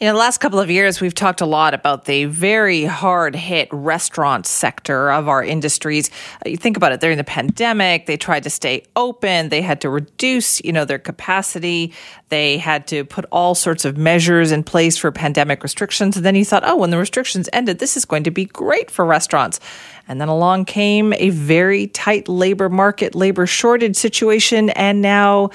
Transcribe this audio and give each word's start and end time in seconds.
In 0.00 0.08
the 0.08 0.18
last 0.18 0.38
couple 0.38 0.58
of 0.58 0.72
years, 0.72 1.00
we've 1.00 1.14
talked 1.14 1.40
a 1.40 1.46
lot 1.46 1.72
about 1.72 2.06
the 2.06 2.24
very 2.24 2.84
hard 2.84 3.36
hit 3.36 3.68
restaurant 3.70 4.44
sector 4.44 5.12
of 5.12 5.28
our 5.28 5.42
industries. 5.44 6.10
Uh, 6.44 6.48
you 6.48 6.56
think 6.56 6.76
about 6.76 6.90
it 6.90 7.00
during 7.00 7.16
the 7.16 7.22
pandemic, 7.22 8.06
they 8.06 8.16
tried 8.16 8.42
to 8.42 8.50
stay 8.50 8.82
open. 8.96 9.50
They 9.50 9.62
had 9.62 9.80
to 9.82 9.88
reduce, 9.88 10.60
you 10.64 10.72
know, 10.72 10.84
their 10.84 10.98
capacity. 10.98 11.92
They 12.28 12.58
had 12.58 12.88
to 12.88 13.04
put 13.04 13.24
all 13.30 13.54
sorts 13.54 13.84
of 13.84 13.96
measures 13.96 14.50
in 14.50 14.64
place 14.64 14.96
for 14.96 15.12
pandemic 15.12 15.62
restrictions. 15.62 16.16
And 16.16 16.26
then 16.26 16.34
you 16.34 16.44
thought, 16.44 16.64
oh, 16.66 16.74
when 16.74 16.90
the 16.90 16.98
restrictions 16.98 17.48
ended, 17.52 17.78
this 17.78 17.96
is 17.96 18.04
going 18.04 18.24
to 18.24 18.32
be 18.32 18.46
great 18.46 18.90
for 18.90 19.04
restaurants. 19.04 19.60
And 20.08 20.20
then 20.20 20.28
along 20.28 20.64
came 20.64 21.12
a 21.12 21.30
very 21.30 21.86
tight 21.86 22.28
labor 22.28 22.68
market, 22.68 23.14
labor 23.14 23.46
shortage 23.46 23.94
situation. 23.94 24.70
And 24.70 25.00
now 25.00 25.50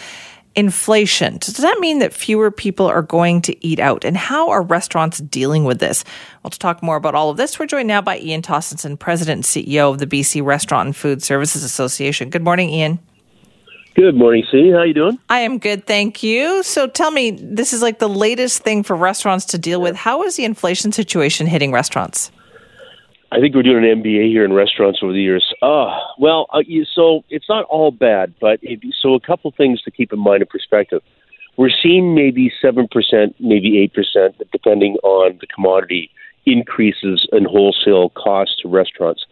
inflation. 0.60 1.38
Does 1.38 1.56
that 1.58 1.80
mean 1.80 2.00
that 2.00 2.14
fewer 2.14 2.52
people 2.52 2.86
are 2.86 3.02
going 3.02 3.42
to 3.44 3.66
eat 3.66 3.80
out? 3.80 4.04
And 4.04 4.18
how 4.18 4.50
are 4.50 4.62
restaurants 4.62 5.20
dealing 5.20 5.64
with 5.64 5.80
this? 5.80 6.04
Well, 6.44 6.52
to 6.52 6.60
talk 6.60 6.84
more 6.84 6.98
about 6.98 7.16
all 7.16 7.30
of 7.30 7.38
this, 7.38 7.58
we're 7.58 7.66
joined 7.66 7.88
now 7.88 8.02
by 8.02 8.20
Ian 8.20 8.42
Tostenson, 8.42 9.00
President 9.00 9.38
and 9.38 9.44
CEO 9.46 9.90
of 9.90 10.00
the 10.00 10.06
BC 10.06 10.44
Restaurant 10.44 10.88
and 10.88 10.96
Food 10.96 11.24
Services 11.24 11.64
Association. 11.64 12.30
Good 12.30 12.44
morning, 12.44 12.70
Ian. 12.70 13.00
Good 13.96 14.16
morning, 14.16 14.44
C. 14.52 14.70
How 14.72 14.84
you 14.84 14.94
doing? 14.94 15.18
I 15.30 15.40
am 15.40 15.60
good, 15.60 15.88
thank 15.88 16.24
you. 16.24 16.62
So 16.64 16.88
tell 16.88 17.12
me, 17.12 17.32
this 17.32 17.72
is 17.72 17.82
like 17.82 18.00
the 18.00 18.10
latest 18.10 18.62
thing 18.64 18.84
for 18.84 18.96
restaurants 18.96 19.46
to 19.46 19.58
deal 19.58 19.82
with. 19.82 19.96
How 19.96 20.24
is 20.24 20.36
the 20.36 20.44
inflation 20.44 20.92
situation 20.92 21.48
hitting 21.48 21.72
restaurants? 21.72 22.32
I 23.32 23.40
think 23.40 23.54
we're 23.54 23.64
doing 23.64 23.86
an 23.86 24.02
MBA 24.02 24.30
here 24.30 24.44
in 24.44 24.54
restaurants 24.54 25.00
over 25.04 25.14
the 25.14 25.22
years. 25.22 25.54
Uh, 25.62 25.96
well, 26.18 26.48
uh, 26.52 26.64
so 26.94 27.24
it's 27.30 27.48
not 27.48 27.66
all 27.66 27.92
bad, 27.92 28.34
but 28.42 28.60
if, 28.64 28.80
so 29.00 29.14
a 29.14 29.20
couple 29.20 29.54
things 29.56 29.82
to 29.84 29.92
keep 29.92 30.12
in 30.12 30.20
mind 30.20 30.42
in 30.42 30.48
perspective. 30.48 31.02
We're 31.56 31.70
seeing 31.70 32.16
maybe 32.16 32.52
7%, 32.64 32.88
maybe 33.40 33.92
8%, 33.96 34.34
depending 34.52 34.96
on 35.04 35.38
the 35.42 35.48
commodity, 35.48 36.10
increases 36.46 37.28
in 37.32 37.46
wholesale 37.46 38.10
costs 38.12 38.56
to 38.62 38.70
restaurants. 38.70 39.26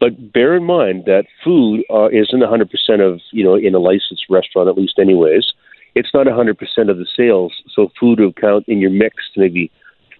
But 0.00 0.32
bear 0.32 0.56
in 0.56 0.64
mind 0.64 1.04
that 1.04 1.26
food 1.44 1.84
uh, 1.90 2.08
isn't 2.08 2.40
100% 2.40 2.68
of, 3.00 3.20
you 3.30 3.44
know, 3.44 3.54
in 3.54 3.74
a 3.74 3.78
licensed 3.78 4.24
restaurant, 4.28 4.68
at 4.68 4.76
least 4.76 4.98
anyways. 4.98 5.52
It's 5.94 6.12
not 6.12 6.26
100% 6.26 6.56
of 6.90 6.96
the 6.96 7.06
sales. 7.16 7.52
So 7.72 7.92
food 8.00 8.18
will 8.18 8.32
count 8.32 8.64
in 8.66 8.80
your 8.80 8.90
mix 8.90 9.16
to 9.34 9.40
maybe 9.40 9.70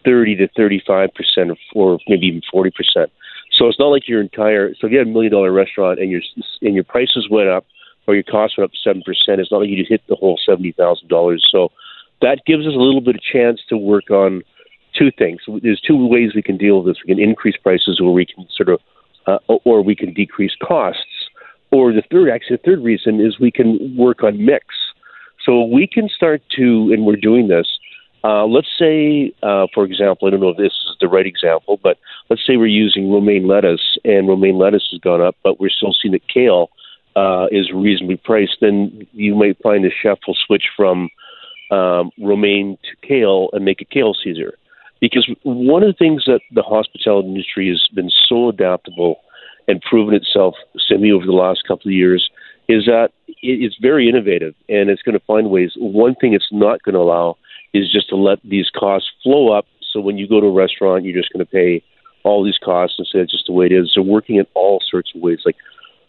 30 0.04 0.36
to 0.36 0.48
35% 0.48 1.08
or 1.74 1.98
maybe 2.08 2.26
even 2.26 2.42
40%. 2.54 2.70
So 3.56 3.69
it's 3.69 3.78
not 3.78 3.88
like 3.88 4.08
your 4.08 4.20
entire. 4.20 4.74
So 4.74 4.86
if 4.86 4.92
you 4.92 4.98
had 4.98 5.06
a 5.06 5.10
million 5.10 5.33
dollar 5.33 5.52
restaurant 5.52 6.00
and 6.00 6.10
your 6.10 6.22
and 6.62 6.74
your 6.74 6.84
prices 6.84 7.28
went 7.30 7.48
up 7.48 7.66
or 8.06 8.14
your 8.14 8.24
costs 8.24 8.58
went 8.58 8.70
up 8.70 8.77
seven 8.83 9.02
percent, 9.05 9.41
it's 9.41 9.50
not 9.50 9.58
like 9.58 9.69
you 9.69 9.77
just 9.77 9.91
hit 9.91 10.02
the 10.08 10.16
whole 10.16 10.38
seventy 10.44 10.72
thousand 10.72 11.08
dollars. 11.08 11.47
So 11.50 11.70
that 12.20 12.41
gives 12.47 12.66
us 12.66 12.75
a 12.75 12.78
little 12.78 13.00
bit 13.00 13.16
of 13.16 13.22
chance 13.22 13.60
to 13.69 13.77
work 13.77 14.10
on 14.10 14.42
two 14.98 15.10
things. 15.19 15.41
There's 15.62 15.80
two 15.80 16.06
ways 16.06 16.32
we 16.34 16.42
can 16.42 16.56
deal 16.56 16.82
with 16.82 16.94
this. 16.94 17.02
We 17.06 17.14
can 17.14 17.22
increase 17.22 17.56
prices, 17.56 18.00
or 18.02 18.12
we 18.12 18.27
can 18.27 18.47
sort 18.56 18.69
of, 18.69 18.80
uh, 19.27 19.38
or 19.64 19.82
we 19.82 19.97
can 19.97 20.12
decrease 20.14 20.52
costs. 20.62 21.00
Or 21.72 21.92
the 21.92 22.02
third, 22.10 22.30
actually, 22.30 22.56
the 22.56 22.62
third 22.70 22.84
reason 22.84 23.20
is 23.20 23.41
we 23.41 23.50
can 23.50 23.97
work 23.97 24.22
on 24.22 24.44
mix. 24.44 24.66
So 25.44 25.64
we 25.64 25.86
can 25.86 26.08
start 26.08 26.42
to, 26.56 26.91
and 26.92 27.05
we're 27.05 27.16
doing 27.16 27.48
this 27.48 27.66
uh, 28.25 28.47
let's 28.47 28.69
say, 28.78 29.33
uh, 29.42 29.67
for 29.75 29.84
example, 29.84 30.27
I 30.27 30.30
don't 30.30 30.41
know 30.41 30.48
if 30.48 30.56
this 30.56 30.72
is 30.72 30.97
the 30.98 31.08
right 31.08 31.27
example, 31.27 31.78
but 31.83 31.98
let's 32.31 32.44
say 32.47 32.56
we're 32.56 32.66
using 32.66 33.12
romaine 33.12 33.47
lettuce 33.47 33.98
and 34.03 34.27
romaine 34.27 34.58
lettuce 34.58 34.89
has 34.92 35.00
gone 35.00 35.20
up, 35.20 35.36
but 35.44 35.61
we're 35.61 35.69
still 35.69 35.94
seeing 36.00 36.12
that 36.12 36.27
kale 36.27 36.70
uh, 37.16 37.47
is 37.53 37.71
reasonably 37.72 38.16
priced. 38.16 38.56
Then 38.62 39.06
you 39.12 39.34
might 39.34 39.60
find 39.62 39.84
the 39.84 39.91
chef 40.03 40.19
will 40.26 40.37
switch 40.47 40.65
from 40.75 41.10
um, 41.71 42.10
romaine 42.19 42.78
to 42.84 43.06
kale 43.06 43.50
and 43.53 43.65
make 43.65 43.82
a 43.82 43.84
kale 43.84 44.15
Caesar. 44.25 44.54
Because 45.03 45.28
one 45.43 45.82
of 45.82 45.88
the 45.88 45.98
things 45.98 46.25
that 46.27 46.41
the 46.50 46.62
hospitality 46.62 47.28
industry 47.28 47.69
has 47.69 47.87
been 47.94 48.10
so 48.27 48.48
adaptable 48.48 49.21
and 49.69 49.82
proven 49.82 50.15
itself 50.15 50.54
Simi 50.88 51.12
over 51.12 51.27
the 51.27 51.32
last 51.32 51.65
couple 51.69 51.88
of 51.88 51.93
years 51.93 52.31
is 52.69 52.87
that 52.87 53.10
it's 53.43 53.77
very 53.82 54.09
innovative 54.09 54.54
and 54.71 54.88
it's 54.88 55.03
going 55.03 55.19
to 55.19 55.25
find 55.27 55.50
ways. 55.50 55.72
One 55.77 56.15
thing 56.15 56.32
it's 56.32 56.48
not 56.50 56.82
going 56.82 56.94
to 56.94 57.00
allow 57.00 57.37
is 57.74 57.92
just 57.92 58.08
to 58.08 58.16
let 58.16 58.38
these 58.44 58.70
costs 58.70 59.10
flow 59.22 59.52
up. 59.52 59.66
So 59.92 60.00
when 60.00 60.16
you 60.16 60.26
go 60.26 60.40
to 60.40 60.46
a 60.46 60.52
restaurant, 60.52 61.04
you're 61.04 61.20
just 61.20 61.32
going 61.32 61.44
to 61.44 61.50
pay 61.50 61.82
all 62.22 62.42
these 62.42 62.58
costs 62.64 62.96
and 62.98 63.06
say 63.06 63.18
it's 63.18 63.32
just 63.32 63.46
the 63.46 63.52
way 63.52 63.66
it 63.66 63.72
is. 63.72 63.92
They're 63.94 64.02
working 64.02 64.36
in 64.36 64.46
all 64.54 64.80
sorts 64.90 65.12
of 65.14 65.20
ways. 65.20 65.40
Like, 65.44 65.56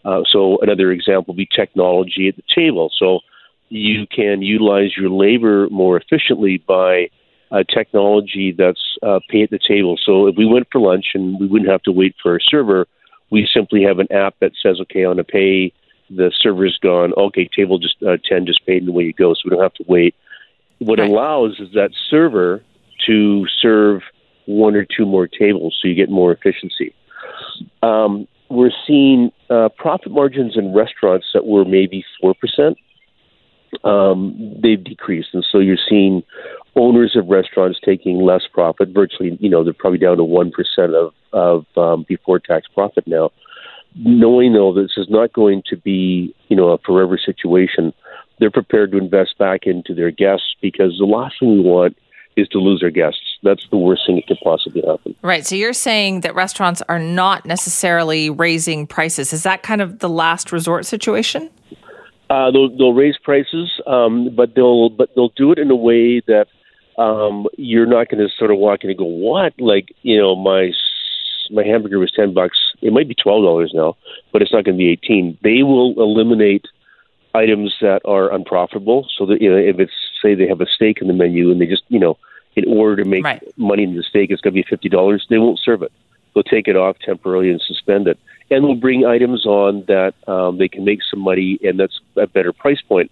uh, 0.04 0.22
so 0.32 0.58
another 0.62 0.90
example 0.92 1.34
would 1.34 1.36
be 1.36 1.48
technology 1.54 2.28
at 2.28 2.36
the 2.36 2.42
table. 2.54 2.90
So 2.96 3.20
you 3.68 4.06
can 4.06 4.42
utilize 4.42 4.96
your 4.96 5.10
labor 5.10 5.68
more 5.70 5.96
efficiently 5.96 6.62
by 6.66 7.10
uh, 7.50 7.64
technology 7.72 8.54
that's 8.56 8.96
uh, 9.02 9.20
pay 9.28 9.42
at 9.42 9.50
the 9.50 9.58
table. 9.58 9.96
So 10.04 10.26
if 10.26 10.36
we 10.36 10.46
went 10.46 10.68
for 10.70 10.80
lunch 10.80 11.06
and 11.14 11.38
we 11.38 11.46
wouldn't 11.46 11.70
have 11.70 11.82
to 11.82 11.92
wait 11.92 12.14
for 12.22 12.36
a 12.36 12.40
server, 12.40 12.86
we 13.30 13.48
simply 13.52 13.82
have 13.82 13.98
an 13.98 14.10
app 14.12 14.36
that 14.40 14.52
says, 14.62 14.78
okay, 14.82 15.04
want 15.06 15.18
to 15.18 15.24
pay. 15.24 15.72
The 16.08 16.30
server's 16.40 16.78
gone. 16.80 17.12
Okay, 17.16 17.48
table 17.54 17.78
just 17.78 17.96
uh, 18.02 18.16
ten 18.24 18.46
just 18.46 18.64
paid, 18.64 18.82
and 18.82 18.88
away 18.90 19.04
you 19.04 19.12
go. 19.12 19.34
So 19.34 19.40
we 19.44 19.50
don't 19.50 19.62
have 19.62 19.74
to 19.74 19.84
wait 19.88 20.14
what 20.78 20.98
right. 20.98 21.10
allows 21.10 21.58
is 21.58 21.68
that 21.74 21.90
server 22.10 22.62
to 23.06 23.46
serve 23.60 24.02
one 24.46 24.76
or 24.76 24.84
two 24.84 25.06
more 25.06 25.26
tables, 25.26 25.76
so 25.80 25.88
you 25.88 25.94
get 25.94 26.10
more 26.10 26.32
efficiency. 26.32 26.94
Um, 27.82 28.28
we're 28.48 28.70
seeing 28.86 29.32
uh, 29.50 29.68
profit 29.76 30.12
margins 30.12 30.56
in 30.56 30.72
restaurants 30.72 31.26
that 31.34 31.46
were 31.46 31.64
maybe 31.64 32.04
four 32.20 32.34
percent. 32.34 32.78
Um, 33.84 34.56
they've 34.62 34.82
decreased, 34.82 35.30
and 35.32 35.44
so 35.50 35.58
you're 35.58 35.76
seeing 35.88 36.22
owners 36.76 37.16
of 37.16 37.26
restaurants 37.26 37.78
taking 37.84 38.20
less 38.20 38.42
profit. 38.52 38.90
Virtually, 38.90 39.36
you 39.40 39.50
know, 39.50 39.64
they're 39.64 39.72
probably 39.72 39.98
down 39.98 40.16
to 40.18 40.24
one 40.24 40.52
percent 40.52 40.94
of 40.94 41.12
of 41.32 41.66
um, 41.76 42.04
before 42.08 42.38
tax 42.38 42.66
profit 42.72 43.06
now. 43.06 43.30
Knowing 43.96 44.52
though 44.52 44.74
this 44.74 44.92
is 44.96 45.06
not 45.08 45.32
going 45.32 45.62
to 45.66 45.76
be, 45.76 46.34
you 46.48 46.56
know, 46.56 46.68
a 46.68 46.78
forever 46.78 47.18
situation, 47.18 47.92
they're 48.38 48.50
prepared 48.50 48.92
to 48.92 48.98
invest 48.98 49.38
back 49.38 49.66
into 49.66 49.94
their 49.94 50.10
guests 50.10 50.54
because 50.60 50.96
the 50.98 51.06
last 51.06 51.36
thing 51.40 51.52
we 51.52 51.60
want 51.60 51.96
is 52.36 52.46
to 52.48 52.58
lose 52.58 52.82
our 52.82 52.90
guests. 52.90 53.20
That's 53.42 53.66
the 53.70 53.78
worst 53.78 54.02
thing 54.06 54.16
that 54.16 54.26
could 54.26 54.38
possibly 54.44 54.82
happen. 54.86 55.14
Right. 55.22 55.46
So 55.46 55.54
you're 55.54 55.72
saying 55.72 56.20
that 56.20 56.34
restaurants 56.34 56.82
are 56.88 56.98
not 56.98 57.46
necessarily 57.46 58.28
raising 58.28 58.86
prices. 58.86 59.32
Is 59.32 59.42
that 59.44 59.62
kind 59.62 59.80
of 59.80 60.00
the 60.00 60.08
last 60.08 60.52
resort 60.52 60.84
situation? 60.84 61.50
Uh, 62.28 62.50
they'll, 62.50 62.76
they'll 62.76 62.92
raise 62.92 63.16
prices, 63.18 63.70
um, 63.86 64.34
but 64.34 64.54
they'll 64.54 64.90
but 64.90 65.10
they'll 65.14 65.32
do 65.36 65.52
it 65.52 65.58
in 65.58 65.70
a 65.70 65.76
way 65.76 66.20
that 66.26 66.46
um, 66.98 67.46
you're 67.56 67.86
not 67.86 68.08
going 68.08 68.18
to 68.18 68.28
sort 68.36 68.50
of 68.50 68.58
walk 68.58 68.82
in 68.82 68.90
and 68.90 68.98
go, 68.98 69.04
"What?" 69.04 69.54
Like 69.60 69.94
you 70.02 70.18
know, 70.18 70.34
my 70.34 70.72
my 71.50 71.62
hamburger 71.62 72.00
was 72.00 72.10
ten 72.10 72.34
bucks. 72.34 72.58
It 72.82 72.92
might 72.92 73.06
be 73.06 73.14
twelve 73.14 73.44
dollars 73.44 73.70
now, 73.72 73.96
but 74.32 74.42
it's 74.42 74.52
not 74.52 74.64
going 74.64 74.76
to 74.76 74.78
be 74.78 74.90
eighteen. 74.90 75.38
They 75.42 75.62
will 75.62 75.94
eliminate 76.02 76.64
items 77.36 77.74
that 77.80 78.00
are 78.04 78.32
unprofitable. 78.32 79.06
So 79.16 79.26
that 79.26 79.40
you 79.40 79.50
know, 79.50 79.56
if 79.56 79.78
it's 79.78 79.92
say 80.22 80.34
they 80.34 80.48
have 80.48 80.60
a 80.60 80.66
steak 80.66 80.98
in 81.00 81.08
the 81.08 81.14
menu 81.14 81.50
and 81.50 81.60
they 81.60 81.66
just 81.66 81.84
you 81.88 81.98
know, 81.98 82.18
in 82.54 82.64
order 82.66 83.02
to 83.02 83.08
make 83.08 83.24
right. 83.24 83.42
money 83.56 83.84
in 83.84 83.94
the 83.94 84.02
steak, 84.02 84.30
it's 84.30 84.40
going 84.40 84.54
to 84.54 84.62
be 84.62 84.66
fifty 84.68 84.88
dollars. 84.88 85.26
They 85.28 85.38
won't 85.38 85.60
serve 85.62 85.82
it. 85.82 85.92
They'll 86.34 86.42
take 86.42 86.68
it 86.68 86.76
off 86.76 86.98
temporarily 86.98 87.50
and 87.50 87.60
suspend 87.60 88.08
it, 88.08 88.18
and 88.50 88.64
they'll 88.64 88.74
bring 88.74 89.06
items 89.06 89.46
on 89.46 89.84
that 89.86 90.14
um, 90.28 90.58
they 90.58 90.68
can 90.68 90.84
make 90.84 91.00
some 91.10 91.20
money, 91.20 91.58
and 91.62 91.78
that's 91.78 92.00
a 92.16 92.26
better 92.26 92.52
price 92.52 92.80
point. 92.82 93.10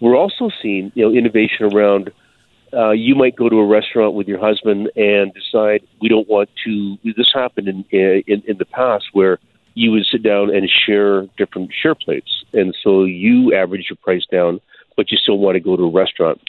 We're 0.00 0.16
also 0.16 0.50
seeing 0.62 0.92
you 0.94 1.04
know 1.04 1.16
innovation 1.16 1.72
around. 1.72 2.12
Uh, 2.72 2.90
you 2.90 3.14
might 3.14 3.36
go 3.36 3.48
to 3.48 3.56
a 3.56 3.66
restaurant 3.66 4.14
with 4.14 4.26
your 4.26 4.40
husband 4.40 4.90
and 4.96 5.32
decide 5.32 5.86
we 6.00 6.08
don't 6.08 6.28
want 6.28 6.50
to. 6.64 6.98
This 7.04 7.30
happened 7.32 7.68
in 7.68 7.84
in, 7.90 8.42
in 8.46 8.58
the 8.58 8.64
past 8.66 9.06
where 9.12 9.38
you 9.76 9.92
would 9.92 10.06
sit 10.10 10.22
down 10.22 10.52
and 10.54 10.68
share 10.68 11.26
different 11.36 11.70
share 11.70 11.94
plates. 11.94 12.44
And 12.54 12.74
so 12.82 13.04
you 13.04 13.54
average 13.54 13.86
your 13.90 13.98
price 14.02 14.24
down, 14.32 14.58
but 14.96 15.12
you 15.12 15.18
still 15.18 15.38
want 15.38 15.56
to 15.56 15.60
go 15.60 15.76
to 15.76 15.82
a 15.82 15.92
restaurant. 15.92 16.40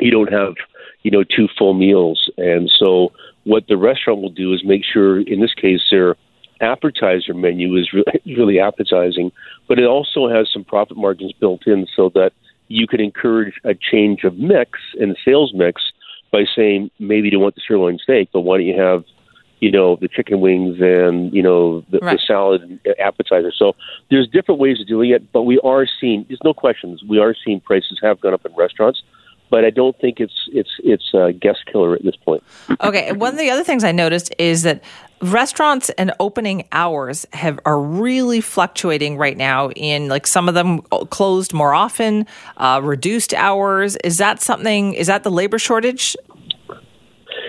You 0.00 0.10
don't 0.10 0.32
have, 0.32 0.54
you 1.02 1.10
know, 1.10 1.24
two 1.24 1.46
full 1.58 1.74
meals. 1.74 2.30
And 2.38 2.70
so 2.78 3.12
what 3.44 3.66
the 3.68 3.76
restaurant 3.76 4.22
will 4.22 4.30
do 4.30 4.54
is 4.54 4.64
make 4.64 4.82
sure, 4.82 5.20
in 5.20 5.40
this 5.40 5.52
case, 5.52 5.82
their 5.90 6.16
appetizer 6.62 7.34
menu 7.34 7.76
is 7.76 7.92
really, 7.92 8.20
really 8.36 8.58
appetizing, 8.58 9.30
but 9.68 9.78
it 9.78 9.84
also 9.84 10.26
has 10.26 10.48
some 10.50 10.64
profit 10.64 10.96
margins 10.96 11.34
built 11.38 11.66
in 11.66 11.86
so 11.94 12.08
that 12.14 12.32
you 12.68 12.86
can 12.86 13.00
encourage 13.00 13.60
a 13.64 13.74
change 13.74 14.24
of 14.24 14.38
mix 14.38 14.78
and 14.98 15.18
sales 15.22 15.52
mix 15.54 15.82
by 16.32 16.44
saying 16.56 16.90
maybe 16.98 17.26
you 17.26 17.32
don't 17.32 17.42
want 17.42 17.54
the 17.56 17.62
sirloin 17.66 17.98
steak, 17.98 18.30
but 18.32 18.40
why 18.40 18.56
don't 18.56 18.66
you 18.66 18.80
have 18.80 19.04
you 19.60 19.70
know, 19.70 19.96
the 19.96 20.08
chicken 20.08 20.40
wings 20.40 20.80
and, 20.80 21.32
you 21.32 21.42
know, 21.42 21.80
the, 21.90 21.98
right. 21.98 22.18
the 22.18 22.22
salad 22.26 22.80
appetizer. 22.98 23.52
So 23.52 23.74
there's 24.10 24.28
different 24.28 24.60
ways 24.60 24.80
of 24.80 24.86
doing 24.86 25.10
it, 25.10 25.32
but 25.32 25.42
we 25.42 25.58
are 25.60 25.86
seeing, 26.00 26.24
there's 26.28 26.42
no 26.44 26.54
questions, 26.54 27.02
we 27.02 27.18
are 27.18 27.34
seeing 27.44 27.60
prices 27.60 27.98
have 28.02 28.20
gone 28.20 28.34
up 28.34 28.44
in 28.44 28.54
restaurants. 28.54 29.02
But 29.50 29.64
I 29.64 29.70
don't 29.70 29.98
think 29.98 30.20
it's 30.20 30.46
it's 30.52 30.72
it's 30.84 31.14
a 31.14 31.32
guest 31.32 31.60
killer 31.72 31.94
at 31.94 32.02
this 32.04 32.16
point. 32.16 32.42
Okay, 32.82 33.12
one 33.12 33.32
of 33.32 33.38
the 33.38 33.48
other 33.48 33.64
things 33.64 33.82
I 33.82 33.92
noticed 33.92 34.30
is 34.38 34.62
that 34.64 34.84
restaurants 35.22 35.88
and 35.90 36.12
opening 36.20 36.68
hours 36.70 37.24
have 37.32 37.58
are 37.64 37.80
really 37.80 38.42
fluctuating 38.42 39.16
right 39.16 39.38
now 39.38 39.70
in 39.70 40.08
like 40.08 40.26
some 40.26 40.48
of 40.48 40.54
them 40.54 40.82
closed 41.08 41.54
more 41.54 41.72
often 41.72 42.26
uh, 42.58 42.80
reduced 42.84 43.32
hours 43.32 43.96
is 44.04 44.18
that 44.18 44.42
something 44.42 44.92
is 44.92 45.06
that 45.06 45.24
the 45.24 45.30
labor 45.30 45.58
shortage 45.58 46.14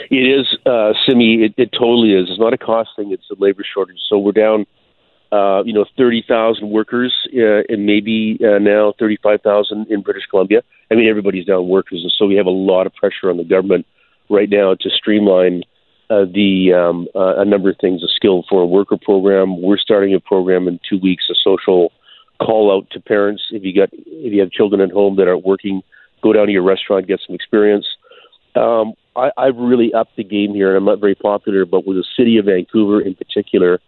it 0.10 0.16
is 0.16 0.58
uh, 0.66 0.94
Simi 1.06 1.44
it, 1.44 1.54
it 1.58 1.72
totally 1.72 2.14
is 2.14 2.30
it's 2.30 2.40
not 2.40 2.54
a 2.54 2.58
cost 2.58 2.90
thing 2.96 3.12
it's 3.12 3.30
a 3.32 3.36
labor 3.38 3.64
shortage 3.74 4.00
so 4.10 4.18
we're 4.18 4.32
down 4.32 4.66
uh, 5.32 5.62
you 5.64 5.74
know 5.74 5.86
30,000 5.98 6.70
workers 6.70 7.14
uh, 7.36 7.62
and 7.70 7.86
maybe 7.86 8.40
uh, 8.44 8.58
now 8.58 8.94
35,000 9.00 9.88
in 9.90 10.02
British 10.02 10.24
Columbia 10.30 10.62
i 10.92 10.96
mean 10.96 11.08
everybody's 11.08 11.46
down 11.46 11.68
workers 11.68 12.02
and 12.04 12.12
so 12.18 12.26
we 12.26 12.36
have 12.36 12.46
a 12.46 12.52
lot 12.52 12.88
of 12.88 12.94
pressure 12.96 13.30
on 13.30 13.38
the 13.38 13.44
government 13.44 13.86
right 14.30 14.50
now 14.50 14.76
to 14.76 14.90
streamline 14.90 15.64
uh, 16.10 16.26
the 16.26 16.74
um, 16.74 17.08
uh, 17.16 17.40
a 17.40 17.46
number 17.46 17.70
of 17.70 17.76
things, 17.80 18.02
a 18.04 18.08
skill 18.08 18.44
for 18.50 18.64
a 18.64 18.66
worker 18.66 18.98
program. 19.00 19.62
We're 19.62 19.78
starting 19.78 20.16
a 20.16 20.20
program 20.20 20.68
in 20.68 20.80
two 20.90 20.98
weeks, 20.98 21.26
a 21.30 21.36
social 21.36 21.92
call 22.42 22.76
out 22.76 22.90
to 22.92 23.00
parents. 23.00 23.44
If 23.52 23.64
you 23.64 23.76
got 23.76 23.90
if 23.94 24.34
you 24.34 24.40
have 24.40 24.50
children 24.50 24.82
at 24.82 24.92
home 24.92 25.18
that 25.18 25.28
aren't 25.28 25.46
working, 25.46 25.84
go 26.24 26.34
down 26.34 26.48
to 26.48 26.52
your 26.52 26.64
restaurant, 26.64 27.08
get 27.08 27.20
some 27.26 27.36
experience. 27.36 27.86
Um, 28.56 28.94
I, 29.20 29.32
I've 29.38 29.58
really 29.58 29.94
upped 29.94 30.16
the 30.16 30.24
game 30.24 30.54
here, 30.54 30.70
and 30.70 30.78
I'm 30.78 30.86
not 30.86 31.00
very 31.00 31.16
popular, 31.16 31.66
but 31.66 31.86
with 31.86 31.98
the 31.98 32.06
city 32.18 32.38
of 32.38 32.46
Vancouver 32.46 33.02
in 33.02 33.16
particular, 33.16 33.80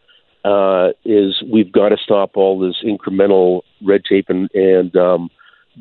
uh, 0.44 0.89
is 1.06 1.42
we've 1.51 1.72
got 1.72 1.89
to 1.89 1.98
stop 2.04 2.31
all 2.36 2.60
this 2.60 2.83
incremental 2.83 3.62
red 3.86 4.01
tape 4.10 4.25
and, 4.30 4.50
and 4.54 4.95
um, 4.95 5.30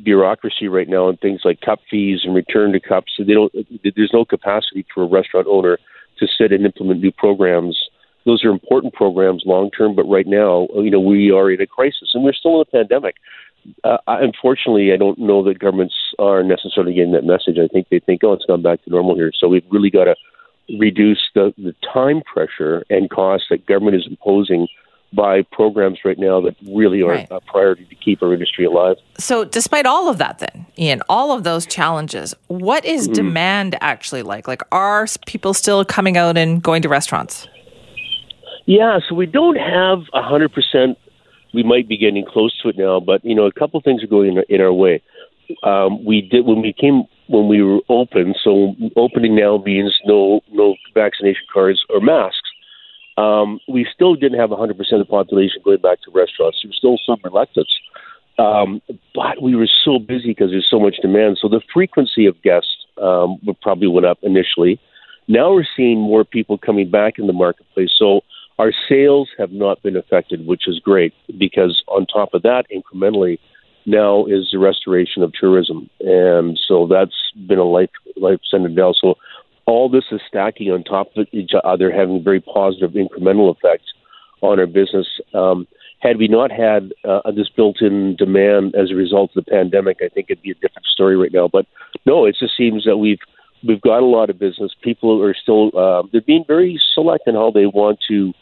bureaucracy 0.03 0.67
right 0.67 0.87
now, 0.87 1.09
and 1.09 1.19
things 1.19 1.41
like 1.43 1.61
cup 1.61 1.79
fees 1.89 2.21
and 2.23 2.35
return 2.35 2.71
to 2.71 2.79
cups. 2.79 3.13
They 3.17 3.33
don't. 3.33 3.51
There's 3.83 4.13
no 4.13 4.25
capacity 4.25 4.85
for 4.93 5.03
a 5.03 5.07
restaurant 5.07 5.47
owner 5.49 5.77
to 6.19 6.27
sit 6.37 6.51
and 6.51 6.65
implement 6.65 7.01
new 7.01 7.11
programs. 7.11 7.77
Those 8.25 8.45
are 8.45 8.51
important 8.51 8.93
programs 8.93 9.43
long 9.45 9.71
term, 9.71 9.95
but 9.95 10.03
right 10.03 10.27
now, 10.27 10.67
you 10.75 10.91
know, 10.91 10.99
we 10.99 11.31
are 11.31 11.49
in 11.49 11.59
a 11.59 11.65
crisis 11.65 12.11
and 12.13 12.23
we're 12.23 12.33
still 12.33 12.55
in 12.55 12.61
a 12.61 12.65
pandemic. 12.65 13.15
Uh, 13.83 13.97
unfortunately, 14.07 14.91
I 14.93 14.97
don't 14.97 15.19
know 15.19 15.43
that 15.43 15.59
governments 15.59 15.95
are 16.19 16.43
necessarily 16.43 16.93
getting 16.93 17.11
that 17.13 17.23
message. 17.23 17.57
I 17.57 17.67
think 17.67 17.87
they 17.89 17.99
think, 17.99 18.23
oh, 18.23 18.33
it's 18.33 18.45
gone 18.45 18.61
back 18.61 18.83
to 18.83 18.89
normal 18.89 19.15
here. 19.15 19.31
So 19.37 19.47
we've 19.47 19.65
really 19.69 19.89
got 19.89 20.05
to 20.05 20.15
reduce 20.79 21.29
the, 21.35 21.53
the 21.57 21.75
time 21.93 22.21
pressure 22.21 22.83
and 22.89 23.09
cost 23.09 23.45
that 23.49 23.65
government 23.65 23.95
is 23.97 24.07
imposing 24.09 24.67
by 25.13 25.41
programs 25.51 25.99
right 26.05 26.17
now 26.17 26.39
that 26.41 26.55
really 26.73 27.01
are 27.01 27.09
right. 27.09 27.27
a 27.31 27.41
priority 27.41 27.85
to 27.85 27.95
keep 27.95 28.23
our 28.23 28.33
industry 28.33 28.63
alive. 28.65 28.95
So, 29.17 29.43
despite 29.43 29.85
all 29.85 30.07
of 30.07 30.17
that, 30.19 30.39
then, 30.39 30.65
Ian, 30.77 31.01
all 31.09 31.33
of 31.33 31.43
those 31.43 31.65
challenges, 31.65 32.33
what 32.47 32.85
is 32.85 33.05
mm-hmm. 33.05 33.13
demand 33.13 33.77
actually 33.81 34.23
like? 34.23 34.47
Like, 34.47 34.61
are 34.71 35.05
people 35.25 35.53
still 35.53 35.83
coming 35.83 36.15
out 36.15 36.37
and 36.37 36.63
going 36.63 36.81
to 36.83 36.89
restaurants? 36.89 37.47
Yeah, 38.65 38.99
so 39.07 39.15
we 39.15 39.25
don't 39.25 39.57
have 39.57 40.03
a 40.13 40.21
100%. 40.21 40.95
We 41.53 41.63
might 41.63 41.87
be 41.87 41.97
getting 41.97 42.25
close 42.25 42.57
to 42.61 42.69
it 42.69 42.77
now, 42.77 42.99
but, 42.99 43.23
you 43.25 43.35
know, 43.35 43.45
a 43.45 43.51
couple 43.51 43.81
things 43.81 44.03
are 44.03 44.07
going 44.07 44.37
in, 44.37 44.43
in 44.49 44.61
our 44.61 44.73
way. 44.73 45.01
Um, 45.63 46.03
we 46.05 46.21
did, 46.21 46.45
when 46.45 46.61
we 46.61 46.73
came, 46.73 47.03
when 47.27 47.47
we 47.47 47.61
were 47.61 47.81
open, 47.89 48.33
so 48.41 48.73
opening 48.95 49.35
now 49.35 49.57
means 49.57 49.93
no, 50.05 50.41
no 50.51 50.75
vaccination 50.93 51.43
cards 51.51 51.83
or 51.89 51.99
masks 51.99 52.49
um, 53.17 53.59
we 53.67 53.85
still 53.93 54.15
didn't 54.15 54.39
have 54.39 54.49
100% 54.49 54.71
of 54.71 54.99
the 54.99 55.05
population 55.05 55.61
going 55.63 55.81
back 55.81 56.01
to 56.03 56.11
restaurants. 56.11 56.59
There 56.63 56.69
was 56.69 56.77
still 56.77 56.97
some 57.05 57.19
reluctance. 57.23 57.69
Um, 58.39 58.81
but 59.13 59.41
we 59.41 59.55
were 59.55 59.69
so 59.85 59.99
busy 59.99 60.29
because 60.29 60.51
there's 60.51 60.67
so 60.69 60.79
much 60.79 60.95
demand. 61.01 61.37
So 61.39 61.47
the 61.47 61.61
frequency 61.73 62.25
of 62.25 62.41
guests 62.41 62.85
um, 63.01 63.39
probably 63.61 63.87
went 63.87 64.05
up 64.05 64.19
initially. 64.23 64.79
Now 65.27 65.53
we're 65.53 65.67
seeing 65.75 65.99
more 65.99 66.23
people 66.23 66.57
coming 66.57 66.89
back 66.89 67.19
in 67.19 67.27
the 67.27 67.33
marketplace. 67.33 67.91
So 67.97 68.21
our 68.61 68.71
sales 68.87 69.27
have 69.39 69.51
not 69.51 69.81
been 69.81 69.95
affected, 69.95 70.45
which 70.45 70.67
is 70.67 70.77
great 70.77 71.13
because 71.39 71.81
on 71.87 72.05
top 72.05 72.35
of 72.35 72.43
that, 72.43 72.65
incrementally, 72.71 73.39
now 73.87 74.25
is 74.25 74.49
the 74.51 74.59
restoration 74.59 75.23
of 75.23 75.33
tourism, 75.33 75.89
and 76.01 76.59
so 76.67 76.85
that's 76.85 77.31
been 77.47 77.57
a 77.57 77.63
life 77.63 77.89
life 78.17 78.39
sentence 78.51 78.75
now. 78.77 78.93
So 78.93 79.15
all 79.65 79.89
this 79.89 80.03
is 80.11 80.21
stacking 80.27 80.69
on 80.69 80.83
top 80.83 81.07
of 81.17 81.25
each 81.31 81.53
other, 81.63 81.91
having 81.91 82.23
very 82.23 82.39
positive 82.39 82.91
incremental 82.91 83.51
effects 83.55 83.87
on 84.41 84.59
our 84.59 84.67
business. 84.67 85.07
Um, 85.33 85.67
had 86.01 86.17
we 86.17 86.27
not 86.27 86.51
had 86.51 86.93
uh, 87.03 87.31
this 87.31 87.49
built-in 87.49 88.15
demand 88.15 88.75
as 88.75 88.91
a 88.91 88.95
result 88.95 89.31
of 89.35 89.43
the 89.43 89.51
pandemic, 89.51 89.97
I 90.01 90.09
think 90.09 90.27
it'd 90.29 90.43
be 90.43 90.51
a 90.51 90.61
different 90.61 90.85
story 90.85 91.17
right 91.17 91.33
now. 91.33 91.47
But 91.51 91.65
no, 92.05 92.25
it 92.25 92.35
just 92.39 92.55
seems 92.55 92.83
that 92.85 92.97
we've 92.97 93.23
we've 93.67 93.81
got 93.81 94.03
a 94.03 94.05
lot 94.05 94.29
of 94.29 94.37
business. 94.37 94.71
People 94.83 95.23
are 95.23 95.33
still 95.33 95.71
uh, 95.75 96.03
they're 96.11 96.21
being 96.21 96.45
very 96.47 96.79
select 96.93 97.23
in 97.25 97.33
how 97.33 97.49
they 97.49 97.65
want 97.65 97.97
to 98.09 98.33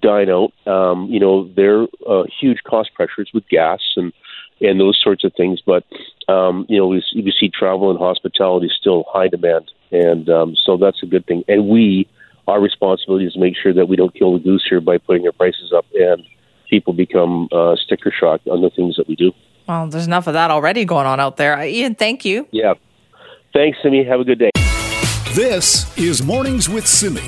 dine 0.00 0.30
out. 0.30 0.52
Um, 0.66 1.06
you 1.06 1.20
know, 1.20 1.48
there 1.54 1.82
are 1.82 2.20
uh, 2.22 2.24
huge 2.40 2.58
cost 2.64 2.94
pressures 2.94 3.30
with 3.32 3.48
gas 3.48 3.80
and 3.96 4.12
and 4.60 4.80
those 4.80 4.98
sorts 5.02 5.24
of 5.24 5.32
things. 5.36 5.60
But 5.64 5.84
um, 6.28 6.66
you 6.68 6.78
know, 6.78 6.86
we, 6.86 7.02
we 7.14 7.32
see 7.38 7.50
travel 7.50 7.90
and 7.90 7.98
hospitality 7.98 8.70
still 8.78 9.04
high 9.08 9.28
demand, 9.28 9.70
and 9.90 10.28
um, 10.28 10.56
so 10.56 10.76
that's 10.76 11.02
a 11.02 11.06
good 11.06 11.26
thing. 11.26 11.44
And 11.48 11.68
we, 11.68 12.08
our 12.48 12.60
responsibility 12.60 13.26
is 13.26 13.34
to 13.34 13.40
make 13.40 13.54
sure 13.60 13.74
that 13.74 13.88
we 13.88 13.96
don't 13.96 14.14
kill 14.14 14.32
the 14.34 14.38
goose 14.38 14.64
here 14.68 14.80
by 14.80 14.98
putting 14.98 15.26
our 15.26 15.32
prices 15.32 15.72
up, 15.74 15.86
and 15.94 16.24
people 16.70 16.92
become 16.92 17.48
uh, 17.52 17.76
sticker 17.76 18.12
shock 18.12 18.40
on 18.50 18.62
the 18.62 18.70
things 18.70 18.96
that 18.96 19.08
we 19.08 19.16
do. 19.16 19.32
Well, 19.68 19.88
there's 19.88 20.06
enough 20.06 20.26
of 20.26 20.34
that 20.34 20.50
already 20.50 20.84
going 20.84 21.06
on 21.06 21.20
out 21.20 21.36
there. 21.36 21.62
Ian, 21.62 21.94
thank 21.94 22.24
you. 22.24 22.46
Yeah. 22.50 22.74
Thanks, 23.54 23.78
Simi. 23.82 24.04
Have 24.04 24.20
a 24.20 24.24
good 24.24 24.38
day. 24.38 24.50
This 25.32 25.96
is 25.96 26.22
Mornings 26.22 26.68
with 26.68 26.86
Simi 26.86 27.22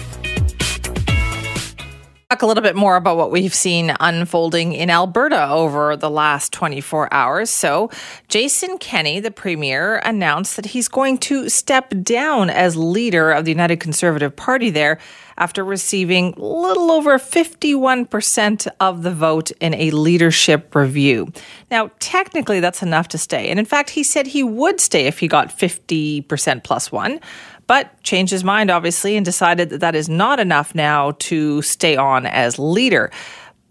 talk 2.28 2.42
a 2.42 2.46
little 2.46 2.62
bit 2.62 2.74
more 2.74 2.96
about 2.96 3.16
what 3.16 3.30
we've 3.30 3.54
seen 3.54 3.94
unfolding 4.00 4.72
in 4.72 4.90
Alberta 4.90 5.48
over 5.48 5.96
the 5.96 6.10
last 6.10 6.52
24 6.52 7.14
hours. 7.14 7.50
So, 7.50 7.88
Jason 8.26 8.78
Kenney, 8.78 9.20
the 9.20 9.30
premier, 9.30 9.98
announced 9.98 10.56
that 10.56 10.66
he's 10.66 10.88
going 10.88 11.18
to 11.18 11.48
step 11.48 11.94
down 12.02 12.50
as 12.50 12.76
leader 12.76 13.30
of 13.30 13.44
the 13.44 13.52
United 13.52 13.78
Conservative 13.78 14.34
Party 14.34 14.70
there 14.70 14.98
after 15.38 15.62
receiving 15.62 16.34
a 16.36 16.40
little 16.40 16.90
over 16.90 17.16
51% 17.16 18.66
of 18.80 19.04
the 19.04 19.12
vote 19.12 19.52
in 19.60 19.74
a 19.74 19.92
leadership 19.92 20.74
review. 20.74 21.32
Now, 21.70 21.92
technically, 22.00 22.58
that's 22.58 22.82
enough 22.82 23.06
to 23.08 23.18
stay. 23.18 23.50
And 23.50 23.60
in 23.60 23.66
fact, 23.66 23.90
he 23.90 24.02
said 24.02 24.26
he 24.26 24.42
would 24.42 24.80
stay 24.80 25.06
if 25.06 25.20
he 25.20 25.28
got 25.28 25.56
50% 25.56 26.64
plus 26.64 26.90
one 26.90 27.20
but 27.66 28.02
changed 28.02 28.30
his 28.30 28.44
mind, 28.44 28.70
obviously, 28.70 29.16
and 29.16 29.24
decided 29.24 29.70
that 29.70 29.80
that 29.80 29.94
is 29.94 30.08
not 30.08 30.40
enough 30.40 30.74
now 30.74 31.12
to 31.18 31.62
stay 31.62 31.96
on 31.96 32.26
as 32.26 32.58
leader. 32.58 33.10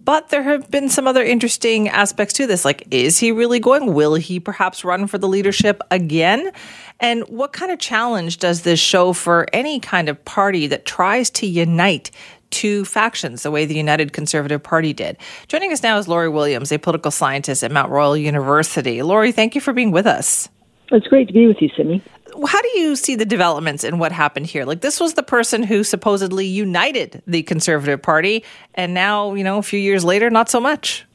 But 0.03 0.29
there 0.29 0.43
have 0.43 0.69
been 0.69 0.87
some 0.89 1.07
other 1.07 1.23
interesting 1.23 1.89
aspects 1.89 2.33
to 2.35 2.45
this. 2.45 2.63
Like, 2.63 2.87
is 2.91 3.17
he 3.17 3.31
really 3.31 3.59
going? 3.59 3.95
Will 3.95 4.13
he 4.13 4.39
perhaps 4.39 4.85
run 4.85 5.07
for 5.07 5.17
the 5.17 5.27
leadership 5.27 5.81
again? 5.89 6.51
And 6.99 7.23
what 7.23 7.53
kind 7.53 7.71
of 7.71 7.79
challenge 7.79 8.37
does 8.37 8.61
this 8.61 8.79
show 8.79 9.13
for 9.13 9.47
any 9.51 9.79
kind 9.79 10.07
of 10.07 10.23
party 10.23 10.67
that 10.67 10.85
tries 10.85 11.31
to 11.31 11.47
unite 11.47 12.11
two 12.51 12.85
factions 12.85 13.41
the 13.41 13.49
way 13.49 13.65
the 13.65 13.75
United 13.75 14.13
Conservative 14.13 14.61
Party 14.61 14.93
did? 14.93 15.17
Joining 15.47 15.73
us 15.73 15.81
now 15.81 15.97
is 15.97 16.07
Lori 16.07 16.29
Williams, 16.29 16.71
a 16.71 16.77
political 16.77 17.09
scientist 17.09 17.63
at 17.63 17.71
Mount 17.71 17.89
Royal 17.89 18.15
University. 18.15 19.01
Laurie, 19.01 19.31
thank 19.31 19.55
you 19.55 19.61
for 19.61 19.73
being 19.73 19.89
with 19.89 20.05
us. 20.05 20.47
It's 20.91 21.07
great 21.07 21.27
to 21.29 21.33
be 21.33 21.47
with 21.47 21.57
you, 21.61 21.69
Simi 21.75 22.03
how 22.47 22.61
do 22.61 22.79
you 22.79 22.95
see 22.95 23.15
the 23.15 23.25
developments 23.25 23.83
in 23.83 23.97
what 23.97 24.11
happened 24.11 24.47
here? 24.47 24.65
Like 24.65 24.81
this 24.81 24.99
was 24.99 25.13
the 25.13 25.23
person 25.23 25.63
who 25.63 25.83
supposedly 25.83 26.45
united 26.45 27.21
the 27.27 27.43
Conservative 27.43 28.01
Party, 28.01 28.43
and 28.73 28.93
now 28.93 29.33
you 29.33 29.43
know 29.43 29.57
a 29.57 29.63
few 29.63 29.79
years 29.79 30.03
later, 30.03 30.29
not 30.29 30.49
so 30.49 30.59
much. 30.59 31.05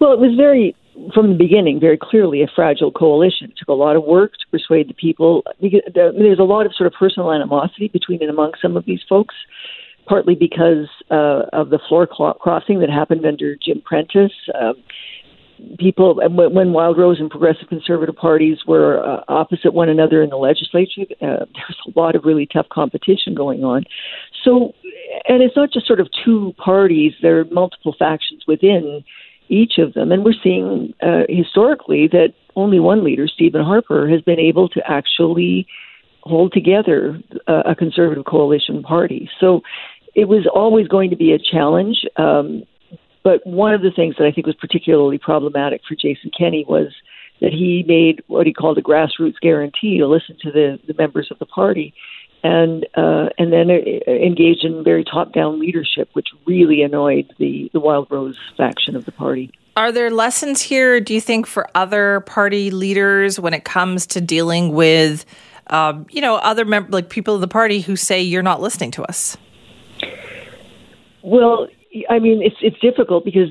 Well, 0.00 0.12
it 0.12 0.18
was 0.18 0.34
very 0.36 0.74
from 1.14 1.28
the 1.28 1.34
beginning 1.34 1.80
very 1.80 1.98
clearly 2.00 2.42
a 2.42 2.46
fragile 2.54 2.90
coalition. 2.90 3.50
It 3.50 3.56
took 3.56 3.68
a 3.68 3.72
lot 3.72 3.96
of 3.96 4.04
work 4.04 4.32
to 4.32 4.46
persuade 4.50 4.88
the 4.88 4.94
people. 4.94 5.44
There's 5.60 6.38
a 6.38 6.44
lot 6.44 6.66
of 6.66 6.74
sort 6.74 6.86
of 6.86 6.92
personal 6.98 7.32
animosity 7.32 7.88
between 7.88 8.20
and 8.20 8.30
among 8.30 8.52
some 8.60 8.76
of 8.76 8.84
these 8.84 9.00
folks, 9.08 9.34
partly 10.06 10.34
because 10.34 10.88
uh, 11.10 11.46
of 11.52 11.70
the 11.70 11.78
floor 11.88 12.06
crossing 12.06 12.80
that 12.80 12.90
happened 12.90 13.24
under 13.24 13.56
Jim 13.56 13.80
Prentice. 13.84 14.32
Um, 14.60 14.74
people 15.78 16.20
when 16.30 16.72
Wildrose 16.72 17.20
and 17.20 17.30
Progressive 17.30 17.68
Conservative 17.68 18.16
parties 18.16 18.58
were 18.66 19.02
uh, 19.04 19.24
opposite 19.28 19.72
one 19.72 19.88
another 19.88 20.22
in 20.22 20.30
the 20.30 20.36
legislature, 20.36 21.02
uh, 21.02 21.06
there 21.20 21.68
was 21.68 21.76
a 21.86 21.98
lot 21.98 22.14
of 22.14 22.24
really 22.24 22.46
tough 22.46 22.68
competition 22.68 23.34
going 23.34 23.64
on. 23.64 23.84
So, 24.44 24.72
and 25.28 25.42
it's 25.42 25.56
not 25.56 25.72
just 25.72 25.86
sort 25.86 26.00
of 26.00 26.08
two 26.24 26.54
parties; 26.56 27.12
there 27.22 27.40
are 27.40 27.44
multiple 27.46 27.94
factions 27.98 28.44
within 28.46 29.04
each 29.48 29.78
of 29.78 29.94
them, 29.94 30.12
and 30.12 30.24
we're 30.24 30.34
seeing 30.42 30.94
uh, 31.02 31.22
historically 31.28 32.06
that 32.08 32.34
only 32.56 32.78
one 32.80 33.04
leader, 33.04 33.26
Stephen 33.26 33.64
Harper, 33.64 34.08
has 34.08 34.20
been 34.22 34.38
able 34.38 34.68
to 34.68 34.80
actually 34.88 35.66
hold 36.22 36.52
together 36.52 37.18
uh, 37.48 37.62
a 37.66 37.74
conservative 37.74 38.24
coalition 38.24 38.82
party. 38.82 39.30
So. 39.40 39.62
It 40.12 40.26
was 40.26 40.44
always 40.52 40.88
going 40.88 41.10
to 41.10 41.16
be 41.16 41.30
a 41.32 41.38
challenge. 41.38 42.04
Um, 42.16 42.64
but 43.22 43.46
one 43.46 43.74
of 43.74 43.82
the 43.82 43.90
things 43.90 44.16
that 44.18 44.26
I 44.26 44.32
think 44.32 44.46
was 44.46 44.56
particularly 44.56 45.18
problematic 45.18 45.82
for 45.86 45.94
Jason 45.94 46.30
Kenney 46.36 46.64
was 46.68 46.88
that 47.40 47.52
he 47.52 47.84
made 47.86 48.22
what 48.26 48.46
he 48.46 48.52
called 48.52 48.78
a 48.78 48.82
grassroots 48.82 49.40
guarantee 49.40 49.98
to 49.98 50.06
listen 50.06 50.36
to 50.42 50.50
the, 50.50 50.78
the 50.86 50.94
members 50.94 51.28
of 51.30 51.38
the 51.38 51.46
party 51.46 51.94
and 52.42 52.86
uh, 52.96 53.28
and 53.38 53.52
then 53.52 53.70
uh, 53.70 54.10
engaged 54.10 54.64
in 54.64 54.82
very 54.82 55.04
top 55.04 55.32
down 55.32 55.60
leadership, 55.60 56.08
which 56.14 56.28
really 56.46 56.82
annoyed 56.82 57.32
the 57.38 57.70
the 57.72 57.80
Wildrose 57.80 58.36
faction 58.56 58.96
of 58.96 59.04
the 59.04 59.12
party. 59.12 59.50
Are 59.76 59.92
there 59.92 60.10
lessons 60.10 60.62
here, 60.62 61.00
do 61.00 61.14
you 61.14 61.20
think, 61.20 61.46
for 61.46 61.68
other 61.74 62.20
party 62.20 62.70
leaders 62.70 63.38
when 63.38 63.54
it 63.54 63.64
comes 63.64 64.06
to 64.08 64.20
dealing 64.20 64.72
with, 64.72 65.24
um, 65.68 66.06
you 66.10 66.20
know, 66.20 66.36
other 66.36 66.64
mem- 66.64 66.90
like 66.90 67.08
people 67.08 67.34
of 67.34 67.40
the 67.40 67.48
party 67.48 67.80
who 67.80 67.94
say 67.94 68.20
you're 68.20 68.42
not 68.42 68.60
listening 68.60 68.90
to 68.92 69.04
us? 69.04 69.36
Well, 71.22 71.68
I 72.08 72.18
mean, 72.18 72.42
it's 72.42 72.56
it's 72.60 72.78
difficult 72.80 73.24
because 73.24 73.48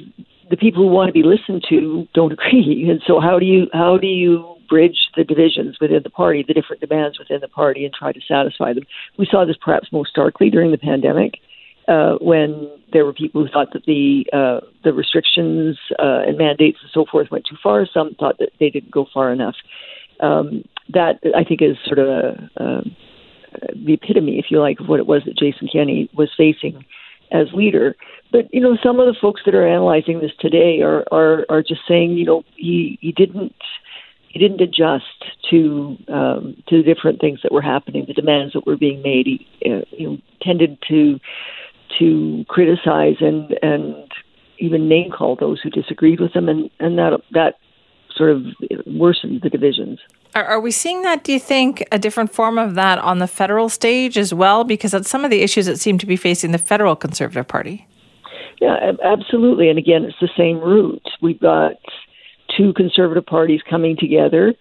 the 0.50 0.58
people 0.58 0.84
who 0.84 0.90
want 0.90 1.10
to 1.10 1.14
be 1.14 1.24
listened 1.24 1.64
to 1.70 2.08
don't 2.14 2.32
agree, 2.38 2.88
and 2.90 3.02
so 3.06 3.20
how 3.20 3.40
do 3.40 3.46
you 3.46 3.68
how 3.74 3.98
do 3.98 4.08
you 4.08 4.56
bridge 4.70 5.10
the 5.18 5.24
divisions 5.24 5.78
within 5.82 6.02
the 6.04 6.10
party, 6.10 6.44
the 6.48 6.54
different 6.54 6.80
demands 6.80 7.18
within 7.18 7.42
the 7.42 7.48
party, 7.48 7.86
and 7.86 7.94
try 7.94 8.12
to 8.12 8.22
satisfy 8.28 8.74
them? 8.74 8.84
We 9.18 9.28
saw 9.30 9.46
this 9.46 9.58
perhaps 9.62 9.92
most 9.92 10.10
starkly 10.10 10.50
during 10.50 10.72
the 10.72 10.78
pandemic 10.78 11.40
uh, 11.88 12.16
when 12.22 12.70
there 12.94 13.06
were 13.06 13.14
people 13.14 13.44
who 13.44 13.52
thought 13.52 13.74
that 13.74 13.86
the 13.86 14.26
uh, 14.32 14.66
the 14.84 14.94
restrictions 14.94 15.78
uh, 16.00 16.24
and 16.28 16.38
mandates 16.38 16.80
and 16.82 16.92
so 16.94 17.06
forth 17.12 17.32
went 17.32 17.46
too 17.46 17.58
far. 17.62 17.86
Some 17.92 18.16
thought 18.16 18.38
that 18.40 18.50
they 18.60 18.70
didn't 18.70 18.92
go 18.92 19.06
far 19.14 19.34
enough. 19.34 19.56
Um, 20.22 20.64
that 20.94 21.20
I 21.36 21.44
think 21.44 21.62
is 21.62 21.78
sort 21.86 22.00
of 22.00 22.08
a, 22.08 22.50
a, 22.58 22.82
the 23.74 23.94
epitome, 23.94 24.38
if 24.38 24.46
you 24.50 24.60
like, 24.60 24.80
of 24.80 24.88
what 24.88 25.00
it 25.00 25.08
was 25.08 25.22
that 25.26 25.38
Jason 25.38 25.70
Kenney 25.72 26.10
was 26.14 26.30
facing 26.36 26.84
as 27.32 27.48
leader. 27.54 27.96
But 28.32 28.54
you 28.54 28.62
know, 28.62 28.78
some 28.84 29.00
of 29.00 29.08
the 29.08 29.20
folks 29.20 29.42
that 29.46 29.56
are 29.56 29.68
analyzing 29.68 30.20
this 30.20 30.32
today 30.40 30.82
are 30.82 31.04
are, 31.12 31.46
are 31.50 31.64
just 31.64 31.82
saying, 31.88 32.12
you 32.12 32.26
know, 32.26 32.44
he 32.56 32.98
he 33.02 33.12
didn't 33.12 33.56
he 34.30 34.40
didn't 34.40 34.62
adjust 34.62 35.26
to 35.50 35.98
um, 36.08 36.64
to 36.68 36.78
the 36.78 36.84
different 36.84 37.20
things 37.20 37.40
that 37.44 37.52
were 37.52 37.62
happening, 37.62 38.06
the 38.08 38.14
demands 38.14 38.54
that 38.54 38.66
were 38.66 38.78
being 38.78 39.02
made. 39.02 39.26
He 39.26 39.48
uh, 39.66 39.82
you 39.92 40.10
know, 40.10 40.18
tended 40.42 40.78
to 40.90 41.20
to 42.00 42.46
criticize 42.48 43.16
and 43.20 43.58
and 43.62 43.96
even 44.60 44.90
name 44.90 45.10
call 45.12 45.36
those 45.36 45.62
who 45.62 45.70
disagreed 45.70 46.20
with 46.20 46.34
him, 46.34 46.48
and 46.48 46.70
and 46.80 46.98
that 46.98 47.20
that 47.32 47.56
sort 48.16 48.32
of 48.32 48.46
worsened 48.86 49.42
the 49.42 49.50
divisions. 49.50 50.00
Are, 50.36 50.46
are, 50.46 50.60
we 50.60 50.72
seeing 50.72 51.02
that? 51.04 51.24
Do 51.24 51.32
you 51.34 51.40
think 51.40 51.88
a 51.92 52.00
different 52.00 52.34
form 52.34 52.58
of 52.58 52.76
that 52.76 53.00
on 53.00 53.20
the 53.20 53.28
federal 53.28 53.70
stage 53.70 54.18
as 54.18 54.34
well? 54.34 54.64
Because 54.64 54.92
that's 54.92 55.10
some 55.10 55.26
of 55.26 55.32
the 55.32 55.42
issues 55.42 55.66
that 55.66 55.80
seem 55.80 55.98
to 55.98 56.06
be 56.06 56.16
facing 56.16 56.52
the 56.52 56.58
federal 56.58 56.96
Conservative 56.96 57.48
Party. 57.48 57.88
Yeah, 58.62 58.92
absolutely. 59.04 59.70
And 59.70 59.80
again, 59.80 60.04
it's 60.04 60.20
the 60.20 60.30
same 60.38 60.60
root. 60.60 61.02
We've 61.22 61.40
got 61.40 61.74
two 62.56 62.74
conservative 62.74 63.26
parties 63.26 63.62
coming 63.70 63.96
together 63.98 64.54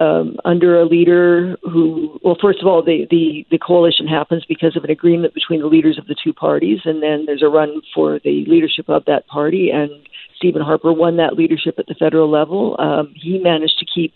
um, 0.00 0.36
under 0.44 0.80
a 0.80 0.84
leader 0.84 1.56
who, 1.62 2.20
well, 2.22 2.36
first 2.40 2.60
of 2.60 2.68
all, 2.68 2.82
the, 2.82 3.06
the, 3.10 3.44
the 3.50 3.58
coalition 3.58 4.06
happens 4.06 4.44
because 4.44 4.76
of 4.76 4.84
an 4.84 4.90
agreement 4.90 5.34
between 5.34 5.60
the 5.60 5.66
leaders 5.66 5.98
of 5.98 6.06
the 6.06 6.14
two 6.22 6.32
parties, 6.32 6.80
and 6.84 7.02
then 7.02 7.24
there's 7.26 7.42
a 7.42 7.48
run 7.48 7.80
for 7.94 8.20
the 8.22 8.44
leadership 8.46 8.88
of 8.88 9.04
that 9.06 9.26
party, 9.26 9.70
and 9.70 9.90
Stephen 10.38 10.62
Harper 10.62 10.92
won 10.92 11.16
that 11.16 11.34
leadership 11.34 11.78
at 11.78 11.86
the 11.86 11.94
federal 11.98 12.30
level. 12.30 12.76
Um, 12.78 13.12
he 13.14 13.38
managed 13.38 13.78
to 13.80 13.86
keep 13.92 14.14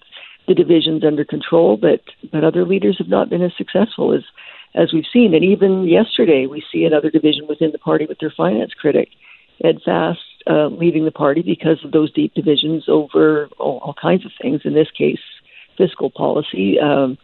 the 0.49 0.55
divisions 0.55 1.05
under 1.05 1.25
control, 1.25 1.77
but 1.77 2.01
but 2.33 2.45
other 2.45 2.65
leaders 2.65 2.97
have 2.99 3.09
not 3.09 3.29
been 3.29 3.43
as 3.43 3.53
successful 3.59 4.15
as 4.15 4.23
as 4.75 4.93
we've 4.93 5.05
seen. 5.13 5.35
And 5.35 5.45
even 5.45 5.87
yesterday, 5.87 6.47
we 6.47 6.65
see 6.73 6.85
another 6.85 7.11
division 7.11 7.47
within 7.49 7.73
the 7.73 7.79
party 7.79 8.07
with 8.07 8.19
their 8.21 8.33
finance 8.35 8.73
critic, 8.73 9.09
Ed 9.63 9.81
Fast, 9.85 10.21
uh, 10.49 10.69
leaving 10.69 11.05
the 11.05 11.13
party 11.13 11.43
because 11.43 11.85
of 11.85 11.93
those 11.93 12.13
deep 12.13 12.35
divisions 12.35 12.85
over 12.89 13.49
all, 13.59 13.79
all 13.83 13.95
kinds 14.01 14.25
of 14.25 14.33
things. 14.41 14.63
In 14.65 14.75
this 14.75 14.91
case, 14.97 15.21
fiscal 15.77 16.11
policy, 16.11 16.79
um, 16.81 17.19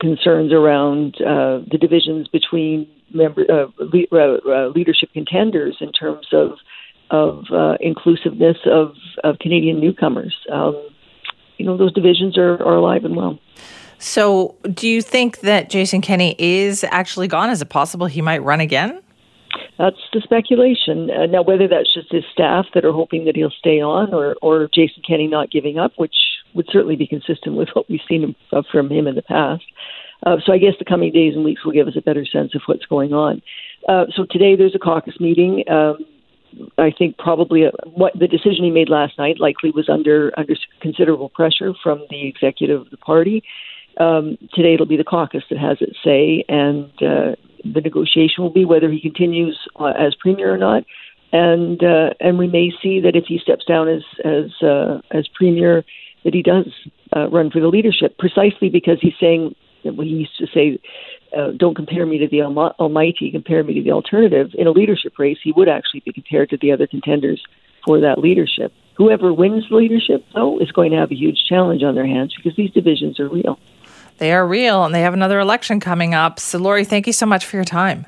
concerns 0.00 0.52
around 0.52 1.16
uh, 1.20 1.60
the 1.70 1.78
divisions 1.78 2.28
between 2.28 2.88
member 3.12 3.42
uh, 3.50 3.66
le- 3.78 4.06
uh, 4.12 4.38
uh, 4.48 4.68
leadership 4.68 5.10
contenders 5.12 5.76
in 5.80 5.92
terms 5.92 6.28
of 6.32 6.52
of 7.10 7.44
uh, 7.52 7.76
inclusiveness 7.80 8.56
of, 8.66 8.94
of 9.24 9.38
Canadian 9.38 9.80
newcomers. 9.80 10.36
Um, 10.50 10.88
you 11.58 11.66
know, 11.66 11.76
those 11.76 11.92
divisions 11.92 12.38
are, 12.38 12.54
are 12.54 12.76
alive 12.76 13.04
and 13.04 13.16
well. 13.16 13.38
So, 13.98 14.54
do 14.72 14.88
you 14.88 15.02
think 15.02 15.40
that 15.40 15.68
Jason 15.68 16.00
Kenney 16.00 16.34
is 16.38 16.84
actually 16.84 17.28
gone? 17.28 17.50
Is 17.50 17.60
it 17.60 17.68
possible 17.68 18.06
he 18.06 18.22
might 18.22 18.42
run 18.42 18.60
again? 18.60 19.02
That's 19.78 19.96
the 20.12 20.22
speculation. 20.22 21.10
Uh, 21.10 21.26
now, 21.26 21.42
whether 21.42 21.68
that's 21.68 21.92
just 21.92 22.10
his 22.10 22.24
staff 22.32 22.66
that 22.74 22.84
are 22.84 22.92
hoping 22.92 23.26
that 23.26 23.36
he'll 23.36 23.50
stay 23.50 23.80
on, 23.80 24.14
or 24.14 24.36
or 24.40 24.68
Jason 24.74 25.02
Kenney 25.06 25.26
not 25.26 25.50
giving 25.50 25.78
up, 25.78 25.92
which 25.96 26.14
would 26.54 26.66
certainly 26.70 26.96
be 26.96 27.06
consistent 27.06 27.56
with 27.56 27.68
what 27.74 27.88
we've 27.90 28.00
seen 28.08 28.34
from 28.70 28.90
him 28.90 29.06
in 29.06 29.14
the 29.14 29.22
past. 29.22 29.64
Uh, 30.24 30.36
so 30.44 30.52
I 30.52 30.58
guess 30.58 30.74
the 30.78 30.84
coming 30.84 31.12
days 31.12 31.34
and 31.34 31.44
weeks 31.44 31.64
will 31.64 31.72
give 31.72 31.88
us 31.88 31.96
a 31.96 32.02
better 32.02 32.26
sense 32.26 32.54
of 32.54 32.62
what's 32.66 32.84
going 32.86 33.12
on. 33.12 33.42
Uh, 33.88 34.06
so 34.14 34.26
today 34.30 34.56
there's 34.56 34.74
a 34.74 34.78
caucus 34.78 35.18
meeting. 35.20 35.64
Um, 35.68 36.04
I 36.78 36.90
think 36.96 37.18
probably 37.18 37.66
uh, 37.66 37.70
what 37.84 38.18
the 38.18 38.26
decision 38.26 38.64
he 38.64 38.70
made 38.70 38.88
last 38.88 39.18
night 39.18 39.40
likely 39.40 39.70
was 39.70 39.88
under 39.88 40.32
under 40.36 40.54
considerable 40.80 41.28
pressure 41.28 41.72
from 41.82 42.04
the 42.10 42.26
executive 42.26 42.82
of 42.82 42.90
the 42.90 42.96
party. 42.96 43.42
Um, 43.98 44.38
today 44.54 44.74
it'll 44.74 44.86
be 44.86 44.96
the 44.96 45.04
caucus 45.04 45.44
that 45.50 45.58
has 45.58 45.78
its 45.80 45.96
say, 46.02 46.44
and 46.48 46.90
uh, 47.02 47.36
the 47.64 47.80
negotiation 47.82 48.42
will 48.42 48.50
be 48.50 48.64
whether 48.64 48.90
he 48.90 49.00
continues 49.00 49.58
uh, 49.78 49.92
as 49.98 50.14
premier 50.14 50.52
or 50.52 50.58
not. 50.58 50.84
And 51.32 51.82
uh, 51.82 52.10
and 52.20 52.38
we 52.38 52.48
may 52.48 52.72
see 52.82 53.00
that 53.00 53.14
if 53.14 53.24
he 53.26 53.38
steps 53.38 53.64
down 53.64 53.88
as 53.88 54.02
as 54.24 54.62
uh, 54.62 55.00
as 55.10 55.28
premier, 55.28 55.84
that 56.24 56.34
he 56.34 56.42
does 56.42 56.66
uh, 57.14 57.28
run 57.28 57.50
for 57.50 57.60
the 57.60 57.68
leadership, 57.68 58.18
precisely 58.18 58.68
because 58.68 58.98
he's 59.00 59.14
saying 59.20 59.54
he 59.82 60.10
used 60.10 60.36
to 60.38 60.46
say, 60.46 60.80
uh, 61.36 61.52
don't 61.56 61.74
compare 61.74 62.06
me 62.06 62.18
to 62.18 62.28
the 62.28 62.42
Almighty, 62.42 63.30
compare 63.30 63.62
me 63.62 63.74
to 63.74 63.82
the 63.82 63.92
alternative. 63.92 64.50
In 64.54 64.66
a 64.66 64.70
leadership 64.70 65.18
race, 65.18 65.38
he 65.42 65.52
would 65.52 65.68
actually 65.68 66.00
be 66.00 66.12
compared 66.12 66.50
to 66.50 66.56
the 66.56 66.72
other 66.72 66.86
contenders 66.86 67.42
for 67.84 68.00
that 68.00 68.18
leadership. 68.18 68.72
Whoever 68.96 69.32
wins 69.32 69.68
the 69.68 69.76
leadership, 69.76 70.24
though, 70.34 70.58
is 70.58 70.70
going 70.72 70.90
to 70.90 70.98
have 70.98 71.10
a 71.10 71.14
huge 71.14 71.44
challenge 71.48 71.82
on 71.82 71.94
their 71.94 72.06
hands 72.06 72.34
because 72.36 72.56
these 72.56 72.70
divisions 72.72 73.18
are 73.18 73.28
real. 73.28 73.58
They 74.18 74.32
are 74.32 74.46
real, 74.46 74.84
and 74.84 74.94
they 74.94 75.00
have 75.00 75.14
another 75.14 75.40
election 75.40 75.80
coming 75.80 76.14
up. 76.14 76.38
So, 76.38 76.58
Lori, 76.58 76.84
thank 76.84 77.06
you 77.06 77.12
so 77.12 77.24
much 77.24 77.46
for 77.46 77.56
your 77.56 77.64
time. 77.64 78.04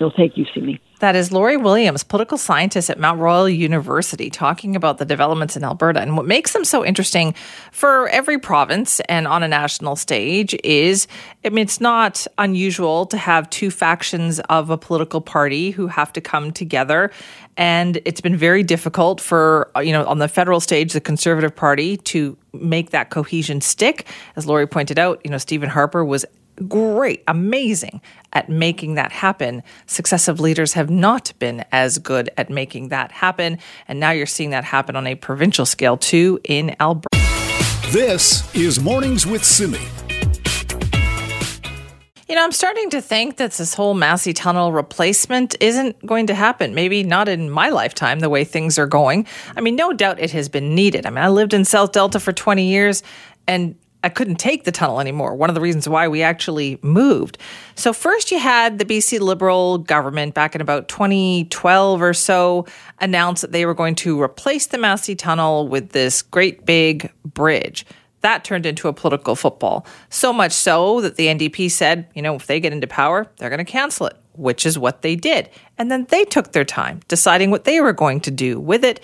Well, 0.00 0.12
thank 0.16 0.36
you, 0.36 0.44
Simi. 0.52 0.80
That 1.00 1.16
is 1.16 1.30
Lori 1.30 1.56
Williams, 1.56 2.02
political 2.02 2.38
scientist 2.38 2.88
at 2.88 2.98
Mount 2.98 3.20
Royal 3.20 3.48
University, 3.48 4.30
talking 4.30 4.74
about 4.74 4.98
the 4.98 5.04
developments 5.04 5.56
in 5.56 5.62
Alberta. 5.62 6.00
And 6.00 6.16
what 6.16 6.24
makes 6.24 6.52
them 6.52 6.64
so 6.64 6.84
interesting 6.84 7.34
for 7.72 8.08
every 8.08 8.38
province 8.38 9.00
and 9.00 9.26
on 9.26 9.42
a 9.42 9.48
national 9.48 9.96
stage 9.96 10.56
is 10.64 11.06
I 11.44 11.50
mean, 11.50 11.62
it's 11.62 11.80
not 11.80 12.26
unusual 12.38 13.06
to 13.06 13.18
have 13.18 13.50
two 13.50 13.70
factions 13.70 14.40
of 14.40 14.70
a 14.70 14.78
political 14.78 15.20
party 15.20 15.70
who 15.70 15.88
have 15.88 16.12
to 16.14 16.20
come 16.20 16.52
together. 16.52 17.10
And 17.56 18.00
it's 18.04 18.20
been 18.20 18.36
very 18.36 18.62
difficult 18.62 19.20
for, 19.20 19.70
you 19.76 19.92
know, 19.92 20.04
on 20.06 20.18
the 20.18 20.28
federal 20.28 20.58
stage, 20.58 20.92
the 20.92 21.00
Conservative 21.00 21.54
Party 21.54 21.98
to 21.98 22.36
make 22.52 22.90
that 22.90 23.10
cohesion 23.10 23.60
stick. 23.60 24.06
As 24.36 24.46
Lori 24.46 24.66
pointed 24.66 24.98
out, 24.98 25.20
you 25.22 25.30
know, 25.30 25.38
Stephen 25.38 25.68
Harper 25.68 26.04
was 26.04 26.24
great, 26.68 27.22
amazing 27.28 28.00
at 28.32 28.48
making 28.48 28.94
that 28.94 29.12
happen. 29.12 29.62
Successive 29.86 30.40
leaders 30.40 30.72
have 30.74 30.90
not 30.90 31.32
been 31.38 31.64
as 31.72 31.98
good 31.98 32.30
at 32.36 32.50
making 32.50 32.88
that 32.88 33.12
happen. 33.12 33.58
And 33.88 34.00
now 34.00 34.10
you're 34.10 34.26
seeing 34.26 34.50
that 34.50 34.64
happen 34.64 34.96
on 34.96 35.06
a 35.06 35.14
provincial 35.14 35.66
scale 35.66 35.96
too 35.96 36.40
in 36.44 36.74
Alberta. 36.80 37.08
This 37.90 38.52
is 38.54 38.80
Mornings 38.80 39.26
with 39.26 39.44
Simi. 39.44 39.78
You 42.28 42.34
know, 42.34 42.42
I'm 42.42 42.52
starting 42.52 42.90
to 42.90 43.02
think 43.02 43.36
that 43.36 43.52
this 43.52 43.74
whole 43.74 43.92
Massey 43.92 44.32
Tunnel 44.32 44.72
replacement 44.72 45.54
isn't 45.60 46.04
going 46.06 46.26
to 46.28 46.34
happen. 46.34 46.74
Maybe 46.74 47.04
not 47.04 47.28
in 47.28 47.50
my 47.50 47.68
lifetime, 47.68 48.20
the 48.20 48.30
way 48.30 48.44
things 48.44 48.78
are 48.78 48.86
going. 48.86 49.26
I 49.56 49.60
mean, 49.60 49.76
no 49.76 49.92
doubt 49.92 50.18
it 50.18 50.30
has 50.30 50.48
been 50.48 50.74
needed. 50.74 51.04
I 51.04 51.10
mean, 51.10 51.22
I 51.22 51.28
lived 51.28 51.52
in 51.52 51.66
South 51.66 51.92
Delta 51.92 52.18
for 52.18 52.32
20 52.32 52.66
years, 52.66 53.02
and 53.46 53.76
I 54.04 54.10
couldn't 54.10 54.36
take 54.36 54.64
the 54.64 54.70
tunnel 54.70 55.00
anymore. 55.00 55.34
One 55.34 55.48
of 55.48 55.54
the 55.54 55.62
reasons 55.62 55.88
why 55.88 56.08
we 56.08 56.20
actually 56.20 56.78
moved. 56.82 57.38
So, 57.74 57.94
first, 57.94 58.30
you 58.30 58.38
had 58.38 58.78
the 58.78 58.84
BC 58.84 59.18
Liberal 59.18 59.78
government 59.78 60.34
back 60.34 60.54
in 60.54 60.60
about 60.60 60.88
2012 60.88 62.02
or 62.02 62.12
so 62.12 62.66
announce 63.00 63.40
that 63.40 63.52
they 63.52 63.64
were 63.64 63.72
going 63.72 63.94
to 63.96 64.20
replace 64.20 64.66
the 64.66 64.76
Massey 64.76 65.16
Tunnel 65.16 65.68
with 65.68 65.90
this 65.90 66.20
great 66.20 66.66
big 66.66 67.10
bridge. 67.24 67.86
That 68.20 68.44
turned 68.44 68.66
into 68.66 68.88
a 68.88 68.92
political 68.92 69.36
football. 69.36 69.86
So 70.10 70.32
much 70.32 70.52
so 70.52 71.00
that 71.00 71.16
the 71.16 71.26
NDP 71.26 71.70
said, 71.70 72.06
you 72.14 72.20
know, 72.20 72.34
if 72.34 72.46
they 72.46 72.60
get 72.60 72.72
into 72.74 72.86
power, 72.86 73.26
they're 73.38 73.50
going 73.50 73.58
to 73.58 73.64
cancel 73.64 74.06
it, 74.06 74.16
which 74.34 74.66
is 74.66 74.78
what 74.78 75.00
they 75.00 75.16
did. 75.16 75.48
And 75.78 75.90
then 75.90 76.06
they 76.10 76.24
took 76.24 76.52
their 76.52 76.64
time 76.64 77.00
deciding 77.08 77.50
what 77.50 77.64
they 77.64 77.80
were 77.80 77.92
going 77.92 78.20
to 78.20 78.30
do 78.30 78.60
with 78.60 78.84
it. 78.84 79.00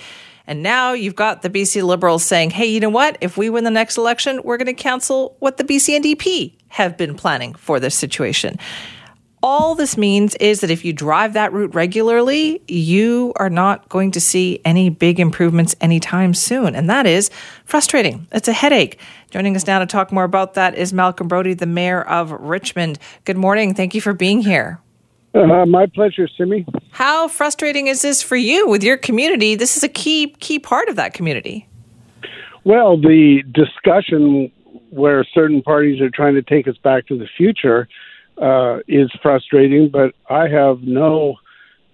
And 0.50 0.64
now 0.64 0.94
you've 0.94 1.14
got 1.14 1.42
the 1.42 1.48
BC 1.48 1.84
Liberals 1.84 2.24
saying, 2.24 2.50
hey, 2.50 2.66
you 2.66 2.80
know 2.80 2.90
what? 2.90 3.16
If 3.20 3.36
we 3.36 3.48
win 3.48 3.62
the 3.62 3.70
next 3.70 3.96
election, 3.96 4.40
we're 4.42 4.56
going 4.56 4.66
to 4.66 4.74
cancel 4.74 5.36
what 5.38 5.58
the 5.58 5.62
BC 5.62 6.00
NDP 6.00 6.54
have 6.70 6.96
been 6.96 7.14
planning 7.14 7.54
for 7.54 7.78
this 7.78 7.94
situation. 7.94 8.58
all 9.42 9.74
this 9.74 9.96
means 9.96 10.34
is 10.34 10.60
that 10.60 10.70
if 10.70 10.84
you 10.84 10.92
drive 10.92 11.34
that 11.34 11.52
route 11.52 11.72
regularly, 11.74 12.60
you 12.66 13.32
are 13.36 13.48
not 13.48 13.88
going 13.88 14.10
to 14.10 14.20
see 14.20 14.60
any 14.64 14.90
big 14.90 15.20
improvements 15.20 15.74
anytime 15.80 16.34
soon. 16.34 16.74
And 16.74 16.90
that 16.90 17.06
is 17.06 17.30
frustrating. 17.64 18.26
It's 18.32 18.48
a 18.48 18.52
headache. 18.52 18.98
Joining 19.30 19.54
us 19.56 19.66
now 19.68 19.78
to 19.78 19.86
talk 19.86 20.10
more 20.10 20.24
about 20.24 20.54
that 20.54 20.74
is 20.74 20.92
Malcolm 20.92 21.28
Brodie, 21.28 21.54
the 21.54 21.66
mayor 21.66 22.02
of 22.02 22.32
Richmond. 22.32 22.98
Good 23.24 23.38
morning. 23.38 23.72
Thank 23.72 23.94
you 23.94 24.00
for 24.00 24.12
being 24.12 24.42
here. 24.42 24.80
Uh, 25.32 25.64
my 25.64 25.86
pleasure, 25.86 26.28
Simi. 26.36 26.66
How 26.90 27.28
frustrating 27.28 27.86
is 27.86 28.02
this 28.02 28.20
for 28.22 28.36
you 28.36 28.68
with 28.68 28.82
your 28.82 28.96
community? 28.96 29.54
This 29.54 29.76
is 29.76 29.82
a 29.82 29.88
key 29.88 30.34
key 30.40 30.58
part 30.58 30.88
of 30.88 30.96
that 30.96 31.14
community. 31.14 31.68
Well, 32.64 33.00
the 33.00 33.42
discussion 33.52 34.50
where 34.90 35.24
certain 35.32 35.62
parties 35.62 36.00
are 36.00 36.10
trying 36.10 36.34
to 36.34 36.42
take 36.42 36.66
us 36.66 36.76
back 36.78 37.06
to 37.06 37.18
the 37.18 37.28
future 37.36 37.88
uh, 38.42 38.78
is 38.88 39.10
frustrating, 39.22 39.88
but 39.88 40.14
I 40.28 40.48
have 40.48 40.82
no 40.82 41.36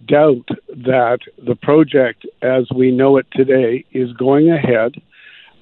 doubt 0.06 0.48
that 0.68 1.18
the 1.44 1.56
project 1.56 2.26
as 2.42 2.64
we 2.74 2.90
know 2.90 3.16
it 3.16 3.26
today 3.32 3.84
is 3.92 4.12
going 4.14 4.50
ahead. 4.50 4.94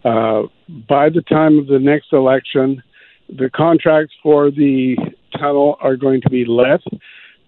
Uh, 0.05 0.43
by 0.89 1.09
the 1.09 1.23
time 1.23 1.59
of 1.59 1.67
the 1.67 1.79
next 1.79 2.13
election, 2.13 2.83
the 3.29 3.51
contracts 3.51 4.15
for 4.23 4.51
the 4.51 4.97
tunnel 5.39 5.77
are 5.81 5.97
going 5.97 6.21
to 6.21 6.31
be 6.31 6.45
let. 6.45 6.81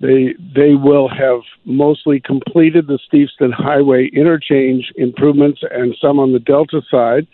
They 0.00 0.34
they 0.54 0.74
will 0.74 1.08
have 1.08 1.40
mostly 1.64 2.20
completed 2.20 2.86
the 2.86 2.98
Steveston 3.10 3.52
Highway 3.52 4.10
interchange 4.12 4.92
improvements 4.96 5.60
and 5.70 5.96
some 6.00 6.18
on 6.18 6.32
the 6.32 6.38
Delta 6.38 6.82
side, 6.90 7.26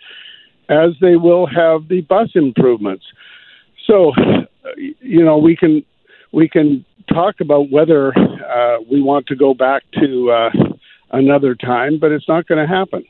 as 0.69 0.91
they 1.01 1.17
will 1.17 1.45
have 1.45 1.89
the 1.89 2.01
bus 2.01 2.29
improvements. 2.35 3.05
So, 3.85 4.13
you 5.01 5.23
know, 5.25 5.37
we 5.37 5.57
can 5.57 5.83
we 6.31 6.47
can 6.47 6.85
talk 7.13 7.35
about 7.41 7.69
whether 7.69 8.17
uh, 8.17 8.77
we 8.89 9.01
want 9.01 9.27
to 9.27 9.35
go 9.35 9.53
back 9.53 9.83
to 9.99 10.31
uh, 10.31 10.49
another 11.11 11.55
time, 11.55 11.99
but 11.99 12.11
it's 12.11 12.27
not 12.27 12.47
going 12.47 12.65
to 12.65 12.67
happen. 12.67 13.05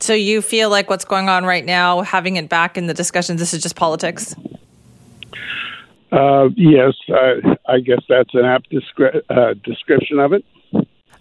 So 0.00 0.14
you 0.14 0.42
feel 0.42 0.70
like 0.70 0.88
what's 0.90 1.04
going 1.04 1.28
on 1.28 1.44
right 1.44 1.64
now, 1.64 2.02
having 2.02 2.36
it 2.36 2.48
back 2.48 2.76
in 2.76 2.86
the 2.86 2.94
discussion, 2.94 3.36
this 3.36 3.52
is 3.52 3.62
just 3.62 3.74
politics? 3.74 4.36
Uh, 6.10 6.48
yes, 6.56 6.94
I 7.68 7.80
guess 7.80 8.00
that's 8.08 8.34
an 8.34 8.44
apt 8.44 8.70
descri- 8.70 9.20
uh, 9.28 9.54
description 9.64 10.18
of 10.18 10.32
it. 10.32 10.44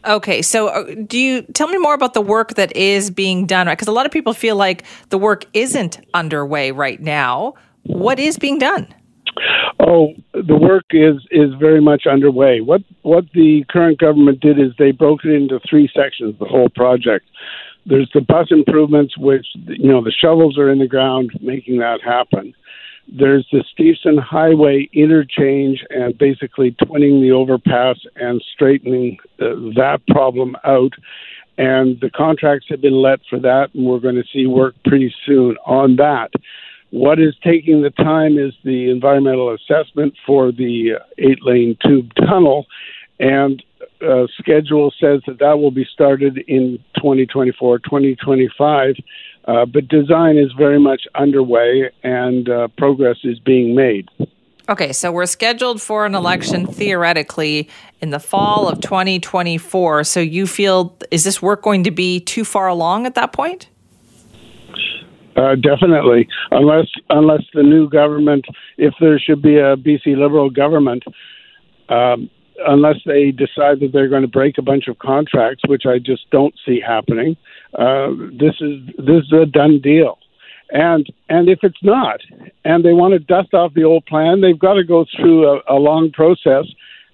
Okay, 0.05 0.41
so 0.41 0.67
uh, 0.69 0.95
do 1.05 1.17
you 1.17 1.41
tell 1.41 1.67
me 1.67 1.77
more 1.77 1.93
about 1.93 2.13
the 2.13 2.21
work 2.21 2.53
that 2.53 2.73
is 2.75 3.11
being 3.11 3.45
done? 3.45 3.67
Because 3.67 3.87
a 3.87 3.91
lot 3.91 4.05
of 4.05 4.11
people 4.11 4.33
feel 4.33 4.55
like 4.55 4.85
the 5.09 5.17
work 5.17 5.45
isn't 5.53 5.99
underway 6.13 6.71
right 6.71 7.01
now. 7.01 7.55
What 7.83 8.19
is 8.19 8.37
being 8.37 8.57
done? 8.57 8.93
Oh, 9.79 10.13
the 10.33 10.55
work 10.55 10.85
is 10.91 11.15
is 11.31 11.53
very 11.59 11.81
much 11.81 12.05
underway. 12.09 12.61
What 12.61 12.81
what 13.01 13.25
the 13.33 13.63
current 13.69 13.99
government 13.99 14.39
did 14.39 14.59
is 14.59 14.71
they 14.79 14.91
broke 14.91 15.25
it 15.25 15.31
into 15.31 15.59
three 15.69 15.89
sections. 15.93 16.35
The 16.39 16.45
whole 16.45 16.69
project. 16.69 17.25
There's 17.85 18.09
the 18.13 18.21
bus 18.21 18.47
improvements, 18.49 19.17
which 19.17 19.45
you 19.53 19.91
know 19.91 20.03
the 20.03 20.11
shovels 20.11 20.57
are 20.57 20.71
in 20.71 20.79
the 20.79 20.87
ground, 20.87 21.31
making 21.41 21.79
that 21.79 22.01
happen. 22.03 22.53
There's 23.07 23.47
the 23.51 23.63
Steveston 23.73 24.19
Highway 24.21 24.89
interchange 24.91 25.83
and 25.89 26.17
basically 26.17 26.71
twinning 26.71 27.21
the 27.21 27.31
overpass 27.31 27.97
and 28.17 28.43
straightening 28.53 29.17
uh, 29.39 29.55
that 29.75 30.01
problem 30.09 30.57
out. 30.65 30.93
And 31.57 31.99
the 32.01 32.09
contracts 32.09 32.67
have 32.69 32.81
been 32.81 33.01
let 33.01 33.19
for 33.29 33.39
that, 33.39 33.69
and 33.73 33.85
we're 33.85 33.99
going 33.99 34.15
to 34.15 34.25
see 34.31 34.45
work 34.45 34.75
pretty 34.85 35.13
soon 35.25 35.57
on 35.65 35.95
that. 35.95 36.31
What 36.91 37.19
is 37.19 37.35
taking 37.43 37.81
the 37.81 37.89
time 37.89 38.37
is 38.37 38.53
the 38.63 38.89
environmental 38.89 39.53
assessment 39.53 40.13
for 40.25 40.51
the 40.51 40.99
eight 41.17 41.39
lane 41.41 41.77
tube 41.83 42.11
tunnel, 42.15 42.65
and 43.19 43.63
uh, 44.01 44.27
schedule 44.37 44.93
says 44.99 45.21
that 45.27 45.39
that 45.39 45.59
will 45.59 45.71
be 45.71 45.85
started 45.91 46.37
in 46.47 46.77
2024, 46.97 47.79
2025. 47.79 48.95
Uh, 49.47 49.65
but 49.65 49.87
design 49.87 50.37
is 50.37 50.51
very 50.57 50.79
much 50.79 51.03
underway 51.15 51.89
and 52.03 52.49
uh, 52.49 52.67
progress 52.77 53.17
is 53.23 53.39
being 53.39 53.73
made. 53.73 54.09
Okay, 54.69 54.91
so 54.91 55.13
we're 55.13 55.25
scheduled 55.25 55.81
for 55.81 56.05
an 56.05 56.13
election 56.13 56.67
theoretically 56.67 57.69
in 58.01 58.09
the 58.09 58.19
fall 58.19 58.67
of 58.67 58.81
2024. 58.81 60.03
So 60.03 60.19
you 60.19 60.45
feel, 60.45 60.97
is 61.09 61.23
this 61.23 61.41
work 61.41 61.61
going 61.61 61.85
to 61.85 61.91
be 61.91 62.19
too 62.19 62.43
far 62.43 62.67
along 62.67 63.05
at 63.05 63.15
that 63.15 63.31
point? 63.31 63.69
Uh, 65.37 65.55
definitely, 65.55 66.27
unless 66.49 66.87
unless 67.11 67.43
the 67.53 67.61
new 67.61 67.87
government, 67.87 68.43
if 68.77 68.95
there 68.99 69.19
should 69.19 69.39
be 69.39 69.55
a 69.55 69.77
BC 69.77 70.17
Liberal 70.17 70.49
government, 70.49 71.03
um, 71.89 72.27
unless 72.65 72.97
they 73.05 73.31
decide 73.31 73.79
that 73.79 73.91
they're 73.93 74.09
going 74.09 74.23
to 74.23 74.27
break 74.27 74.57
a 74.57 74.61
bunch 74.61 74.87
of 74.87 74.99
contracts, 74.99 75.63
which 75.67 75.83
I 75.85 75.99
just 75.99 76.29
don't 76.31 76.55
see 76.65 76.79
happening, 76.85 77.37
uh, 77.77 78.09
this 78.31 78.55
is 78.61 78.85
this 78.97 79.23
is 79.25 79.33
a 79.33 79.45
done 79.45 79.79
deal. 79.81 80.17
And 80.71 81.07
and 81.29 81.49
if 81.49 81.59
it's 81.63 81.83
not, 81.83 82.19
and 82.65 82.83
they 82.83 82.93
want 82.93 83.13
to 83.13 83.19
dust 83.19 83.53
off 83.53 83.73
the 83.73 83.83
old 83.83 84.05
plan, 84.05 84.41
they've 84.41 84.59
got 84.59 84.73
to 84.73 84.83
go 84.83 85.05
through 85.15 85.47
a, 85.47 85.61
a 85.69 85.75
long 85.75 86.11
process, 86.11 86.65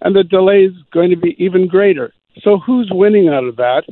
and 0.02 0.16
the 0.16 0.24
delay 0.24 0.66
is 0.66 0.74
going 0.92 1.10
to 1.10 1.18
be 1.18 1.36
even 1.38 1.68
greater. 1.68 2.14
So 2.42 2.58
who's 2.58 2.90
winning 2.92 3.30
out 3.30 3.44
of 3.44 3.58
that 3.58 3.84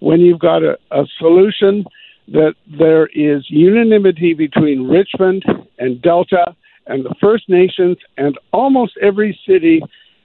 when 0.00 0.20
you've 0.20 0.40
got 0.40 0.62
a, 0.62 0.78
a 0.90 1.04
solution? 1.18 1.84
that 2.28 2.54
there 2.78 3.06
is 3.14 3.44
unanimity 3.48 4.34
between 4.34 4.88
Richmond 4.88 5.44
and 5.78 6.02
Delta 6.02 6.54
and 6.86 7.04
the 7.04 7.14
First 7.20 7.48
Nations 7.48 7.96
and 8.16 8.38
almost 8.52 8.96
every 9.00 9.38
city 9.46 9.82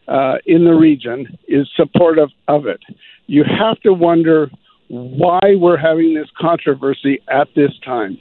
uh, 0.07 0.37
in 0.45 0.65
the 0.65 0.73
region 0.73 1.37
is 1.47 1.69
supportive 1.75 2.29
of 2.47 2.65
it. 2.65 2.81
You 3.27 3.43
have 3.43 3.79
to 3.81 3.93
wonder 3.93 4.49
why 4.87 5.39
we're 5.55 5.77
having 5.77 6.13
this 6.13 6.27
controversy 6.37 7.21
at 7.29 7.47
this 7.55 7.71
time. 7.83 8.19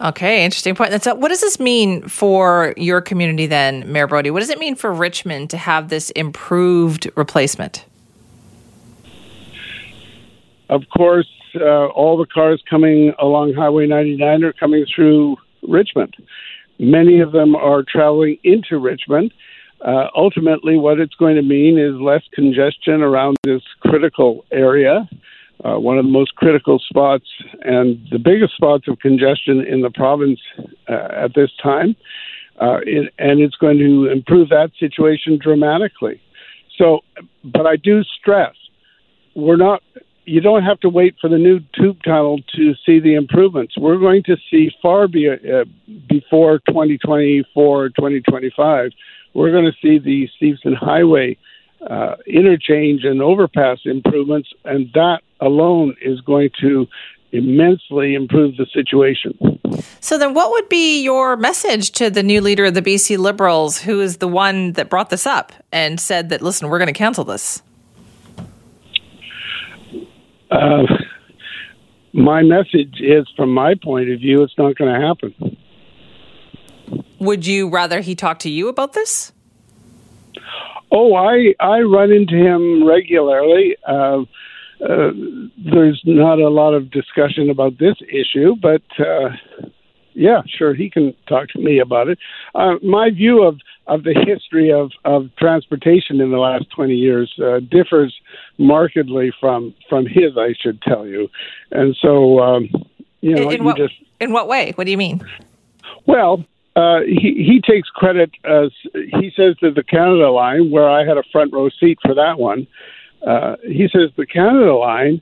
Okay, 0.00 0.44
interesting 0.44 0.74
point. 0.74 1.02
So, 1.02 1.14
what 1.14 1.28
does 1.28 1.40
this 1.40 1.60
mean 1.60 2.08
for 2.08 2.74
your 2.76 3.00
community 3.00 3.46
then, 3.46 3.90
Mayor 3.90 4.06
Brodie? 4.06 4.30
What 4.30 4.40
does 4.40 4.50
it 4.50 4.58
mean 4.58 4.74
for 4.74 4.92
Richmond 4.92 5.50
to 5.50 5.56
have 5.56 5.88
this 5.88 6.10
improved 6.10 7.08
replacement? 7.16 7.84
Of 10.68 10.82
course, 10.96 11.28
uh, 11.60 11.86
all 11.86 12.18
the 12.18 12.26
cars 12.26 12.62
coming 12.68 13.12
along 13.20 13.54
Highway 13.54 13.86
99 13.86 14.44
are 14.44 14.52
coming 14.52 14.84
through 14.94 15.36
Richmond. 15.62 16.16
Many 16.78 17.20
of 17.20 17.32
them 17.32 17.54
are 17.54 17.84
traveling 17.84 18.38
into 18.42 18.78
Richmond. 18.78 19.32
Uh, 19.84 20.08
ultimately, 20.16 20.76
what 20.76 20.98
it's 20.98 21.14
going 21.14 21.36
to 21.36 21.42
mean 21.42 21.78
is 21.78 21.94
less 22.00 22.22
congestion 22.32 23.02
around 23.02 23.36
this 23.44 23.62
critical 23.80 24.44
area, 24.50 25.08
uh, 25.64 25.78
one 25.78 25.98
of 25.98 26.04
the 26.04 26.10
most 26.10 26.34
critical 26.36 26.78
spots 26.78 27.26
and 27.62 28.00
the 28.10 28.18
biggest 28.18 28.54
spots 28.54 28.88
of 28.88 28.98
congestion 28.98 29.60
in 29.60 29.82
the 29.82 29.90
province 29.90 30.40
uh, 30.88 31.08
at 31.12 31.34
this 31.34 31.50
time. 31.62 31.94
Uh, 32.60 32.78
it, 32.86 33.12
and 33.18 33.40
it's 33.40 33.56
going 33.56 33.78
to 33.78 34.08
improve 34.10 34.48
that 34.48 34.70
situation 34.78 35.38
dramatically. 35.42 36.20
So, 36.78 37.00
but 37.44 37.66
I 37.66 37.76
do 37.76 38.02
stress 38.04 38.54
we're 39.34 39.56
not 39.56 39.82
you 40.26 40.40
don't 40.40 40.62
have 40.62 40.80
to 40.80 40.88
wait 40.88 41.16
for 41.20 41.28
the 41.28 41.38
new 41.38 41.60
tube 41.74 42.02
tunnel 42.02 42.38
to 42.56 42.74
see 42.86 43.00
the 43.00 43.14
improvements. 43.14 43.76
We're 43.76 43.98
going 43.98 44.22
to 44.24 44.36
see 44.50 44.70
far 44.80 45.08
be, 45.08 45.28
uh, 45.28 45.64
before 46.08 46.60
2024, 46.68 47.88
2025. 47.90 48.90
We're 49.34 49.50
going 49.50 49.64
to 49.64 49.72
see 49.82 49.98
the 49.98 50.28
Steveston 50.36 50.76
Highway 50.76 51.36
uh, 51.88 52.16
interchange 52.26 53.04
and 53.04 53.20
overpass 53.20 53.80
improvements, 53.84 54.48
and 54.64 54.90
that 54.94 55.20
alone 55.40 55.96
is 56.00 56.20
going 56.20 56.50
to 56.60 56.86
immensely 57.32 58.14
improve 58.14 58.56
the 58.56 58.66
situation. 58.72 59.36
So, 60.00 60.16
then 60.16 60.34
what 60.34 60.50
would 60.52 60.68
be 60.68 61.02
your 61.02 61.36
message 61.36 61.90
to 61.92 62.08
the 62.08 62.22
new 62.22 62.40
leader 62.40 62.66
of 62.66 62.74
the 62.74 62.82
BC 62.82 63.18
Liberals, 63.18 63.82
who 63.82 64.00
is 64.00 64.18
the 64.18 64.28
one 64.28 64.72
that 64.72 64.88
brought 64.88 65.10
this 65.10 65.26
up 65.26 65.52
and 65.72 65.98
said 65.98 66.28
that, 66.28 66.42
listen, 66.42 66.68
we're 66.68 66.78
going 66.78 66.86
to 66.86 66.92
cancel 66.92 67.24
this? 67.24 67.62
Uh, 70.54 70.86
my 72.12 72.42
message 72.42 73.00
is, 73.00 73.26
from 73.36 73.52
my 73.52 73.74
point 73.82 74.08
of 74.10 74.20
view, 74.20 74.42
it's 74.42 74.56
not 74.56 74.76
going 74.76 74.92
to 74.94 75.06
happen. 75.06 75.56
Would 77.18 77.46
you 77.46 77.68
rather 77.68 78.00
he 78.00 78.14
talk 78.14 78.38
to 78.40 78.50
you 78.50 78.68
about 78.68 78.92
this? 78.92 79.32
Oh, 80.92 81.14
I 81.14 81.54
I 81.58 81.80
run 81.80 82.12
into 82.12 82.36
him 82.36 82.86
regularly. 82.86 83.76
Uh, 83.86 84.22
uh, 84.80 85.10
there's 85.72 86.00
not 86.04 86.38
a 86.38 86.48
lot 86.48 86.74
of 86.74 86.90
discussion 86.90 87.50
about 87.50 87.78
this 87.78 87.96
issue, 88.08 88.54
but 88.60 88.82
uh, 89.00 89.30
yeah, 90.14 90.42
sure, 90.46 90.74
he 90.74 90.90
can 90.90 91.14
talk 91.28 91.48
to 91.48 91.58
me 91.58 91.80
about 91.80 92.08
it. 92.08 92.18
Uh, 92.54 92.74
my 92.82 93.10
view 93.10 93.42
of 93.42 93.58
of 93.86 94.02
the 94.02 94.14
history 94.26 94.72
of, 94.72 94.90
of 95.04 95.28
transportation 95.36 96.20
in 96.20 96.30
the 96.30 96.38
last 96.38 96.70
20 96.70 96.94
years 96.94 97.32
uh, 97.42 97.60
differs 97.60 98.14
markedly 98.58 99.32
from 99.40 99.74
from 99.88 100.06
his, 100.06 100.36
I 100.36 100.54
should 100.58 100.80
tell 100.82 101.06
you. 101.06 101.28
And 101.70 101.96
so, 102.00 102.40
um, 102.40 102.70
you 103.20 103.34
know, 103.34 103.42
in, 103.42 103.52
in 103.52 103.58
you 103.58 103.64
what, 103.64 103.76
just 103.76 103.94
in 104.20 104.32
what 104.32 104.48
way? 104.48 104.72
What 104.74 104.84
do 104.84 104.90
you 104.90 104.96
mean? 104.96 105.24
Well, 106.06 106.44
uh, 106.76 107.00
he 107.00 107.44
he 107.46 107.60
takes 107.60 107.88
credit. 107.90 108.30
As, 108.44 108.70
he 108.92 109.30
says 109.36 109.56
that 109.62 109.74
the 109.74 109.84
Canada 109.84 110.30
line, 110.30 110.70
where 110.70 110.88
I 110.88 111.04
had 111.04 111.18
a 111.18 111.22
front 111.30 111.52
row 111.52 111.68
seat 111.68 111.98
for 112.02 112.14
that 112.14 112.38
one, 112.38 112.66
uh, 113.26 113.56
he 113.62 113.88
says 113.92 114.10
the 114.16 114.26
Canada 114.26 114.74
line 114.74 115.20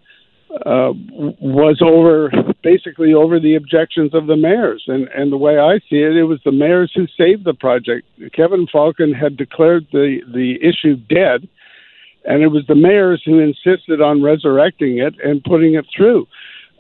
uh, 0.67 0.93
was 1.41 1.81
over 1.81 2.31
basically 2.63 3.15
over 3.15 3.41
the 3.41 3.55
objections 3.55 4.15
of 4.15 4.27
the 4.27 4.37
mayors. 4.37 4.85
And, 4.87 5.09
and 5.09 5.33
the 5.33 5.39
way 5.39 5.59
I 5.59 5.79
see 5.91 6.03
it, 6.03 6.17
it 6.17 6.25
was 6.25 6.41
the 6.45 6.53
mayors 6.53 6.93
who 6.95 7.07
saved 7.17 7.45
the 7.45 7.55
project. 7.55 8.07
Kevin 8.35 8.67
Falcon 8.71 9.13
had 9.13 9.37
declared 9.37 9.87
the, 9.93 10.21
the 10.33 10.59
issue 10.63 10.97
dead, 10.97 11.49
and 12.25 12.43
it 12.43 12.49
was 12.49 12.65
the 12.69 12.75
mayors 12.75 13.23
who 13.25 13.39
insisted 13.39 14.01
on 14.01 14.23
resurrecting 14.23 14.99
it 14.99 15.15
and 15.25 15.43
putting 15.43 15.75
it 15.75 15.87
through. 15.95 16.27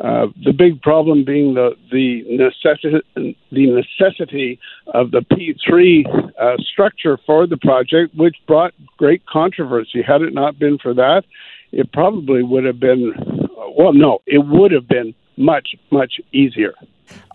Uh, 0.00 0.26
the 0.44 0.52
big 0.52 0.82
problem 0.82 1.22
being 1.24 1.54
the 1.54 1.76
the 1.92 2.24
necessity 2.28 3.36
the 3.52 3.66
necessity 3.70 4.58
of 4.94 5.12
the 5.12 5.20
P3 5.20 6.32
uh, 6.40 6.56
structure 6.72 7.18
for 7.24 7.46
the 7.46 7.58
project, 7.58 8.12
which 8.16 8.34
brought 8.48 8.74
great 8.96 9.24
controversy. 9.26 10.02
Had 10.02 10.22
it 10.22 10.34
not 10.34 10.58
been 10.58 10.78
for 10.78 10.92
that, 10.94 11.22
it 11.70 11.92
probably 11.92 12.42
would 12.42 12.64
have 12.64 12.80
been 12.80 13.12
well, 13.76 13.92
no, 13.92 14.22
it 14.26 14.38
would 14.38 14.72
have 14.72 14.88
been 14.88 15.14
much, 15.36 15.74
much 15.90 16.14
easier. 16.32 16.74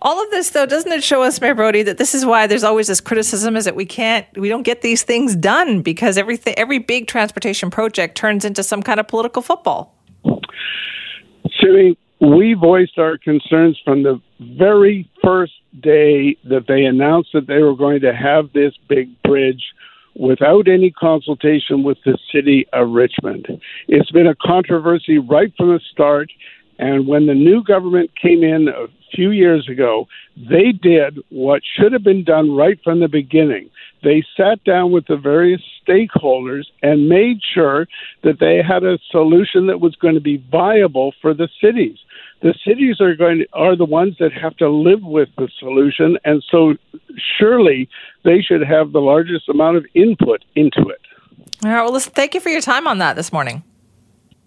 All 0.02 0.22
of 0.22 0.30
this, 0.30 0.50
though, 0.50 0.66
doesn't 0.66 0.90
it 0.90 1.04
show 1.04 1.22
us, 1.22 1.40
Mayor 1.40 1.54
Brodie, 1.54 1.82
that 1.82 1.98
this 1.98 2.14
is 2.14 2.26
why 2.26 2.46
there's 2.46 2.64
always 2.64 2.88
this 2.88 3.00
criticism: 3.00 3.56
is 3.56 3.64
that 3.64 3.76
we 3.76 3.86
can't, 3.86 4.26
we 4.36 4.48
don't 4.48 4.62
get 4.62 4.82
these 4.82 5.02
things 5.02 5.36
done 5.36 5.82
because 5.82 6.18
everything, 6.18 6.54
every 6.56 6.78
big 6.78 7.06
transportation 7.06 7.70
project 7.70 8.16
turns 8.16 8.44
into 8.44 8.62
some 8.62 8.82
kind 8.82 8.98
of 9.00 9.08
political 9.08 9.42
football. 9.42 9.94
Simi, 11.60 11.96
we 12.20 12.54
voiced 12.54 12.98
our 12.98 13.18
concerns 13.18 13.80
from 13.84 14.02
the 14.02 14.20
very 14.40 15.08
first 15.22 15.52
day 15.80 16.36
that 16.44 16.66
they 16.66 16.84
announced 16.84 17.30
that 17.32 17.46
they 17.46 17.58
were 17.58 17.76
going 17.76 18.00
to 18.00 18.14
have 18.14 18.52
this 18.52 18.74
big 18.88 19.10
bridge 19.22 19.62
without 20.18 20.68
any 20.68 20.90
consultation 20.90 21.82
with 21.82 21.98
the 22.04 22.18
city 22.32 22.66
of 22.72 22.90
Richmond. 22.90 23.46
It's 23.86 24.10
been 24.10 24.26
a 24.26 24.34
controversy 24.34 25.18
right 25.18 25.52
from 25.56 25.68
the 25.68 25.80
start. 25.90 26.30
And 26.78 27.06
when 27.06 27.26
the 27.26 27.34
new 27.34 27.62
government 27.64 28.10
came 28.20 28.42
in 28.42 28.68
a 28.68 28.86
few 29.14 29.30
years 29.30 29.68
ago, 29.68 30.06
they 30.36 30.72
did 30.72 31.18
what 31.30 31.62
should 31.76 31.92
have 31.92 32.04
been 32.04 32.24
done 32.24 32.54
right 32.54 32.78
from 32.84 33.00
the 33.00 33.08
beginning. 33.08 33.70
They 34.02 34.24
sat 34.36 34.62
down 34.64 34.92
with 34.92 35.06
the 35.06 35.16
various 35.16 35.60
stakeholders 35.86 36.66
and 36.82 37.08
made 37.08 37.40
sure 37.54 37.88
that 38.22 38.38
they 38.38 38.62
had 38.62 38.84
a 38.84 38.98
solution 39.10 39.66
that 39.66 39.80
was 39.80 39.96
going 39.96 40.14
to 40.14 40.20
be 40.20 40.44
viable 40.50 41.14
for 41.20 41.34
the 41.34 41.48
cities 41.60 41.98
the 42.40 42.54
cities 42.66 43.00
are 43.00 43.14
going 43.14 43.38
to, 43.38 43.46
are 43.52 43.76
the 43.76 43.84
ones 43.84 44.16
that 44.20 44.32
have 44.32 44.56
to 44.58 44.68
live 44.68 45.02
with 45.02 45.28
the 45.36 45.48
solution, 45.58 46.18
and 46.24 46.44
so 46.50 46.74
surely 47.38 47.88
they 48.24 48.40
should 48.40 48.62
have 48.62 48.92
the 48.92 49.00
largest 49.00 49.48
amount 49.48 49.76
of 49.76 49.86
input 49.94 50.44
into 50.54 50.88
it. 50.88 51.00
All 51.64 51.70
right. 51.70 51.82
Well, 51.82 51.92
listen. 51.92 52.12
Thank 52.12 52.34
you 52.34 52.40
for 52.40 52.50
your 52.50 52.60
time 52.60 52.86
on 52.86 52.98
that 52.98 53.16
this 53.16 53.32
morning. 53.32 53.64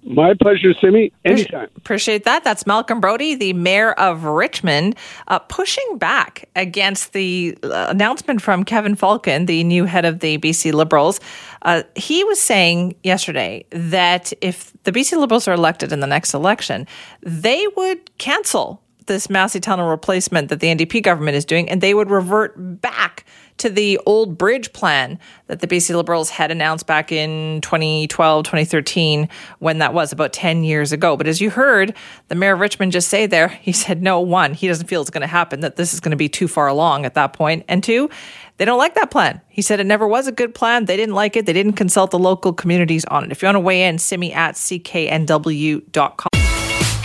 My 0.04 0.34
pleasure, 0.34 0.74
Simi. 0.82 1.12
Anytime. 1.24 1.70
Appreciate 1.78 2.24
that. 2.24 2.44
That's 2.44 2.66
Malcolm 2.66 3.00
Brodie, 3.00 3.36
the 3.36 3.54
mayor 3.54 3.92
of 3.94 4.24
Richmond, 4.24 4.96
uh, 5.28 5.40
pushing 5.40 5.98
back 5.98 6.50
against 6.56 7.14
the 7.14 7.58
uh, 7.64 7.88
announcement 7.90 8.42
from 8.42 8.64
Kevin 8.64 8.96
Falcon, 8.96 9.46
the 9.46 9.64
new 9.64 9.86
head 9.86 10.06
of 10.06 10.20
the 10.20 10.40
BC 10.40 10.74
Liberals. 10.74 11.20
Uh, 11.62 11.84
he 11.96 12.24
was 12.24 12.42
saying 12.42 12.96
yesterday 13.04 13.64
that 13.70 14.34
if 14.42 14.74
the 14.84 14.92
BC 14.92 15.18
Liberals 15.18 15.48
are 15.48 15.54
elected 15.54 15.92
in 15.92 16.00
the 16.00 16.08
next 16.08 16.34
election, 16.34 16.88
they 17.22 17.68
would 17.78 18.18
cancel 18.18 18.82
this 19.06 19.30
Massey 19.30 19.60
Tunnel 19.60 19.90
replacement 19.90 20.50
that 20.50 20.60
the 20.60 20.68
NDP 20.68 21.04
government 21.04 21.36
is 21.36 21.46
doing, 21.46 21.70
and 21.70 21.82
they 21.82 21.94
would 21.94 22.10
revert 22.10 22.54
back 22.82 23.26
to 23.62 23.70
the 23.70 24.00
old 24.08 24.40
bridge 24.40 24.74
plan 24.74 25.20
that 25.46 25.60
the 25.60 25.68
BC 25.68 25.96
Liberals 25.96 26.32
had 26.32 26.50
announced 26.50 26.88
back 26.88 27.12
in 27.12 27.62
2012, 27.62 28.44
2013, 28.44 29.30
when 29.60 29.78
that 29.78 29.94
was 29.94 30.12
about 30.12 30.34
10 30.34 30.64
years 30.64 30.92
ago. 30.92 31.16
But 31.16 31.28
as 31.28 31.40
you 31.40 31.52
heard 31.52 31.96
the 32.28 32.36
mayor 32.36 32.56
of 32.56 32.60
Richmond 32.60 32.92
just 32.92 33.08
say 33.08 33.28
there, 33.28 33.50
he 33.50 33.72
said, 33.72 34.02
no, 34.02 34.20
one, 34.20 34.56
he 34.56 34.68
doesn't 34.68 34.88
feel 34.88 35.02
it's 35.02 35.12
going 35.12 35.22
to 35.22 35.28
happen, 35.28 35.60
that 35.60 35.76
this 35.76 35.94
is 35.94 36.00
going 36.00 36.10
to 36.10 36.18
be 36.18 36.28
too 36.28 36.48
far 36.48 36.68
along 36.68 37.06
at 37.06 37.14
that 37.14 37.34
point. 37.34 37.64
And 37.68 37.84
two, 37.84 38.10
they 38.58 38.66
don't 38.66 38.80
like 38.80 38.96
that 38.96 39.12
plan. 39.12 39.42
He 39.48 39.62
said 39.62 39.80
it 39.80 39.86
never 39.86 40.08
was 40.08 40.28
a 40.28 40.32
good 40.32 40.56
plan. 40.56 40.86
They 40.86 40.98
didn't 40.98 41.16
like 41.16 41.36
it. 41.36 41.46
They 41.46 41.54
didn't 41.54 41.74
consult 41.74 42.10
the 42.10 42.20
local 42.20 42.54
communities 42.54 43.06
on 43.06 43.26
it. 43.26 43.32
If 43.32 43.44
you 43.44 43.48
want 43.48 43.58
to 43.58 43.60
weigh 43.60 43.84
in, 43.84 44.00
simi 44.00 44.34
at 44.34 44.56
cknw.com. 44.56 46.30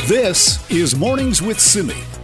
This 0.06 0.70
is 0.70 0.96
Mornings 0.96 1.42
with 1.42 1.60
Simi. 1.60 2.15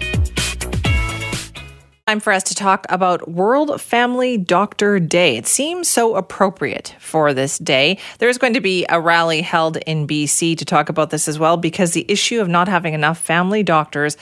Time 2.09 2.19
for 2.19 2.33
us 2.33 2.43
to 2.43 2.55
talk 2.57 2.85
about 2.89 3.31
World 3.31 3.81
Family 3.81 4.37
Doctor 4.37 4.99
Day. 4.99 5.37
It 5.37 5.47
seems 5.47 5.87
so 5.87 6.17
appropriate 6.17 6.97
for 6.99 7.33
this 7.33 7.59
day. 7.59 7.97
There's 8.19 8.39
going 8.39 8.55
to 8.55 8.61
be 8.61 8.85
a 8.89 9.01
rally 9.01 9.41
held 9.41 9.77
in 9.77 10.09
BC 10.09 10.59
to 10.59 10.65
talk 10.65 10.89
about 10.89 11.11
this 11.11 11.29
as 11.29 11.39
well 11.39 11.57
because 11.57 11.93
the 11.93 12.05
issue 12.09 12.41
of 12.41 12.49
not 12.49 12.67
having 12.67 12.95
enough 12.95 13.19
family 13.19 13.63
doctors 13.63 14.17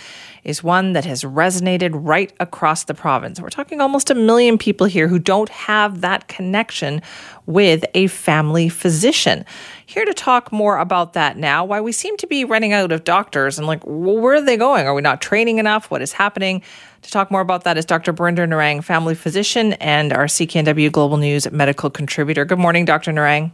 is 0.45 0.63
one 0.63 0.93
that 0.93 1.07
has 1.07 1.23
resonated 1.23 1.91
right 1.95 2.33
across 2.39 2.85
the 2.85 2.93
province. 2.93 3.41
We're 3.41 3.49
talking 3.49 3.81
almost 3.81 4.11
a 4.11 4.15
million 4.15 4.59
people 4.59 4.87
here 4.87 5.09
who 5.09 5.19
don't 5.19 5.49
have 5.49 6.03
that 6.03 6.29
connection 6.29 7.01
with 7.47 7.85
a 7.95 8.09
family 8.09 8.69
physician. 8.69 9.45
Here 9.87 10.05
to 10.05 10.15
talk 10.15 10.53
more 10.53 10.79
about 10.79 11.15
that 11.15 11.37
now, 11.37 11.65
why 11.65 11.81
we 11.81 11.93
seem 11.93 12.17
to 12.19 12.27
be 12.27 12.45
running 12.45 12.73
out 12.73 12.93
of 12.93 13.05
doctors 13.05 13.59
and 13.59 13.67
like, 13.67 13.85
well, 13.87 14.19
where 14.19 14.35
are 14.35 14.41
they 14.41 14.57
going? 14.57 14.87
Are 14.87 14.95
we 14.95 15.03
not 15.03 15.21
training 15.21 15.59
enough? 15.59 15.91
What 15.91 16.03
is 16.03 16.13
happening? 16.13 16.63
To 17.03 17.11
talk 17.11 17.31
more 17.31 17.41
about 17.41 17.65
that 17.65 17.79
is 17.79 17.87
Dr. 17.87 18.13
Birinder 18.13 18.47
Narang, 18.47 18.85
family 18.85 19.15
physician 19.15 19.73
and 19.75 20.13
our 20.13 20.27
CKNW 20.27 20.93
Global 20.93 21.17
News 21.17 21.51
medical 21.51 21.89
contributor. 21.89 22.45
Good 22.45 22.59
morning, 22.59 22.85
Dr. 22.85 23.13
Narang. 23.13 23.53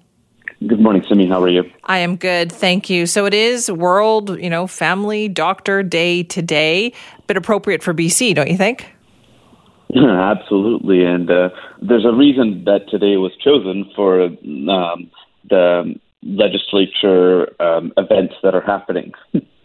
Good 0.66 0.80
morning, 0.80 1.04
Simi. 1.08 1.28
How 1.28 1.42
are 1.42 1.48
you? 1.48 1.64
I 1.84 1.98
am 1.98 2.16
good, 2.16 2.50
thank 2.50 2.88
you. 2.88 3.06
So 3.06 3.26
it 3.26 3.34
is 3.34 3.70
World, 3.70 4.40
you 4.40 4.50
know, 4.50 4.66
Family 4.66 5.28
Doctor 5.28 5.82
Day 5.82 6.22
today. 6.22 6.92
Bit 7.26 7.36
appropriate 7.36 7.82
for 7.82 7.92
BC, 7.94 8.34
don't 8.34 8.50
you 8.50 8.56
think? 8.56 8.92
Absolutely, 9.94 11.04
and 11.04 11.30
uh, 11.30 11.50
there's 11.80 12.04
a 12.04 12.12
reason 12.12 12.64
that 12.64 12.88
today 12.88 13.16
was 13.16 13.32
chosen 13.42 13.88
for 13.94 14.24
um, 14.24 15.10
the 15.48 15.94
legislature 16.22 17.62
um, 17.62 17.92
events 17.96 18.34
that 18.42 18.54
are 18.54 18.62
happening. 18.62 19.12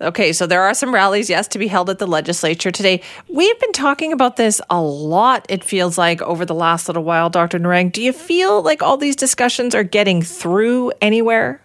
Okay, 0.00 0.32
so 0.32 0.46
there 0.46 0.62
are 0.62 0.74
some 0.74 0.94
rallies, 0.94 1.28
yes, 1.28 1.48
to 1.48 1.58
be 1.58 1.66
held 1.66 1.90
at 1.90 1.98
the 1.98 2.06
legislature 2.06 2.70
today. 2.70 3.02
We've 3.28 3.58
been 3.58 3.72
talking 3.72 4.12
about 4.12 4.36
this 4.36 4.60
a 4.70 4.80
lot, 4.80 5.44
it 5.48 5.64
feels 5.64 5.98
like, 5.98 6.22
over 6.22 6.44
the 6.44 6.54
last 6.54 6.88
little 6.88 7.02
while, 7.02 7.28
Dr. 7.30 7.58
Narang. 7.58 7.90
Do 7.90 8.00
you 8.00 8.12
feel 8.12 8.62
like 8.62 8.80
all 8.80 8.96
these 8.96 9.16
discussions 9.16 9.74
are 9.74 9.82
getting 9.82 10.22
through 10.22 10.92
anywhere? 11.00 11.60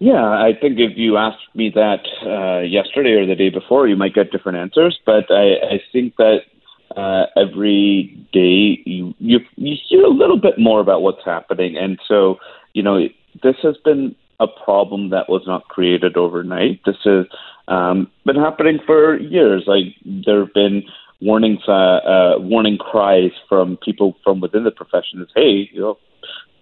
Yeah, 0.00 0.24
I 0.24 0.50
think 0.60 0.80
if 0.80 0.98
you 0.98 1.16
asked 1.16 1.54
me 1.54 1.70
that 1.76 2.04
uh, 2.26 2.62
yesterday 2.62 3.12
or 3.12 3.26
the 3.26 3.36
day 3.36 3.50
before, 3.50 3.86
you 3.86 3.94
might 3.94 4.12
get 4.12 4.32
different 4.32 4.58
answers. 4.58 4.98
But 5.06 5.30
I, 5.30 5.76
I 5.76 5.82
think 5.92 6.16
that 6.16 6.40
uh, 6.96 7.26
every 7.36 8.26
day 8.32 8.82
you, 8.84 9.14
you 9.18 9.38
you 9.56 9.76
hear 9.88 10.02
a 10.02 10.08
little 10.08 10.38
bit 10.38 10.58
more 10.58 10.80
about 10.80 11.02
what's 11.02 11.24
happening, 11.24 11.76
and 11.76 11.98
so 12.06 12.38
you 12.72 12.82
know 12.82 13.08
this 13.42 13.56
has 13.62 13.76
been 13.84 14.14
a 14.44 14.64
problem 14.64 15.10
that 15.10 15.28
was 15.28 15.42
not 15.46 15.68
created 15.68 16.16
overnight. 16.16 16.80
This 16.84 16.96
has 17.04 17.26
um, 17.68 18.10
been 18.24 18.36
happening 18.36 18.78
for 18.86 19.18
years. 19.18 19.64
Like 19.66 19.94
there 20.04 20.40
have 20.40 20.54
been 20.54 20.84
warnings, 21.20 21.62
uh, 21.66 21.72
uh, 21.72 22.34
warning 22.38 22.78
cries 22.78 23.32
from 23.48 23.78
people 23.78 24.16
from 24.22 24.40
within 24.40 24.64
the 24.64 24.70
profession 24.70 25.22
is, 25.22 25.28
hey, 25.34 25.68
you 25.72 25.80
know, 25.80 25.98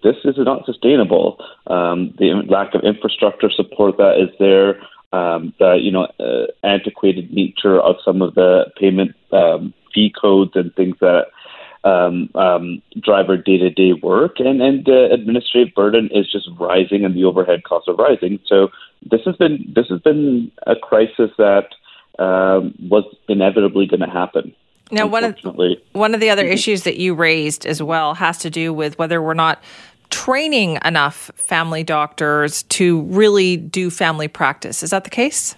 this 0.03 0.17
is 0.25 0.35
not 0.39 0.67
sustainable. 0.67 1.39
Um, 1.67 2.15
the 2.19 2.43
lack 2.49 2.75
of 2.75 2.83
infrastructure 2.83 3.51
support 3.51 3.97
that 3.99 4.21
is 4.21 4.31
there, 4.39 4.81
um, 5.13 5.55
the 5.59 5.79
you 5.81 5.93
know 5.93 6.09
uh, 6.19 6.47
antiquated 6.67 7.33
nature 7.33 7.79
of 7.81 7.97
some 8.05 8.23
of 8.23 8.35
the 8.35 8.65
payment 8.81 9.15
um, 9.33 9.73
fee 9.95 10.13
codes 10.21 10.53
and 10.55 10.75
things 10.75 10.97
that 11.01 11.27
um, 11.85 12.31
um, 12.35 12.83
driver 13.01 13.37
day 13.37 13.59
to 13.59 13.71
day 13.71 13.93
work, 13.93 14.39
and 14.39 14.63
and 14.63 14.85
the 14.85 15.09
administrative 15.13 15.75
burden 15.75 16.09
is 16.13 16.31
just 16.31 16.49
rising, 16.59 17.05
and 17.05 17.15
the 17.15 17.25
overhead 17.25 17.65
costs 17.65 17.89
are 17.89 17.95
rising. 17.95 18.39
So 18.47 18.69
this 19.11 19.21
has 19.25 19.37
been 19.37 19.73
this 19.75 19.87
has 19.89 20.01
been 20.01 20.51
a 20.67 20.77
crisis 20.77 21.31
that 21.39 21.69
um, 22.19 22.75
was 22.89 23.05
inevitably 23.29 23.87
going 23.87 24.01
to 24.01 24.11
happen. 24.11 24.55
Now, 24.91 25.07
one 25.07 25.25
of 25.25 25.37
one 25.93 26.15
of 26.15 26.21
the 26.21 26.31
other 26.31 26.45
issues 26.45 26.83
that 26.83 26.99
you 26.99 27.15
raised 27.15 27.67
as 27.67 27.83
well 27.83 28.15
has 28.15 28.39
to 28.39 28.51
do 28.51 28.73
with 28.73 28.99
whether 28.99 29.23
we're 29.23 29.35
not 29.35 29.63
training 30.11 30.79
enough 30.85 31.31
family 31.35 31.83
doctors 31.83 32.65
to 32.65 33.01
really 33.03 33.57
do 33.57 33.89
family 33.89 34.29
practice. 34.29 34.83
Is 34.83 34.91
that 34.91 35.05
the 35.05 35.11
case? 35.11 35.57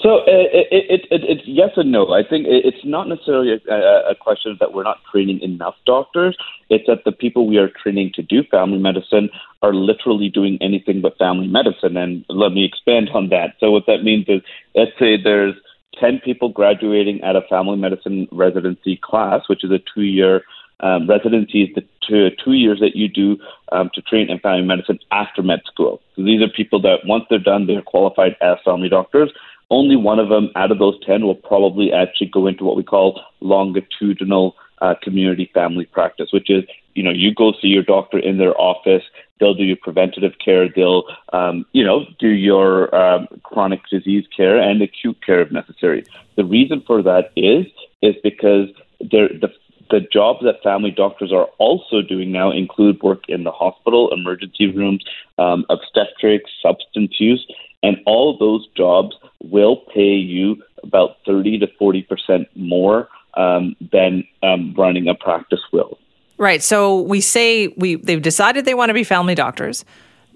So 0.00 0.18
uh, 0.18 0.22
it, 0.26 0.68
it, 0.70 1.00
it, 1.10 1.22
it's 1.24 1.42
yes 1.44 1.70
and 1.76 1.90
no. 1.90 2.12
I 2.12 2.22
think 2.22 2.46
it's 2.48 2.84
not 2.84 3.08
necessarily 3.08 3.50
a, 3.68 4.10
a, 4.10 4.14
question 4.14 4.56
that 4.60 4.72
we're 4.72 4.84
not 4.84 4.98
training 5.10 5.40
enough 5.40 5.74
doctors. 5.86 6.36
It's 6.70 6.86
that 6.86 7.02
the 7.04 7.10
people 7.10 7.48
we 7.48 7.58
are 7.58 7.68
training 7.68 8.12
to 8.14 8.22
do 8.22 8.44
family 8.44 8.78
medicine 8.78 9.28
are 9.60 9.74
literally 9.74 10.28
doing 10.28 10.56
anything 10.60 11.00
but 11.00 11.18
family 11.18 11.48
medicine. 11.48 11.96
And 11.96 12.24
let 12.28 12.52
me 12.52 12.64
expand 12.64 13.10
on 13.12 13.28
that. 13.30 13.54
So 13.58 13.72
what 13.72 13.86
that 13.86 14.04
means 14.04 14.26
is, 14.28 14.40
let's 14.76 14.92
say 15.00 15.20
there's 15.20 15.54
10 16.00 16.20
people 16.24 16.48
graduating 16.48 17.20
at 17.22 17.34
a 17.34 17.42
family 17.50 17.76
medicine 17.76 18.28
residency 18.30 19.00
class, 19.02 19.48
which 19.48 19.64
is 19.64 19.72
a 19.72 19.80
two 19.92 20.02
year 20.02 20.42
um, 20.80 21.08
residency, 21.08 21.64
is 21.64 21.74
the 21.74 21.84
two, 22.06 22.30
two 22.44 22.52
years 22.52 22.78
that 22.78 22.94
you 22.94 23.08
do 23.08 23.36
um, 23.72 23.90
to 23.94 24.02
train 24.02 24.30
in 24.30 24.38
family 24.38 24.64
medicine 24.64 25.00
after 25.10 25.42
med 25.42 25.60
school. 25.66 26.00
So 26.14 26.22
these 26.22 26.40
are 26.40 26.48
people 26.48 26.80
that 26.82 26.98
once 27.04 27.24
they're 27.28 27.40
done, 27.40 27.66
they're 27.66 27.82
qualified 27.82 28.36
as 28.40 28.58
family 28.64 28.88
doctors. 28.88 29.32
Only 29.70 29.96
one 29.96 30.18
of 30.18 30.28
them 30.28 30.50
out 30.56 30.70
of 30.70 30.78
those 30.78 30.98
10 31.04 31.22
will 31.24 31.34
probably 31.34 31.92
actually 31.92 32.28
go 32.28 32.46
into 32.46 32.64
what 32.64 32.76
we 32.76 32.82
call 32.82 33.20
longitudinal 33.40 34.56
uh, 34.80 34.94
community 35.02 35.50
family 35.52 35.84
practice, 35.84 36.32
which 36.32 36.48
is, 36.48 36.64
you 36.94 37.02
know, 37.02 37.10
you 37.10 37.34
go 37.34 37.52
see 37.60 37.68
your 37.68 37.82
doctor 37.82 38.18
in 38.18 38.38
their 38.38 38.58
office, 38.58 39.02
they'll 39.38 39.54
do 39.54 39.64
your 39.64 39.76
preventative 39.76 40.32
care, 40.42 40.68
they'll, 40.74 41.04
um, 41.32 41.66
you 41.72 41.84
know, 41.84 42.06
do 42.18 42.28
your 42.28 42.94
um, 42.94 43.28
chronic 43.42 43.80
disease 43.90 44.24
care 44.34 44.58
and 44.58 44.80
acute 44.80 45.18
care 45.24 45.40
if 45.40 45.50
necessary. 45.50 46.04
The 46.36 46.44
reason 46.44 46.82
for 46.86 47.02
that 47.02 47.30
is, 47.36 47.66
is 48.00 48.14
because 48.22 48.68
there 49.00 49.28
the 49.28 49.52
the 49.90 50.00
jobs 50.00 50.40
that 50.44 50.62
family 50.62 50.90
doctors 50.90 51.32
are 51.32 51.46
also 51.58 52.02
doing 52.02 52.32
now 52.32 52.50
include 52.50 53.02
work 53.02 53.24
in 53.28 53.44
the 53.44 53.50
hospital, 53.50 54.12
emergency 54.12 54.66
rooms, 54.70 55.04
um, 55.38 55.64
obstetrics, 55.68 56.50
substance 56.62 57.18
use, 57.18 57.46
and 57.82 57.96
all 58.06 58.36
those 58.36 58.66
jobs 58.76 59.16
will 59.42 59.76
pay 59.94 60.14
you 60.14 60.62
about 60.82 61.16
30 61.26 61.58
to 61.60 61.66
40 61.78 62.02
percent 62.02 62.48
more 62.54 63.08
um, 63.34 63.76
than 63.92 64.24
um, 64.42 64.74
running 64.76 65.08
a 65.08 65.14
practice 65.14 65.60
will. 65.72 65.98
Right. 66.38 66.62
So 66.62 67.00
we 67.00 67.20
say 67.20 67.68
we 67.76 67.96
they've 67.96 68.22
decided 68.22 68.64
they 68.64 68.74
want 68.74 68.90
to 68.90 68.94
be 68.94 69.04
family 69.04 69.34
doctors. 69.34 69.84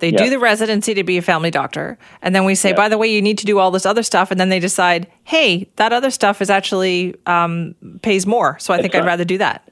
They 0.02 0.10
yeah. 0.10 0.24
do 0.24 0.30
the 0.30 0.40
residency 0.40 0.94
to 0.94 1.04
be 1.04 1.16
a 1.16 1.22
family 1.22 1.52
doctor, 1.52 1.96
and 2.22 2.34
then 2.34 2.44
we 2.44 2.56
say, 2.56 2.70
yeah. 2.70 2.74
by 2.74 2.88
the 2.88 2.98
way, 2.98 3.06
you 3.06 3.22
need 3.22 3.38
to 3.38 3.46
do 3.46 3.60
all 3.60 3.70
this 3.70 3.86
other 3.86 4.02
stuff, 4.02 4.32
and 4.32 4.40
then 4.40 4.48
they 4.48 4.58
decide, 4.58 5.06
hey, 5.22 5.68
that 5.76 5.92
other 5.92 6.10
stuff 6.10 6.42
is 6.42 6.50
actually 6.50 7.14
um, 7.26 7.76
pays 8.02 8.26
more, 8.26 8.58
so 8.58 8.74
I 8.74 8.82
think 8.82 8.96
I'd 8.96 9.06
rather 9.06 9.24
do 9.24 9.38
that. 9.38 9.70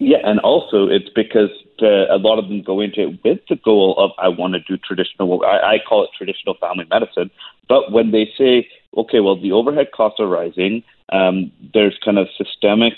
Yeah, 0.00 0.24
and 0.24 0.40
also 0.40 0.88
it's 0.88 1.10
because 1.14 1.50
the, 1.80 2.06
a 2.10 2.16
lot 2.16 2.38
of 2.38 2.48
them 2.48 2.62
go 2.62 2.80
into 2.80 3.02
it 3.02 3.20
with 3.22 3.40
the 3.50 3.56
goal 3.56 3.94
of 3.98 4.10
I 4.16 4.28
want 4.28 4.54
to 4.54 4.60
do 4.60 4.78
traditional. 4.78 5.44
I, 5.44 5.74
I 5.74 5.78
call 5.86 6.02
it 6.02 6.10
traditional 6.16 6.54
family 6.54 6.86
medicine, 6.88 7.30
but 7.68 7.92
when 7.92 8.10
they 8.10 8.26
say, 8.38 8.66
okay, 8.96 9.20
well, 9.20 9.38
the 9.38 9.52
overhead 9.52 9.88
costs 9.94 10.18
are 10.18 10.28
rising, 10.28 10.82
um, 11.12 11.52
there's 11.74 11.98
kind 12.02 12.16
of 12.16 12.26
systemic 12.38 12.94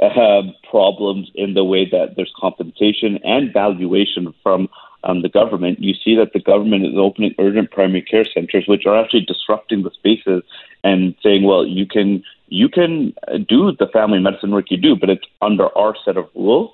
uh, 0.00 0.42
problems 0.70 1.32
in 1.34 1.54
the 1.54 1.64
way 1.64 1.84
that 1.90 2.14
there's 2.14 2.32
compensation 2.38 3.18
and 3.24 3.52
valuation 3.52 4.32
from 4.40 4.68
um, 5.04 5.22
the 5.22 5.28
government. 5.28 5.80
You 5.80 5.94
see 5.94 6.14
that 6.16 6.32
the 6.32 6.40
government 6.40 6.84
is 6.84 6.94
opening 6.96 7.34
urgent 7.38 7.70
primary 7.70 8.02
care 8.02 8.24
centers, 8.24 8.64
which 8.66 8.86
are 8.86 8.98
actually 8.98 9.24
disrupting 9.26 9.82
the 9.82 9.90
spaces 9.90 10.42
and 10.84 11.14
saying, 11.22 11.44
well, 11.44 11.66
you 11.66 11.86
can 11.86 12.22
you 12.48 12.68
can 12.68 13.14
do 13.48 13.72
the 13.78 13.88
family 13.92 14.18
medicine 14.18 14.50
work 14.50 14.70
you 14.70 14.76
do, 14.76 14.94
but 14.94 15.08
it's 15.08 15.26
under 15.40 15.76
our 15.76 15.96
set 16.04 16.16
of 16.16 16.28
rules. 16.34 16.70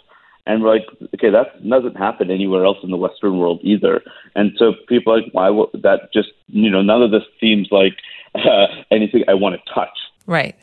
And 0.47 0.63
we're 0.63 0.77
like, 0.77 0.87
okay, 1.15 1.29
that 1.31 1.69
doesn't 1.69 1.97
happen 1.97 2.31
anywhere 2.31 2.65
else 2.65 2.79
in 2.83 2.91
the 2.91 2.97
Western 2.97 3.39
world 3.39 3.61
either. 3.63 4.03
And 4.35 4.53
so 4.57 4.73
people 4.89 5.13
are 5.13 5.21
like, 5.21 5.33
why 5.33 5.51
would 5.51 5.69
that 5.75 6.11
just, 6.13 6.31
you 6.47 6.71
know, 6.71 6.81
none 6.81 7.03
of 7.03 7.11
this 7.11 7.23
seems 7.39 7.69
like 7.71 7.99
uh, 8.35 8.67
anything 8.91 9.25
I 9.29 9.35
want 9.35 9.57
to 9.57 9.75
touch. 9.75 9.97
Right. 10.27 10.57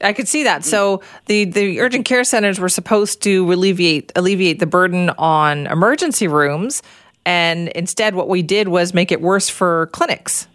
I 0.00 0.12
could 0.12 0.28
see 0.28 0.42
that. 0.44 0.64
So 0.64 1.02
the, 1.26 1.44
the 1.44 1.80
urgent 1.80 2.04
care 2.04 2.24
centers 2.24 2.58
were 2.58 2.68
supposed 2.68 3.22
to 3.22 3.52
alleviate 3.52 4.12
alleviate 4.16 4.58
the 4.58 4.66
burden 4.66 5.10
on 5.10 5.66
emergency 5.66 6.28
rooms, 6.28 6.82
and 7.24 7.68
instead, 7.68 8.14
what 8.14 8.28
we 8.28 8.42
did 8.42 8.68
was 8.68 8.94
make 8.94 9.12
it 9.12 9.20
worse 9.20 9.48
for 9.48 9.86
clinics. 9.88 10.48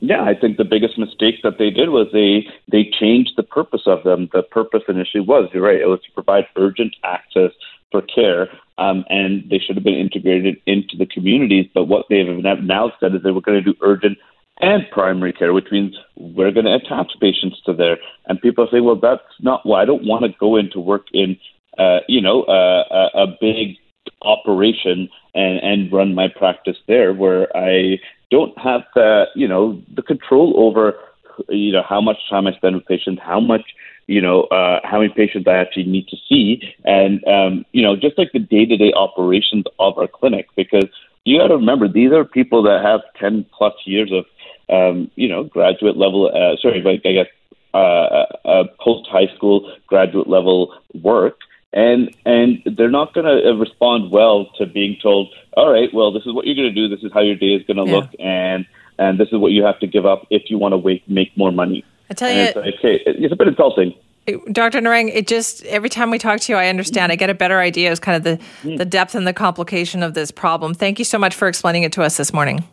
Yeah, 0.00 0.22
I 0.22 0.34
think 0.34 0.56
the 0.56 0.64
biggest 0.64 0.98
mistake 0.98 1.36
that 1.42 1.58
they 1.58 1.70
did 1.70 1.90
was 1.90 2.08
they 2.12 2.46
they 2.70 2.90
changed 2.98 3.32
the 3.36 3.42
purpose 3.42 3.82
of 3.86 4.02
them. 4.02 4.28
The 4.32 4.42
purpose 4.42 4.82
initially 4.88 5.22
was 5.22 5.50
you're 5.52 5.62
right; 5.62 5.80
it 5.80 5.88
was 5.88 6.00
to 6.02 6.12
provide 6.12 6.46
urgent 6.56 6.96
access 7.04 7.52
for 7.92 8.02
care, 8.02 8.48
um, 8.78 9.04
and 9.10 9.44
they 9.50 9.58
should 9.58 9.76
have 9.76 9.84
been 9.84 9.94
integrated 9.94 10.56
into 10.66 10.96
the 10.96 11.06
communities. 11.06 11.68
But 11.74 11.84
what 11.84 12.06
they 12.08 12.24
have 12.24 12.62
now 12.62 12.92
said 12.98 13.14
is 13.14 13.22
they 13.22 13.30
were 13.30 13.42
going 13.42 13.62
to 13.62 13.72
do 13.72 13.76
urgent 13.82 14.16
and 14.60 14.84
primary 14.90 15.32
care, 15.32 15.52
which 15.52 15.70
means 15.70 15.94
we're 16.16 16.50
going 16.50 16.66
to 16.66 16.74
attach 16.74 17.12
patients 17.20 17.60
to 17.66 17.72
there. 17.72 17.98
And 18.26 18.40
people 18.40 18.68
say, 18.70 18.80
well, 18.80 18.96
that's 18.96 19.22
not 19.40 19.64
why 19.64 19.82
I 19.82 19.84
don't 19.86 20.06
want 20.06 20.24
to 20.24 20.38
go 20.38 20.56
into 20.56 20.80
work 20.80 21.06
in, 21.12 21.38
uh, 21.78 22.00
you 22.08 22.20
know, 22.20 22.42
uh, 22.42 22.84
a, 22.90 23.22
a 23.22 23.26
big 23.40 23.76
operation 24.22 25.08
and, 25.34 25.58
and 25.58 25.92
run 25.92 26.14
my 26.14 26.28
practice 26.28 26.76
there 26.86 27.12
where 27.12 27.54
I 27.56 27.98
don't 28.30 28.56
have 28.58 28.82
the, 28.94 29.26
you 29.34 29.48
know, 29.48 29.80
the 29.94 30.02
control 30.02 30.54
over, 30.56 30.94
you 31.48 31.72
know, 31.72 31.82
how 31.88 32.00
much 32.00 32.18
time 32.28 32.46
I 32.46 32.52
spend 32.52 32.76
with 32.76 32.86
patients, 32.86 33.20
how 33.24 33.40
much 33.40 33.62
you 34.10 34.20
know, 34.20 34.42
uh, 34.50 34.80
how 34.82 34.98
many 34.98 35.12
patients 35.14 35.46
I 35.46 35.54
actually 35.54 35.84
need 35.84 36.08
to 36.08 36.16
see, 36.28 36.60
and 36.84 37.24
um, 37.28 37.64
you 37.70 37.80
know, 37.80 37.94
just 37.94 38.18
like 38.18 38.32
the 38.32 38.40
day-to-day 38.40 38.92
operations 38.92 39.66
of 39.78 39.96
our 39.98 40.08
clinic. 40.08 40.48
Because 40.56 40.88
you 41.24 41.38
got 41.38 41.46
to 41.46 41.54
remember, 41.54 41.86
these 41.86 42.10
are 42.10 42.24
people 42.24 42.60
that 42.64 42.82
have 42.82 43.02
ten 43.20 43.46
plus 43.56 43.74
years 43.84 44.10
of, 44.10 44.24
um, 44.68 45.12
you 45.14 45.28
know, 45.28 45.44
graduate 45.44 45.96
level. 45.96 46.26
Uh, 46.26 46.56
sorry, 46.60 46.82
like 46.82 47.02
I 47.04 47.12
guess 47.12 47.28
uh, 47.72 47.76
uh, 47.76 48.26
uh 48.44 48.64
post 48.80 49.08
high 49.08 49.28
school 49.36 49.72
graduate 49.86 50.28
level 50.28 50.74
work. 51.04 51.38
And 51.72 52.14
and 52.26 52.62
they're 52.64 52.90
not 52.90 53.14
going 53.14 53.26
to 53.26 53.52
respond 53.54 54.10
well 54.10 54.46
to 54.58 54.66
being 54.66 54.96
told, 55.00 55.32
all 55.56 55.70
right, 55.70 55.88
well, 55.94 56.12
this 56.12 56.26
is 56.26 56.32
what 56.32 56.46
you're 56.46 56.56
going 56.56 56.68
to 56.68 56.74
do, 56.74 56.88
this 56.88 57.04
is 57.04 57.12
how 57.12 57.20
your 57.20 57.36
day 57.36 57.54
is 57.54 57.64
going 57.64 57.76
to 57.76 57.84
yeah. 57.84 57.96
look, 57.96 58.10
and 58.18 58.66
and 58.98 59.18
this 59.18 59.28
is 59.28 59.38
what 59.38 59.52
you 59.52 59.62
have 59.62 59.78
to 59.80 59.86
give 59.86 60.04
up 60.04 60.26
if 60.30 60.50
you 60.50 60.58
want 60.58 60.74
to 60.74 61.00
make 61.06 61.36
more 61.36 61.52
money. 61.52 61.84
I 62.10 62.14
tell 62.14 62.30
you, 62.30 62.40
it's, 62.40 62.56
okay, 62.56 63.00
it's 63.06 63.32
a 63.32 63.36
bit 63.36 63.46
insulting. 63.46 63.94
Dr. 64.52 64.80
Narang, 64.80 65.10
it 65.14 65.26
just 65.26 65.64
every 65.66 65.88
time 65.88 66.10
we 66.10 66.18
talk 66.18 66.40
to 66.40 66.52
you, 66.52 66.58
I 66.58 66.66
understand. 66.66 67.12
I 67.12 67.16
get 67.16 67.30
a 67.30 67.34
better 67.34 67.58
idea 67.58 67.92
of 67.92 68.00
kind 68.00 68.16
of 68.16 68.24
the, 68.24 68.44
mm. 68.68 68.76
the 68.76 68.84
depth 68.84 69.14
and 69.14 69.26
the 69.26 69.32
complication 69.32 70.02
of 70.02 70.14
this 70.14 70.30
problem. 70.30 70.74
Thank 70.74 70.98
you 70.98 71.04
so 71.04 71.18
much 71.18 71.34
for 71.34 71.48
explaining 71.48 71.84
it 71.84 71.92
to 71.92 72.02
us 72.02 72.16
this 72.16 72.32
morning. 72.32 72.64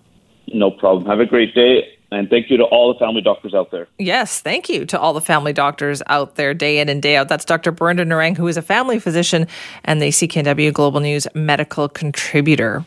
No 0.54 0.72
problem. 0.72 1.06
Have 1.06 1.20
a 1.20 1.26
great 1.26 1.54
day. 1.56 1.97
And 2.10 2.30
thank 2.30 2.50
you 2.50 2.58
to 2.58 2.64
all 2.64 2.94
the 2.94 3.00
family 3.00 3.22
doctors 3.22 3.54
out 3.54 3.72
there. 3.72 3.88
Yes, 3.98 4.40
thank 4.40 4.70
you 4.70 4.86
to 4.86 5.00
all 5.00 5.14
the 5.14 5.22
family 5.22 5.52
doctors 5.52 6.02
out 6.08 6.36
there 6.36 6.54
day 6.54 6.80
in 6.80 6.88
and 6.88 7.02
day 7.02 7.18
out. 7.18 7.28
That's 7.28 7.44
Dr. 7.44 7.72
Birinder 7.72 8.08
Narang, 8.08 8.38
who 8.38 8.48
is 8.48 8.56
a 8.56 8.62
family 8.62 9.00
physician 9.00 9.48
and 9.84 10.02
the 10.02 10.10
CKNW 10.10 10.72
Global 10.72 11.02
News 11.02 11.28
medical 11.36 11.90
contributor. 11.90 12.86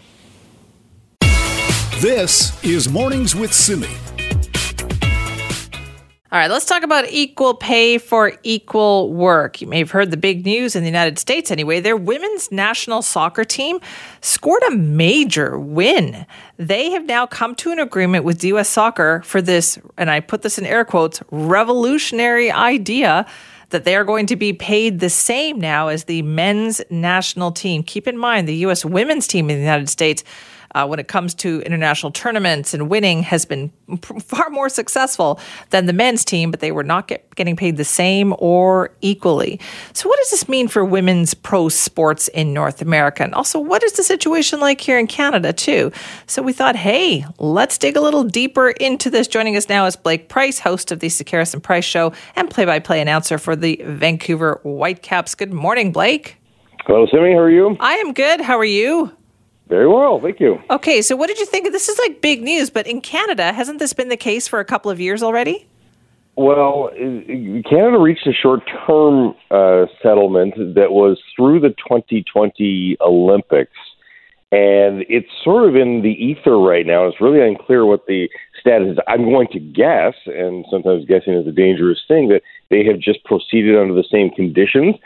This 1.98 2.64
is 2.64 2.88
Mornings 2.88 3.34
with 3.36 3.52
Simi. 3.52 3.88
All 6.32 6.38
right, 6.38 6.48
let's 6.48 6.64
talk 6.64 6.84
about 6.84 7.10
equal 7.10 7.54
pay 7.54 7.98
for 7.98 8.34
equal 8.44 9.12
work. 9.12 9.60
You 9.60 9.66
may 9.66 9.78
have 9.78 9.90
heard 9.90 10.12
the 10.12 10.16
big 10.16 10.44
news 10.44 10.76
in 10.76 10.84
the 10.84 10.88
United 10.88 11.18
States 11.18 11.50
anyway. 11.50 11.80
Their 11.80 11.96
women's 11.96 12.52
national 12.52 13.02
soccer 13.02 13.42
team 13.42 13.80
scored 14.20 14.62
a 14.68 14.70
major 14.70 15.58
win. 15.58 16.24
They 16.56 16.92
have 16.92 17.04
now 17.04 17.26
come 17.26 17.56
to 17.56 17.72
an 17.72 17.80
agreement 17.80 18.22
with 18.22 18.44
US 18.44 18.68
Soccer 18.68 19.22
for 19.24 19.42
this, 19.42 19.76
and 19.98 20.08
I 20.08 20.20
put 20.20 20.42
this 20.42 20.56
in 20.56 20.66
air 20.66 20.84
quotes, 20.84 21.20
revolutionary 21.32 22.48
idea 22.52 23.26
that 23.70 23.82
they 23.82 23.96
are 23.96 24.04
going 24.04 24.26
to 24.26 24.36
be 24.36 24.52
paid 24.52 25.00
the 25.00 25.10
same 25.10 25.58
now 25.58 25.88
as 25.88 26.04
the 26.04 26.22
men's 26.22 26.80
national 26.90 27.50
team. 27.50 27.82
Keep 27.82 28.06
in 28.06 28.16
mind, 28.16 28.46
the 28.46 28.54
U.S. 28.56 28.84
women's 28.84 29.26
team 29.26 29.50
in 29.50 29.56
the 29.56 29.62
United 29.62 29.88
States 29.88 30.22
uh, 30.74 30.86
when 30.86 30.98
it 30.98 31.08
comes 31.08 31.34
to 31.34 31.60
international 31.62 32.12
tournaments 32.12 32.74
and 32.74 32.88
winning 32.88 33.22
has 33.22 33.44
been 33.44 33.70
far 34.20 34.50
more 34.50 34.68
successful 34.68 35.40
than 35.70 35.86
the 35.86 35.92
men's 35.92 36.24
team, 36.24 36.50
but 36.50 36.60
they 36.60 36.72
were 36.72 36.84
not 36.84 37.08
get, 37.08 37.34
getting 37.34 37.56
paid 37.56 37.76
the 37.76 37.84
same 37.84 38.34
or 38.38 38.92
equally. 39.00 39.60
So, 39.92 40.08
what 40.08 40.18
does 40.18 40.30
this 40.30 40.48
mean 40.48 40.68
for 40.68 40.84
women's 40.84 41.34
pro 41.34 41.68
sports 41.68 42.28
in 42.28 42.52
North 42.52 42.82
America? 42.82 43.22
And 43.22 43.34
also, 43.34 43.58
what 43.58 43.82
is 43.82 43.92
the 43.92 44.02
situation 44.02 44.60
like 44.60 44.80
here 44.80 44.98
in 44.98 45.06
Canada, 45.06 45.52
too? 45.52 45.92
So, 46.26 46.42
we 46.42 46.52
thought, 46.52 46.76
hey, 46.76 47.24
let's 47.38 47.78
dig 47.78 47.96
a 47.96 48.00
little 48.00 48.24
deeper 48.24 48.70
into 48.70 49.10
this. 49.10 49.26
Joining 49.28 49.56
us 49.56 49.68
now 49.68 49.86
is 49.86 49.96
Blake 49.96 50.28
Price, 50.28 50.58
host 50.58 50.92
of 50.92 51.00
the 51.00 51.08
Sekeres 51.08 51.54
and 51.54 51.62
Price 51.62 51.84
Show 51.84 52.12
and 52.36 52.50
play 52.50 52.64
by 52.64 52.78
play 52.78 53.00
announcer 53.00 53.38
for 53.38 53.56
the 53.56 53.80
Vancouver 53.84 54.60
Whitecaps. 54.62 55.34
Good 55.34 55.52
morning, 55.52 55.92
Blake. 55.92 56.36
Hello, 56.86 57.06
Simi. 57.06 57.32
How 57.32 57.38
are 57.38 57.50
you? 57.50 57.76
I 57.78 57.94
am 57.94 58.12
good. 58.12 58.40
How 58.40 58.58
are 58.58 58.64
you? 58.64 59.12
Very 59.70 59.86
well, 59.86 60.20
thank 60.20 60.40
you. 60.40 60.60
Okay, 60.68 61.00
so 61.00 61.14
what 61.14 61.28
did 61.28 61.38
you 61.38 61.46
think? 61.46 61.70
This 61.70 61.88
is 61.88 61.96
like 62.00 62.20
big 62.20 62.42
news, 62.42 62.70
but 62.70 62.88
in 62.88 63.00
Canada, 63.00 63.52
hasn't 63.52 63.78
this 63.78 63.92
been 63.92 64.08
the 64.08 64.16
case 64.16 64.48
for 64.48 64.58
a 64.58 64.64
couple 64.64 64.90
of 64.90 65.00
years 65.00 65.22
already? 65.22 65.64
Well, 66.34 66.90
Canada 66.92 67.98
reached 67.98 68.26
a 68.26 68.32
short 68.32 68.62
term 68.84 69.34
uh, 69.52 69.86
settlement 70.02 70.54
that 70.74 70.90
was 70.90 71.20
through 71.36 71.60
the 71.60 71.68
2020 71.68 72.96
Olympics. 73.00 73.76
And 74.50 75.04
it's 75.08 75.28
sort 75.44 75.68
of 75.68 75.76
in 75.76 76.02
the 76.02 76.10
ether 76.10 76.58
right 76.58 76.84
now. 76.84 77.06
It's 77.06 77.20
really 77.20 77.40
unclear 77.40 77.86
what 77.86 78.06
the 78.06 78.28
status 78.58 78.94
is. 78.94 78.98
I'm 79.06 79.22
going 79.22 79.46
to 79.52 79.60
guess, 79.60 80.14
and 80.26 80.66
sometimes 80.68 81.04
guessing 81.06 81.34
is 81.34 81.46
a 81.46 81.52
dangerous 81.52 82.00
thing, 82.08 82.28
that 82.30 82.42
they 82.70 82.84
have 82.84 82.98
just 82.98 83.22
proceeded 83.24 83.78
under 83.78 83.94
the 83.94 84.08
same 84.10 84.30
conditions. 84.30 84.96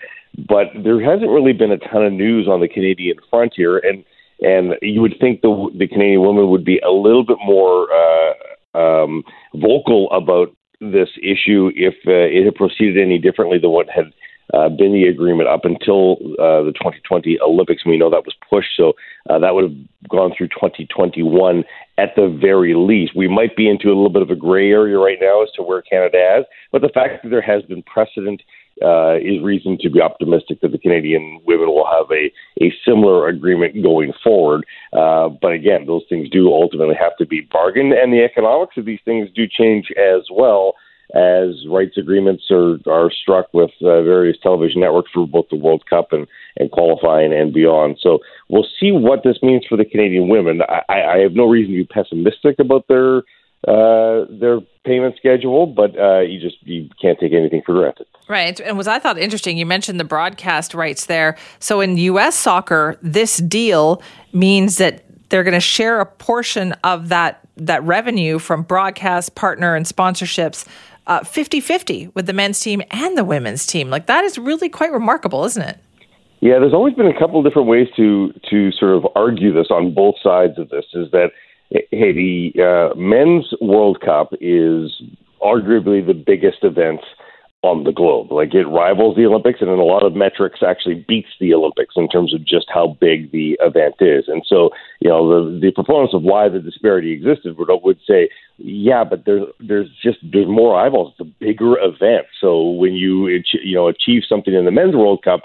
But 0.48 0.68
there 0.82 1.04
hasn't 1.04 1.30
really 1.30 1.52
been 1.52 1.70
a 1.70 1.76
ton 1.76 2.06
of 2.06 2.14
news 2.14 2.48
on 2.48 2.60
the 2.60 2.68
Canadian 2.68 3.18
frontier. 3.28 3.76
And 3.76 4.02
and 4.44 4.74
you 4.82 5.00
would 5.00 5.16
think 5.20 5.40
the 5.40 5.70
the 5.78 5.88
Canadian 5.88 6.22
women 6.22 6.50
would 6.50 6.64
be 6.64 6.78
a 6.80 6.90
little 6.90 7.24
bit 7.24 7.38
more 7.44 7.88
uh, 7.92 8.78
um, 8.78 9.22
vocal 9.54 10.10
about 10.12 10.54
this 10.80 11.08
issue 11.22 11.70
if 11.74 11.94
uh, 12.06 12.12
it 12.12 12.44
had 12.44 12.54
proceeded 12.54 12.98
any 12.98 13.18
differently 13.18 13.58
than 13.58 13.70
what 13.70 13.88
had 13.88 14.12
uh, 14.52 14.68
been 14.68 14.92
the 14.92 15.04
agreement 15.04 15.48
up 15.48 15.64
until 15.64 16.16
uh, 16.38 16.62
the 16.62 16.72
2020 16.76 17.40
Olympics. 17.40 17.86
We 17.86 17.96
know 17.96 18.10
that 18.10 18.26
was 18.26 18.34
pushed, 18.48 18.76
so 18.76 18.92
uh, 19.30 19.38
that 19.38 19.54
would 19.54 19.64
have 19.64 20.08
gone 20.08 20.32
through 20.36 20.48
2021 20.48 21.64
at 21.96 22.10
the 22.16 22.28
very 22.28 22.74
least. 22.74 23.16
We 23.16 23.28
might 23.28 23.56
be 23.56 23.68
into 23.68 23.88
a 23.88 23.96
little 23.96 24.10
bit 24.10 24.22
of 24.22 24.30
a 24.30 24.36
gray 24.36 24.70
area 24.70 24.98
right 24.98 25.18
now 25.20 25.42
as 25.42 25.50
to 25.56 25.62
where 25.62 25.80
Canada 25.80 26.40
is, 26.40 26.44
but 26.72 26.82
the 26.82 26.90
fact 26.92 27.22
that 27.22 27.30
there 27.30 27.40
has 27.40 27.62
been 27.62 27.82
precedent 27.82 28.42
uh, 28.82 29.16
is 29.16 29.42
reason 29.42 29.78
to 29.80 29.90
be 29.90 30.00
optimistic 30.00 30.60
that 30.60 30.72
the 30.72 30.78
Canadian 30.78 31.40
women 31.46 31.68
will 31.68 31.86
have 31.86 32.10
a, 32.10 32.32
a 32.64 32.72
similar 32.86 33.28
agreement 33.28 33.82
going 33.82 34.12
forward. 34.22 34.64
Uh, 34.92 35.28
but 35.28 35.52
again, 35.52 35.86
those 35.86 36.02
things 36.08 36.28
do 36.30 36.52
ultimately 36.52 36.94
have 36.98 37.16
to 37.18 37.26
be 37.26 37.42
bargained, 37.52 37.92
and 37.92 38.12
the 38.12 38.24
economics 38.24 38.76
of 38.76 38.84
these 38.84 39.00
things 39.04 39.28
do 39.34 39.46
change 39.46 39.88
as 39.96 40.22
well 40.30 40.74
as 41.14 41.66
rights 41.68 41.96
agreements 41.96 42.44
are, 42.50 42.78
are 42.90 43.10
struck 43.10 43.52
with 43.52 43.70
uh, 43.82 44.02
various 44.02 44.36
television 44.42 44.80
networks 44.80 45.10
for 45.12 45.28
both 45.28 45.46
the 45.50 45.56
World 45.56 45.84
Cup 45.88 46.08
and, 46.12 46.26
and 46.56 46.70
qualifying 46.70 47.32
and 47.32 47.52
beyond. 47.52 47.98
So 48.00 48.18
we'll 48.48 48.66
see 48.80 48.90
what 48.90 49.22
this 49.22 49.38
means 49.42 49.64
for 49.68 49.76
the 49.76 49.84
Canadian 49.84 50.28
women. 50.28 50.62
I, 50.68 51.02
I 51.02 51.18
have 51.18 51.32
no 51.32 51.46
reason 51.46 51.74
to 51.74 51.84
be 51.84 51.86
pessimistic 51.86 52.56
about 52.58 52.88
their 52.88 53.22
uh, 53.66 54.26
their 54.28 54.60
payment 54.84 55.16
schedule, 55.16 55.66
but 55.66 55.98
uh, 55.98 56.20
you 56.20 56.40
just 56.40 56.56
you 56.62 56.88
can't 57.00 57.18
take 57.18 57.32
anything 57.32 57.62
for 57.64 57.72
granted. 57.72 58.06
Right, 58.28 58.58
and 58.60 58.76
was 58.76 58.86
I 58.86 58.98
thought 58.98 59.18
interesting. 59.18 59.56
You 59.56 59.66
mentioned 59.66 59.98
the 59.98 60.04
broadcast 60.04 60.74
rights 60.74 61.06
there. 61.06 61.36
So 61.58 61.80
in 61.80 61.96
U.S. 61.96 62.34
soccer, 62.34 62.98
this 63.02 63.38
deal 63.38 64.02
means 64.32 64.76
that 64.78 65.04
they're 65.28 65.44
going 65.44 65.54
to 65.54 65.60
share 65.60 66.00
a 66.00 66.06
portion 66.06 66.72
of 66.84 67.08
that 67.08 67.40
that 67.56 67.82
revenue 67.84 68.38
from 68.38 68.62
broadcast 68.62 69.34
partner 69.34 69.76
and 69.76 69.86
sponsorships 69.86 70.66
uh, 71.06 71.20
50-50 71.20 72.12
with 72.14 72.26
the 72.26 72.32
men's 72.32 72.58
team 72.58 72.82
and 72.90 73.16
the 73.16 73.24
women's 73.24 73.66
team. 73.66 73.90
Like 73.90 74.06
that 74.06 74.24
is 74.24 74.38
really 74.38 74.68
quite 74.68 74.90
remarkable, 74.90 75.44
isn't 75.44 75.62
it? 75.62 75.78
Yeah, 76.40 76.58
there's 76.58 76.74
always 76.74 76.94
been 76.94 77.06
a 77.06 77.18
couple 77.18 77.38
of 77.38 77.46
different 77.46 77.68
ways 77.68 77.88
to 77.96 78.32
to 78.50 78.70
sort 78.72 78.96
of 78.96 79.06
argue 79.16 79.52
this 79.52 79.68
on 79.70 79.94
both 79.94 80.16
sides 80.22 80.58
of 80.58 80.68
this. 80.68 80.84
Is 80.92 81.10
that 81.12 81.30
hey, 81.90 82.12
the 82.12 82.52
uh, 82.62 82.96
men's 82.96 83.52
World 83.60 84.00
Cup 84.00 84.32
is 84.40 85.02
arguably 85.42 86.06
the 86.06 86.14
biggest 86.14 86.58
event 86.62 87.00
on 87.62 87.84
the 87.84 87.92
globe. 87.92 88.30
Like 88.30 88.54
it 88.54 88.66
rivals 88.66 89.16
the 89.16 89.24
Olympics, 89.24 89.60
and 89.60 89.70
in 89.70 89.78
a 89.78 89.84
lot 89.84 90.04
of 90.04 90.14
metrics, 90.14 90.60
actually 90.66 91.04
beats 91.08 91.30
the 91.40 91.54
Olympics 91.54 91.94
in 91.96 92.08
terms 92.08 92.34
of 92.34 92.44
just 92.44 92.66
how 92.72 92.96
big 93.00 93.32
the 93.32 93.58
event 93.60 93.94
is. 94.00 94.24
And 94.28 94.42
so, 94.46 94.70
you 95.00 95.08
know, 95.08 95.50
the 95.50 95.58
the 95.58 95.72
proponents 95.72 96.14
of 96.14 96.22
why 96.22 96.48
the 96.48 96.60
disparity 96.60 97.12
existed 97.12 97.56
would 97.56 97.68
would 97.82 97.98
say, 98.06 98.28
yeah, 98.58 99.02
but 99.02 99.24
there's 99.24 99.46
there's 99.60 99.88
just 100.02 100.18
there's 100.22 100.48
more 100.48 100.78
eyeballs. 100.78 101.12
It's 101.12 101.28
a 101.28 101.32
bigger 101.40 101.76
event. 101.78 102.26
So 102.40 102.70
when 102.70 102.92
you 102.92 103.28
you 103.28 103.74
know 103.74 103.88
achieve 103.88 104.22
something 104.28 104.54
in 104.54 104.66
the 104.66 104.70
men's 104.70 104.94
World 104.94 105.24
Cup, 105.24 105.40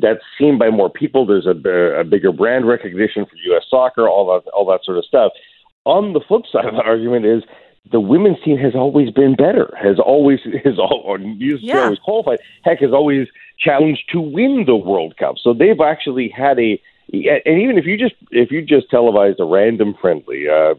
that's 0.00 0.20
seen 0.38 0.58
by 0.58 0.70
more 0.70 0.90
people. 0.90 1.26
There's 1.26 1.46
a, 1.46 1.56
a 2.00 2.04
bigger 2.04 2.32
brand 2.32 2.68
recognition 2.68 3.24
for 3.24 3.36
U.S. 3.50 3.64
soccer, 3.68 4.08
all 4.08 4.26
that 4.26 4.50
all 4.50 4.66
that 4.66 4.84
sort 4.84 4.98
of 4.98 5.04
stuff. 5.04 5.32
On 5.86 6.12
the 6.12 6.20
flip 6.20 6.42
side 6.50 6.66
of 6.66 6.74
the 6.74 6.82
argument 6.82 7.24
is 7.24 7.44
the 7.90 8.00
women's 8.00 8.42
team 8.44 8.58
has 8.58 8.74
always 8.74 9.10
been 9.10 9.34
better, 9.34 9.72
has 9.80 9.98
always 9.98 10.40
has 10.64 10.78
all, 10.78 11.02
or 11.04 11.18
yeah. 11.18 11.84
always 11.84 11.98
qualified. 12.00 12.38
Heck, 12.64 12.80
has 12.80 12.92
always 12.92 13.28
challenged 13.58 14.02
to 14.12 14.20
win 14.20 14.64
the 14.66 14.76
World 14.76 15.16
Cup. 15.16 15.36
So 15.40 15.54
they've 15.54 15.80
actually 15.80 16.28
had 16.28 16.58
a, 16.58 16.80
and 17.12 17.62
even 17.62 17.78
if 17.78 17.86
you 17.86 17.96
just 17.96 18.14
if 18.30 18.50
you 18.50 18.62
just 18.62 18.90
televised 18.90 19.40
a 19.40 19.44
random 19.44 19.94
friendly, 20.00 20.48
uh, 20.48 20.74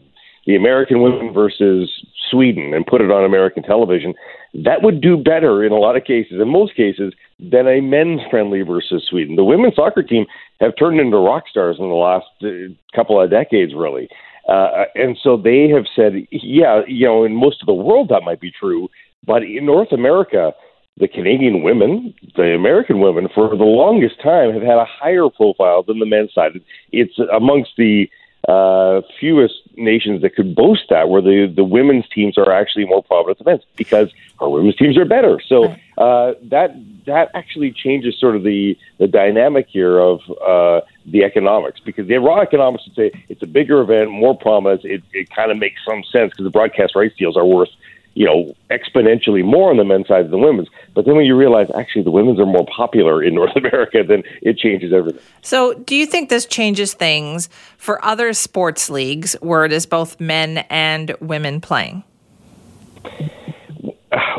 the 0.45 0.55
American 0.55 1.01
women 1.01 1.33
versus 1.33 1.89
Sweden, 2.29 2.73
and 2.73 2.85
put 2.85 3.01
it 3.01 3.11
on 3.11 3.23
American 3.23 3.63
television, 3.63 4.13
that 4.53 4.81
would 4.81 5.01
do 5.01 5.17
better 5.17 5.63
in 5.63 5.71
a 5.71 5.77
lot 5.77 5.95
of 5.95 6.03
cases, 6.03 6.41
in 6.41 6.49
most 6.49 6.75
cases, 6.75 7.13
than 7.39 7.67
a 7.67 7.79
men's 7.79 8.21
friendly 8.29 8.61
versus 8.61 9.05
Sweden. 9.09 9.35
The 9.35 9.43
women's 9.43 9.75
soccer 9.75 10.03
team 10.03 10.25
have 10.59 10.73
turned 10.77 10.99
into 10.99 11.17
rock 11.17 11.43
stars 11.49 11.77
in 11.79 11.87
the 11.87 11.95
last 11.95 12.25
uh, 12.43 12.73
couple 12.95 13.21
of 13.21 13.29
decades, 13.29 13.73
really. 13.73 14.09
Uh, 14.47 14.85
and 14.95 15.17
so 15.21 15.35
they 15.35 15.67
have 15.69 15.85
said, 15.95 16.13
yeah, 16.31 16.81
you 16.87 17.05
know, 17.05 17.23
in 17.23 17.35
most 17.35 17.61
of 17.61 17.65
the 17.65 17.73
world 17.73 18.09
that 18.09 18.23
might 18.23 18.39
be 18.39 18.51
true, 18.51 18.89
but 19.25 19.43
in 19.43 19.65
North 19.65 19.91
America, 19.91 20.53
the 20.97 21.07
Canadian 21.07 21.63
women, 21.63 22.13
the 22.35 22.55
American 22.55 22.99
women, 22.99 23.27
for 23.33 23.49
the 23.49 23.63
longest 23.63 24.15
time 24.21 24.53
have 24.53 24.63
had 24.63 24.77
a 24.77 24.85
higher 24.85 25.29
profile 25.29 25.83
than 25.83 25.99
the 25.99 26.05
men's 26.05 26.33
side. 26.33 26.51
It's 26.91 27.13
amongst 27.33 27.71
the 27.77 28.09
uh, 28.47 29.01
fewest 29.19 29.55
nations 29.75 30.21
that 30.21 30.35
could 30.35 30.55
boast 30.55 30.83
that, 30.89 31.09
where 31.09 31.21
the, 31.21 31.51
the 31.53 31.63
women's 31.63 32.07
teams 32.07 32.37
are 32.37 32.51
actually 32.51 32.85
more 32.85 33.03
prominent 33.03 33.39
events 33.41 33.65
because 33.75 34.13
our 34.39 34.49
women's 34.49 34.75
teams 34.77 34.97
are 34.97 35.05
better. 35.05 35.41
So 35.45 35.75
uh, 35.97 36.33
that 36.43 36.71
that 37.05 37.29
actually 37.33 37.71
changes 37.71 38.17
sort 38.19 38.35
of 38.35 38.43
the 38.43 38.77
the 38.99 39.07
dynamic 39.07 39.67
here 39.69 39.99
of 39.99 40.21
uh, 40.41 40.81
the 41.05 41.23
economics 41.23 41.81
because 41.83 42.07
the 42.07 42.17
raw 42.17 42.39
economics 42.39 42.85
would 42.85 42.95
say 42.95 43.11
it's 43.27 43.43
a 43.43 43.47
bigger 43.47 43.81
event, 43.81 44.11
more 44.11 44.37
prominence. 44.37 44.81
It, 44.85 45.03
it 45.11 45.29
kind 45.29 45.51
of 45.51 45.57
makes 45.57 45.81
some 45.85 46.03
sense 46.09 46.31
because 46.31 46.45
the 46.45 46.49
broadcast 46.49 46.95
rights 46.95 47.15
deals 47.17 47.35
are 47.35 47.45
worth 47.45 47.69
you 48.17 48.25
know, 48.25 48.55
exponentially 48.71 49.45
more 49.45 49.69
on 49.69 49.77
the 49.77 49.85
men's 49.85 50.07
side 50.07 50.25
than 50.25 50.31
the 50.31 50.37
women's. 50.39 50.67
But 50.95 51.05
then 51.05 51.15
when 51.15 51.25
you 51.25 51.35
realize 51.35 51.67
actually 51.77 52.01
the 52.01 52.09
women's 52.09 52.39
are 52.39 52.47
more 52.47 52.65
popular 52.65 53.21
in 53.21 53.35
North 53.35 53.51
America, 53.55 54.03
then 54.03 54.23
it 54.41 54.57
changes 54.57 54.91
everything. 54.91 55.21
So, 55.43 55.75
do 55.75 55.95
you 55.95 56.07
think 56.07 56.29
this 56.29 56.47
changes 56.47 56.95
things 56.95 57.47
for 57.77 58.03
other 58.03 58.33
sports 58.33 58.89
leagues 58.89 59.33
where 59.41 59.65
it 59.65 59.71
is 59.71 59.85
both 59.85 60.19
men 60.19 60.65
and 60.71 61.15
women 61.21 61.61
playing? 61.61 62.03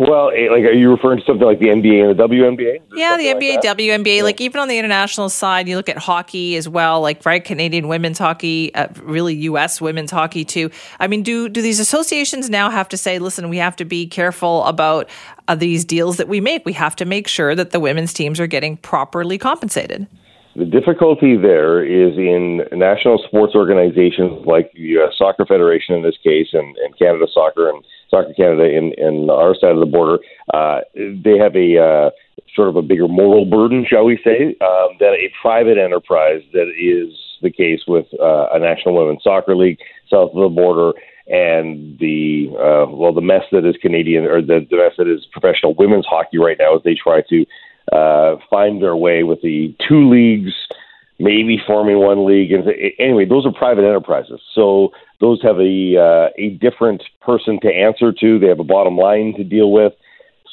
Well, 0.01 0.31
eh, 0.31 0.49
like, 0.51 0.65
are 0.65 0.73
you 0.73 0.91
referring 0.91 1.19
to 1.19 1.25
something 1.25 1.47
like 1.47 1.59
the 1.59 1.67
NBA 1.67 2.11
and 2.11 2.19
the 2.19 2.23
WNBA? 2.23 2.81
Yeah, 2.95 3.17
the 3.17 3.27
NBA, 3.27 3.57
like 3.57 3.79
WNBA. 3.79 4.17
Yeah. 4.19 4.23
Like, 4.23 4.41
even 4.41 4.61
on 4.61 4.69
the 4.69 4.79
international 4.79 5.29
side, 5.29 5.69
you 5.69 5.77
look 5.77 5.89
at 5.89 5.99
hockey 5.99 6.57
as 6.57 6.69
well, 6.69 7.01
like, 7.01 7.25
right, 7.27 7.45
Canadian 7.45 7.89
women's 7.89 8.19
hockey, 8.19 8.75
uh, 8.75 8.89
really 9.03 9.35
U.S. 9.35 9.81
women's 9.81 10.11
hockey, 10.11 10.45
too. 10.45 10.71
I 11.01 11.07
mean, 11.09 11.23
do, 11.23 11.49
do 11.49 11.61
these 11.63 11.81
associations 11.81 12.49
now 12.49 12.71
have 12.71 12.89
to 12.91 12.97
say, 12.97 13.19
listen, 13.19 13.49
we 13.49 13.57
have 13.57 13.77
to 13.77 13.85
be 13.85 14.07
careful 14.07 14.65
about 14.65 15.09
uh, 15.49 15.55
these 15.55 15.85
deals 15.85 16.19
that 16.19 16.29
we 16.29 16.41
make? 16.41 16.65
We 16.65 16.75
have 16.75 16.95
to 16.97 17.05
make 17.05 17.27
sure 17.27 17.55
that 17.55 17.71
the 17.71 17.81
women's 17.81 18.13
teams 18.13 18.39
are 18.39 18.47
getting 18.47 18.77
properly 18.77 19.39
compensated. 19.39 20.07
The 20.59 20.65
difficulty 20.65 21.37
there 21.37 21.85
is 21.85 22.19
in 22.19 22.63
national 22.73 23.23
sports 23.25 23.55
organizations 23.55 24.45
like 24.45 24.73
the 24.73 24.99
U.S. 24.99 25.15
Soccer 25.17 25.47
Federation 25.47 25.95
in 25.95 26.03
this 26.03 26.17
case, 26.25 26.49
and, 26.53 26.77
and 26.79 26.99
Canada 26.99 27.27
Soccer 27.33 27.71
and 27.71 27.85
Soccer 28.11 28.35
Canada 28.35 28.65
in, 28.65 28.93
in 28.99 29.31
our 29.31 29.55
side 29.55 29.71
of 29.71 29.79
the 29.79 29.87
border. 29.87 30.19
Uh, 30.53 30.81
they 30.97 31.39
have 31.39 31.55
a 31.55 31.79
uh, 31.79 32.11
sort 32.57 32.69
of 32.69 32.75
a 32.75 32.83
bigger 32.83 33.07
moral 33.07 33.45
burden, 33.45 33.87
shall 33.89 34.05
we 34.05 34.19
say, 34.25 34.57
um, 34.61 34.99
than 34.99 35.15
a 35.15 35.31
private 35.41 35.79
enterprise 35.79 36.43
that 36.53 36.67
is 36.75 37.15
the 37.41 37.53
case 37.53 37.83
with 37.87 38.07
uh, 38.19 38.49
a 38.53 38.59
National 38.59 38.97
Women's 38.97 39.23
Soccer 39.23 39.55
League 39.55 39.79
south 40.11 40.31
of 40.35 40.43
the 40.43 40.49
border 40.49 40.91
and 41.29 41.99
the 42.01 42.49
uh, 42.59 42.91
well 42.91 43.13
the 43.13 43.21
mess 43.21 43.45
that 43.53 43.65
is 43.65 43.77
Canadian 43.81 44.25
or 44.25 44.41
the, 44.41 44.67
the 44.69 44.77
mess 44.77 44.93
that 44.97 45.07
is 45.07 45.27
professional 45.31 45.75
women's 45.79 46.07
hockey 46.07 46.39
right 46.39 46.57
now 46.59 46.75
as 46.75 46.83
they 46.85 46.97
try 46.97 47.21
to 47.29 47.45
uh, 47.93 48.37
find 48.51 48.83
their 48.83 48.97
way 48.97 49.23
with 49.23 49.41
the 49.43 49.75
two 49.89 50.09
leagues, 50.09 50.53
maybe 51.19 51.61
forming 51.67 51.99
one 51.99 52.27
league. 52.27 52.53
And 52.53 52.65
anyway, 52.99 53.25
those 53.25 53.47
are 53.47 53.53
private 53.53 53.85
enterprises, 53.85 54.41
so 54.55 54.91
those 55.21 55.43
have 55.43 55.59
a 55.59 55.97
uh, 55.97 56.29
a 56.37 56.51
different 56.61 57.03
person 57.21 57.59
to 57.63 57.69
answer 57.69 58.13
to. 58.13 58.39
They 58.39 58.49
have 58.49 58.61
a 58.61 58.65
bottom 58.65 58.97
line 58.97 59.35
to 59.37 59.45
deal 59.45 59.73
with. 59.73 59.93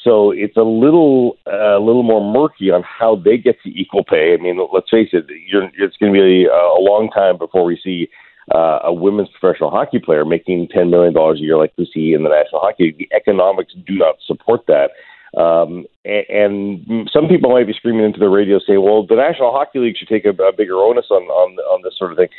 So 0.03 0.29
it's 0.29 0.55
a 0.55 0.61
little 0.61 1.37
a 1.47 1.75
uh, 1.75 1.79
little 1.79 2.03
more 2.03 2.21
murky 2.21 2.69
on 2.69 2.83
how 2.83 3.15
they 3.15 3.37
get 3.37 3.57
to 3.63 3.69
equal 3.69 4.03
pay. 4.03 4.33
I 4.33 4.37
mean, 4.41 4.59
let's 4.71 4.89
face 4.89 5.09
it, 5.13 5.25
it's 5.27 5.97
going 5.97 6.13
to 6.13 6.19
be 6.19 6.45
a, 6.45 6.51
a 6.51 6.79
long 6.79 7.09
time 7.13 7.39
before 7.39 7.65
we 7.65 7.79
see 7.83 8.07
uh, 8.53 8.79
a 8.83 8.93
women's 8.93 9.29
professional 9.39 9.71
hockey 9.71 9.97
player 9.97 10.23
making 10.23 10.67
$10 10.67 10.91
million 10.91 11.15
a 11.17 11.35
year 11.37 11.57
like 11.57 11.73
we 11.77 11.89
see 11.91 12.13
in 12.13 12.23
the 12.23 12.29
National 12.29 12.61
Hockey. 12.61 12.95
The 12.97 13.09
economics 13.15 13.73
do 13.87 13.97
not 13.97 14.15
support 14.25 14.61
that. 14.67 14.91
Um, 15.35 15.85
and, 16.05 17.09
some 17.11 17.27
people 17.27 17.51
might 17.51 17.67
be 17.67 17.73
screaming 17.73 18.05
into 18.05 18.19
the 18.19 18.29
radio 18.29 18.59
saying, 18.65 18.81
well, 18.81 19.05
the 19.05 19.15
National 19.15 19.51
Hockey 19.51 19.79
League 19.79 19.97
should 19.97 20.07
take 20.07 20.25
a, 20.25 20.29
a 20.29 20.53
bigger 20.53 20.75
onus 20.75 21.07
on, 21.09 21.23
on, 21.23 21.57
on 21.57 21.81
this 21.83 21.93
sort 21.97 22.11
of 22.11 22.17
thing. 22.17 22.29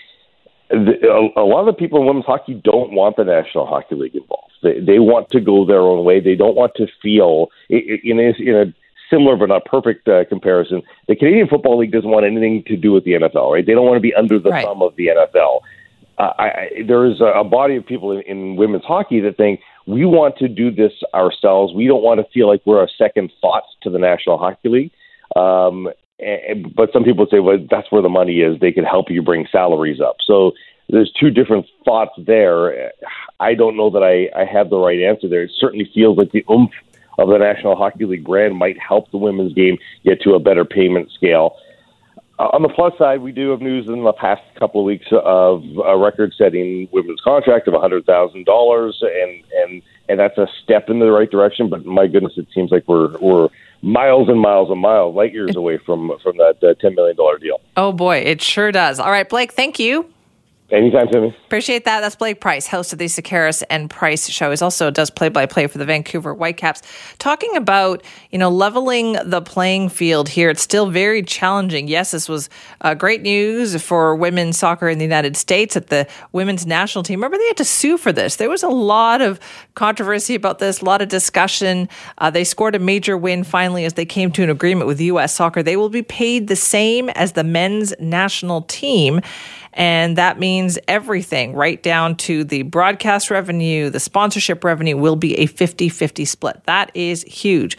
The, 0.71 0.97
a, 1.09 1.43
a 1.43 1.47
lot 1.47 1.61
of 1.61 1.67
the 1.67 1.79
people 1.79 2.01
in 2.01 2.07
women's 2.07 2.27
hockey 2.27 2.55
don't 2.55 2.93
want 2.93 3.17
the 3.17 3.25
National 3.25 3.67
Hockey 3.67 3.95
League 3.95 4.17
involved. 4.17 4.53
They, 4.63 4.81
they 4.81 4.99
want 4.99 5.31
to 5.31 5.41
go 5.41 5.67
their 5.67 5.81
own 5.81 6.05
way. 6.05 6.21
They 6.21 6.35
don't 6.35 6.57
want 6.57 6.73
to 6.77 6.87
feel 7.03 7.49
in 7.69 8.19
a, 8.19 8.35
in 8.41 8.57
a 8.57 8.75
similar 9.11 9.37
but 9.37 9.47
not 9.47 9.65
perfect 9.65 10.09
uh, 10.09 10.25
comparison. 10.25 10.83
The 11.07 11.17
Canadian 11.17 11.49
Football 11.49 11.79
League 11.79 11.93
doesn't 11.93 12.11
want 12.11 12.27
anything 12.27 12.65
to 12.67 12.77
do 12.77 12.93
with 12.93 13.05
the 13.05 13.13
NFL. 13.13 13.53
Right? 13.53 13.67
They 13.67 13.75
don't 13.75 13.87
want 13.87 13.97
to 13.97 14.01
be 14.01 14.15
under 14.15 14.39
the 14.39 14.51
right. 14.51 14.65
thumb 14.65 14.83
of 14.83 14.97
the 14.97 15.09
NFL. 15.09 15.61
Uh, 16.19 16.33
I, 16.39 16.45
I, 16.45 16.69
there 16.87 17.05
is 17.07 17.21
a, 17.21 17.27
a 17.27 17.45
body 17.45 17.77
of 17.77 17.87
people 17.87 18.11
in, 18.11 18.23
in 18.23 18.57
women's 18.57 18.85
hockey 18.85 19.21
that 19.21 19.37
think 19.37 19.61
we 19.87 20.05
want 20.05 20.37
to 20.39 20.49
do 20.49 20.71
this 20.71 20.93
ourselves. 21.15 21.73
We 21.73 21.87
don't 21.87 22.03
want 22.03 22.21
to 22.21 22.27
feel 22.33 22.49
like 22.49 22.63
we're 22.65 22.83
a 22.83 22.89
second 22.99 23.33
thought 23.41 23.65
to 23.83 23.91
the 23.91 23.99
National 23.99 24.37
Hockey 24.37 24.69
League. 24.69 24.91
Um, 25.37 25.89
and, 26.19 26.75
but 26.75 26.93
some 26.93 27.05
people 27.05 27.27
say, 27.31 27.41
well, 27.41 27.59
that's 27.71 27.91
where 27.93 28.03
the 28.03 28.09
money 28.09 28.41
is. 28.41 28.59
They 28.61 28.73
can 28.73 28.85
help 28.85 29.11
you 29.11 29.23
bring 29.23 29.47
salaries 29.51 30.01
up. 30.01 30.17
So 30.27 30.53
there's 30.89 31.13
two 31.19 31.31
different 31.31 31.67
thoughts 31.85 32.13
there. 32.19 32.93
I 33.41 33.55
don't 33.55 33.77
know 33.77 33.91
that 33.91 34.03
I, 34.03 34.41
I 34.41 34.45
have 34.45 34.71
the 34.71 34.79
right 34.79 35.01
answer 35.01 35.29
there. 35.29 35.43
It 35.43 35.53
certainly 35.59 35.91
feels 35.93 36.17
like 36.17 36.33
the 36.33 36.45
oomph 36.51 36.73
of 37.19 37.29
the 37.29 37.39
National 37.39 37.77
Hockey 37.77 38.05
League 38.05 38.25
brand 38.25 38.57
might 38.57 38.79
help 38.79 39.11
the 39.11 39.19
women's 39.19 39.55
game 39.55 39.79
get 40.05 40.21
to 40.23 40.35
a 40.35 40.41
better 40.41 40.65
payment 40.65 41.11
scale. 41.13 41.57
Uh, 42.39 42.51
on 42.53 42.63
the 42.63 42.69
plus 42.69 42.97
side, 42.99 43.21
we 43.23 43.33
do 43.33 43.51
have 43.51 43.61
news 43.61 43.87
in 43.89 44.05
the 44.05 44.13
past 44.13 44.43
couple 44.57 44.81
of 44.81 44.85
weeks 44.85 45.07
of 45.11 45.65
a 45.85 45.97
record-setting 45.97 46.89
women's 46.93 47.21
contract 47.23 47.67
of 47.67 47.75
$100,000, 47.75 49.03
and 49.03 49.45
and 49.57 49.83
and 50.09 50.21
that's 50.21 50.39
a 50.39 50.47
step 50.63 50.89
in 50.89 50.99
the 51.01 51.11
right 51.11 51.31
direction. 51.31 51.69
But 51.69 51.85
my 51.85 52.07
goodness, 52.07 52.35
it 52.37 52.47
seems 52.55 52.71
like 52.71 52.87
we're 52.87 53.17
we're 53.19 53.49
miles 53.83 54.29
and 54.29 54.41
miles 54.41 54.71
and 54.71 54.81
miles, 54.81 55.15
light 55.15 55.33
years 55.33 55.57
away 55.57 55.79
from 55.79 56.13
from 56.23 56.37
that 56.37 56.59
uh, 56.63 56.75
$10 56.75 56.95
million 56.95 57.17
deal. 57.41 57.61
Oh 57.77 57.93
boy, 57.93 58.19
it 58.19 58.43
sure 58.43 58.73
does. 58.73 59.01
All 59.01 59.11
right, 59.11 59.29
Blake, 59.29 59.53
thank 59.53 59.79
you. 59.79 60.13
Anytime, 60.69 61.07
Simi. 61.13 61.29
Appreciate 61.47 61.85
that. 61.85 62.01
That's 62.01 62.17
Blake 62.17 62.41
Price, 62.41 62.67
host 62.67 62.93
of 62.93 62.99
the 62.99 63.05
Sekeres 63.05 63.63
and 63.71 63.89
Price 63.89 64.29
show. 64.29 64.51
He 64.51 64.59
also 64.59 64.91
does 64.91 65.11
play 65.11 65.29
by 65.29 65.47
play 65.47 65.69
for 65.69 65.79
the 65.79 65.85
Vancouver 65.85 66.35
Whitecaps. 66.35 66.83
Talking 67.19 67.55
about, 67.57 68.03
you 68.33 68.39
know, 68.39 68.51
leveling 68.51 69.13
the 69.25 69.41
playing 69.41 69.91
field 69.91 70.29
here. 70.29 70.51
It's 70.51 70.63
still 70.63 70.91
very 70.91 71.23
challenging. 71.23 71.87
Yes, 71.87 72.11
this 72.11 72.29
was 72.29 72.51
uh, 72.81 72.95
great 72.95 73.23
news 73.23 73.81
for 73.81 74.17
women's 74.17 74.59
soccer 74.59 74.89
in 74.89 74.99
the 74.99 75.05
United 75.05 75.37
States 75.37 75.77
at 75.77 75.87
the 75.87 76.09
women's 76.33 76.67
national 76.67 77.05
team. 77.05 77.21
Remember, 77.21 77.39
they 77.39 77.47
had 77.47 77.59
to 77.59 77.65
sue 77.65 77.97
for 77.97 78.11
this. 78.11 78.35
There 78.35 78.51
was 78.51 78.65
a 78.65 78.69
lot 78.69 79.21
of 79.21 79.39
controversy 79.77 80.35
about 80.35 80.59
this, 80.59 80.81
a 80.81 80.85
lot 80.85 81.01
of 81.01 81.09
discussion. 81.09 81.89
Uh, 82.19 82.31
they 82.31 82.43
scored 82.43 82.75
a 82.75 82.81
major 82.81 83.17
win 83.17 83.45
finally 83.45 83.85
as 83.85 83.93
they 83.93 84.05
came 84.05 84.33
to 84.33 84.43
an 84.43 84.51
agreement 84.51 84.89
with 84.89 85.01
U.S. 85.01 85.33
soccer. 85.33 85.63
They 85.63 85.77
will 85.77 85.91
be 85.91 86.03
paid 86.03 86.49
the 86.49 86.57
same 86.57 87.09
as 87.11 87.33
the 87.33 87.45
men's 87.45 87.95
national 88.01 88.63
team. 88.63 89.21
And 89.77 90.17
that 90.17 90.39
means 90.39 90.79
everything, 90.89 91.53
right 91.53 91.81
down 91.83 92.17
to 92.17 92.45
the 92.45 92.63
broadcast 92.63 93.31
revenue, 93.31 93.91
the 93.91 94.01
sponsorship 94.01 94.65
revenue, 94.65 94.97
will 94.97 95.17
be 95.17 95.39
a 95.39 95.47
50 95.47 95.91
50 95.91 96.25
split. 96.25 96.63
That 96.65 96.91
is 96.95 97.23
huge. 97.25 97.77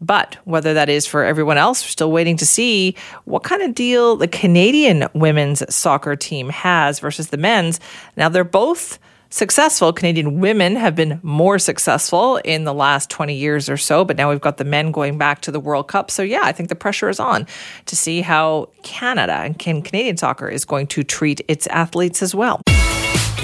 But 0.00 0.38
whether 0.44 0.72
that 0.74 0.88
is 0.88 1.06
for 1.06 1.24
everyone 1.24 1.58
else, 1.58 1.82
we're 1.82 1.88
still 1.88 2.12
waiting 2.12 2.36
to 2.38 2.46
see 2.46 2.96
what 3.24 3.42
kind 3.42 3.62
of 3.62 3.74
deal 3.74 4.16
the 4.16 4.28
Canadian 4.28 5.08
women's 5.12 5.62
soccer 5.74 6.16
team 6.16 6.48
has 6.48 7.00
versus 7.00 7.28
the 7.28 7.36
men's. 7.36 7.80
Now, 8.16 8.28
they're 8.30 8.44
both 8.44 8.98
successful. 9.30 9.92
Canadian 9.92 10.40
women 10.40 10.76
have 10.76 10.94
been 10.94 11.20
more 11.22 11.58
successful 11.58 12.36
in 12.38 12.64
the 12.64 12.74
last 12.74 13.08
20 13.10 13.34
years 13.34 13.68
or 13.68 13.76
so, 13.76 14.04
but 14.04 14.16
now 14.16 14.28
we've 14.28 14.40
got 14.40 14.58
the 14.58 14.64
men 14.64 14.92
going 14.92 15.16
back 15.16 15.40
to 15.42 15.50
the 15.50 15.60
World 15.60 15.88
Cup. 15.88 16.10
So, 16.10 16.22
yeah, 16.22 16.42
I 16.42 16.52
think 16.52 16.68
the 16.68 16.74
pressure 16.74 17.08
is 17.08 17.18
on 17.18 17.46
to 17.86 17.96
see 17.96 18.20
how 18.20 18.68
Canada 18.82 19.32
and 19.32 19.58
Canadian 19.58 20.16
soccer 20.16 20.48
is 20.48 20.64
going 20.64 20.88
to 20.88 21.02
treat 21.02 21.40
its 21.48 21.66
athletes 21.68 22.22
as 22.22 22.34
well. 22.34 22.60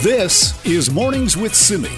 This 0.01 0.65
is 0.67 0.91
Mornings 0.91 1.37
with 1.37 1.55
Simi. 1.55 1.89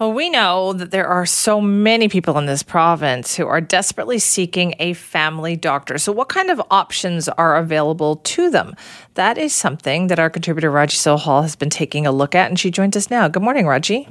Well, 0.00 0.12
we 0.12 0.28
know 0.28 0.72
that 0.72 0.90
there 0.90 1.06
are 1.06 1.24
so 1.24 1.60
many 1.60 2.08
people 2.08 2.36
in 2.36 2.46
this 2.46 2.64
province 2.64 3.36
who 3.36 3.46
are 3.46 3.60
desperately 3.60 4.18
seeking 4.18 4.74
a 4.80 4.94
family 4.94 5.54
doctor. 5.54 5.98
So, 5.98 6.10
what 6.10 6.28
kind 6.28 6.50
of 6.50 6.60
options 6.68 7.28
are 7.28 7.56
available 7.56 8.16
to 8.16 8.50
them? 8.50 8.74
That 9.14 9.38
is 9.38 9.52
something 9.52 10.08
that 10.08 10.18
our 10.18 10.28
contributor 10.28 10.68
Raji 10.68 10.96
Sohal 10.96 11.42
has 11.42 11.54
been 11.54 11.70
taking 11.70 12.08
a 12.08 12.12
look 12.12 12.34
at, 12.34 12.48
and 12.50 12.58
she 12.58 12.72
joins 12.72 12.96
us 12.96 13.08
now. 13.08 13.28
Good 13.28 13.44
morning, 13.44 13.68
Raji. 13.68 14.08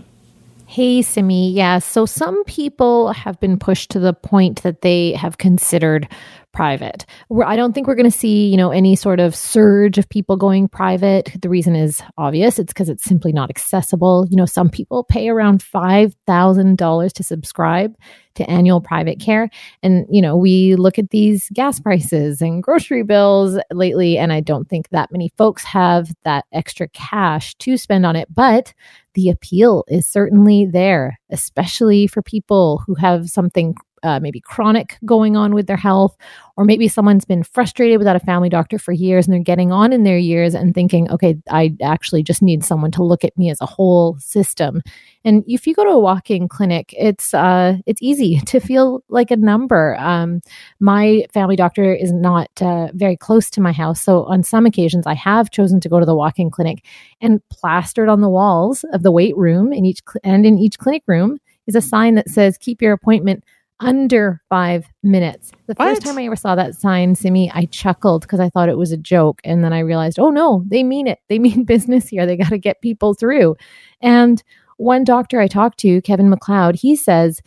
Hey, 0.68 1.02
Simi. 1.02 1.52
Yeah, 1.52 1.80
so 1.80 2.06
some 2.06 2.46
people 2.46 3.12
have 3.12 3.38
been 3.42 3.60
pushed 3.60 3.92
to 3.92 4.00
the 4.00 4.14
point 4.14 4.64
that 4.64 4.84
they 4.84 5.12
have 5.12 5.38
considered 5.38 6.08
private. 6.54 7.06
I 7.45 7.56
don't 7.56 7.74
think 7.74 7.88
we're 7.88 7.95
going 7.95 8.10
to 8.10 8.18
see, 8.18 8.47
you 8.47 8.58
know, 8.58 8.72
any 8.72 8.95
sort 8.95 9.20
of 9.20 9.36
surge 9.36 9.97
of 9.97 10.08
people 10.08 10.38
going 10.38 10.68
private. 10.68 11.36
The 11.41 11.49
reason 11.49 11.76
is 11.76 12.01
obvious. 12.18 12.60
It's 12.60 12.72
because 12.72 12.89
it's 12.89 13.04
simply 13.04 13.34
not 13.34 13.49
accessible. 13.49 14.28
You 14.30 14.38
know, 14.38 14.45
some 14.45 14.70
people 14.70 15.04
pay 15.04 15.30
around 15.30 15.64
$5,000 15.64 17.12
to 17.12 17.24
subscribe 17.24 17.95
to 18.36 18.49
annual 18.49 18.82
private 18.82 19.20
care. 19.20 19.49
And, 19.84 20.06
you 20.10 20.22
know, 20.22 20.38
we 20.38 20.76
look 20.76 20.97
at 20.97 21.10
these 21.12 21.49
gas 21.54 21.80
prices 21.80 22.41
and 22.41 22.64
grocery 22.64 23.04
bills 23.04 23.60
lately, 23.72 24.18
and 24.18 24.34
I 24.34 24.39
don't 24.39 24.68
think 24.70 24.89
that 24.89 25.12
many 25.12 25.32
folks 25.38 25.64
have 25.66 26.12
that 26.24 26.45
extra 26.51 26.88
cash 26.89 27.56
to 27.56 27.78
spend 27.78 28.06
on 28.06 28.16
it. 28.16 28.28
But 28.34 28.74
the 29.14 29.30
appeal 29.30 29.84
is 29.88 30.08
certainly 30.08 30.66
there, 30.66 31.20
especially 31.30 32.08
for 32.08 32.22
people 32.24 32.82
who 32.88 32.95
have 32.95 33.30
something 33.30 33.76
uh, 34.04 34.20
maybe 34.20 34.39
chronic 34.39 34.97
going 35.06 35.36
on 35.36 35.54
with 35.54 35.68
their 35.68 35.78
health, 35.78 36.16
or 36.56 36.66
maybe 36.66 36.88
someone's 36.88 37.26
been 37.26 37.43
frustrated 37.43 37.97
without 37.97 38.16
a 38.16 38.20
family 38.20 38.49
doctor 38.49 38.78
for 38.78 38.91
years 38.91 39.26
and 39.26 39.34
they're 39.34 39.41
getting 39.41 39.72
on 39.72 39.91
in 39.91 40.04
their 40.04 40.18
years 40.18 40.54
and 40.54 40.76
thinking, 40.76 41.10
okay, 41.10 41.36
I 41.49 41.76
actually 41.82 42.22
just 42.22 42.41
need 42.41 42.64
someone 42.64 42.91
to 42.91 43.04
look 43.04 43.24
at 43.24 43.36
me 43.38 43.49
as 43.49 43.60
a 43.60 43.66
whole 43.66 44.18
system. 44.20 44.82
And 45.26 45.43
if 45.47 45.66
you 45.66 45.74
go 45.74 45.84
to 45.84 45.89
a 45.89 45.99
walk-in 45.99 46.47
clinic, 46.47 46.93
it's 46.97 47.34
uh, 47.34 47.78
it's 47.86 48.01
easy 48.01 48.39
to 48.45 48.60
feel 48.60 49.04
like 49.10 49.32
a 49.32 49.36
number. 49.36 49.95
Um, 49.97 50.41
my 50.80 51.26
family 51.34 51.56
doctor 51.56 51.93
is 51.93 52.12
not 52.12 52.49
uh, 52.62 52.89
very 52.93 53.18
close 53.18 53.49
to 53.51 53.62
my 53.62 53.72
house, 53.72 54.01
so 54.01 54.26
on 54.26 54.43
some 54.43 54.66
occasions 54.66 55.08
I 55.08 55.16
have 55.16 55.49
chosen 55.49 55.80
to 55.82 55.89
go 55.89 55.99
to 55.99 56.06
the 56.06 56.16
walk-in 56.16 56.51
clinic. 56.51 56.86
And 57.22 57.41
plastered 57.49 58.10
on 58.10 58.22
the 58.22 58.30
walls 58.30 58.84
of 58.91 59.01
the 59.01 59.12
wait 59.12 59.36
room 59.38 59.72
in 59.72 59.86
each 59.86 60.01
cl- 60.08 60.22
and 60.24 60.45
in 60.45 60.58
each 60.58 60.78
clinic 60.78 61.04
room 61.08 61.39
is 61.68 61.76
a 61.76 61.82
sign 61.82 62.16
that 62.16 62.30
says 62.30 62.58
"Keep 62.58 62.82
your 62.82 62.93
appointment." 62.93 63.43
Under 63.80 64.42
five 64.50 64.86
minutes. 65.04 65.52
The 65.68 65.74
what? 65.76 65.90
first 65.90 66.02
time 66.04 66.18
I 66.18 66.26
ever 66.26 66.36
saw 66.36 66.56
that 66.56 66.76
sign, 66.76 67.16
Simi, 67.16 67.52
I 67.54 67.66
chuckled 67.66 68.22
because 68.22 68.40
I 68.40 68.50
thought 68.50 68.70
it 68.70 68.78
was 68.78 68.92
a 68.92 68.98
joke. 68.98 69.42
And 69.44 69.64
then 69.64 69.74
I 69.74 69.80
realized, 69.80 70.20
oh 70.20 70.30
no, 70.30 70.64
they 70.68 70.84
mean 70.84 71.08
it. 71.08 71.20
They 71.30 71.40
mean 71.40 71.64
business 71.64 72.08
here. 72.08 72.26
They 72.26 72.38
got 72.38 72.50
to 72.50 72.58
get 72.58 72.82
people 72.82 73.14
through. 73.14 73.56
And 74.02 74.42
one 74.78 75.04
doctor 75.04 75.40
I 75.40 75.48
talked 75.48 75.80
to, 75.80 76.02
Kevin 76.02 76.32
McLeod, 76.32 76.76
he 76.76 76.96
says, 76.96 77.42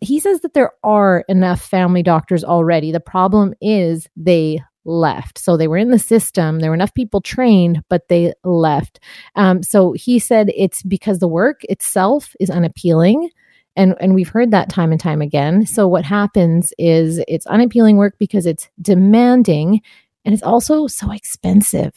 he 0.00 0.20
says 0.20 0.40
that 0.42 0.54
there 0.54 0.72
are 0.84 1.24
enough 1.28 1.60
family 1.60 2.02
doctors 2.02 2.44
already. 2.44 2.92
The 2.92 3.00
problem 3.00 3.52
is 3.60 4.08
they 4.16 4.60
left. 4.84 5.38
So 5.38 5.56
they 5.56 5.68
were 5.68 5.76
in 5.76 5.90
the 5.90 5.98
system. 5.98 6.60
There 6.60 6.70
were 6.70 6.74
enough 6.74 6.94
people 6.94 7.20
trained, 7.20 7.82
but 7.90 8.08
they 8.08 8.32
left. 8.44 9.00
Um, 9.34 9.62
so 9.62 9.92
he 9.92 10.18
said 10.18 10.50
it's 10.56 10.82
because 10.82 11.18
the 11.18 11.28
work 11.28 11.62
itself 11.64 12.34
is 12.40 12.48
unappealing 12.48 13.30
and 13.78 13.94
and 14.00 14.14
we've 14.14 14.28
heard 14.28 14.50
that 14.50 14.68
time 14.68 14.90
and 14.92 15.00
time 15.00 15.22
again. 15.22 15.64
So 15.64 15.88
what 15.88 16.04
happens 16.04 16.74
is 16.76 17.22
it's 17.28 17.46
unappealing 17.46 17.96
work 17.96 18.16
because 18.18 18.44
it's 18.44 18.68
demanding 18.82 19.80
and 20.24 20.34
it's 20.34 20.42
also 20.42 20.86
so 20.88 21.12
expensive. 21.12 21.92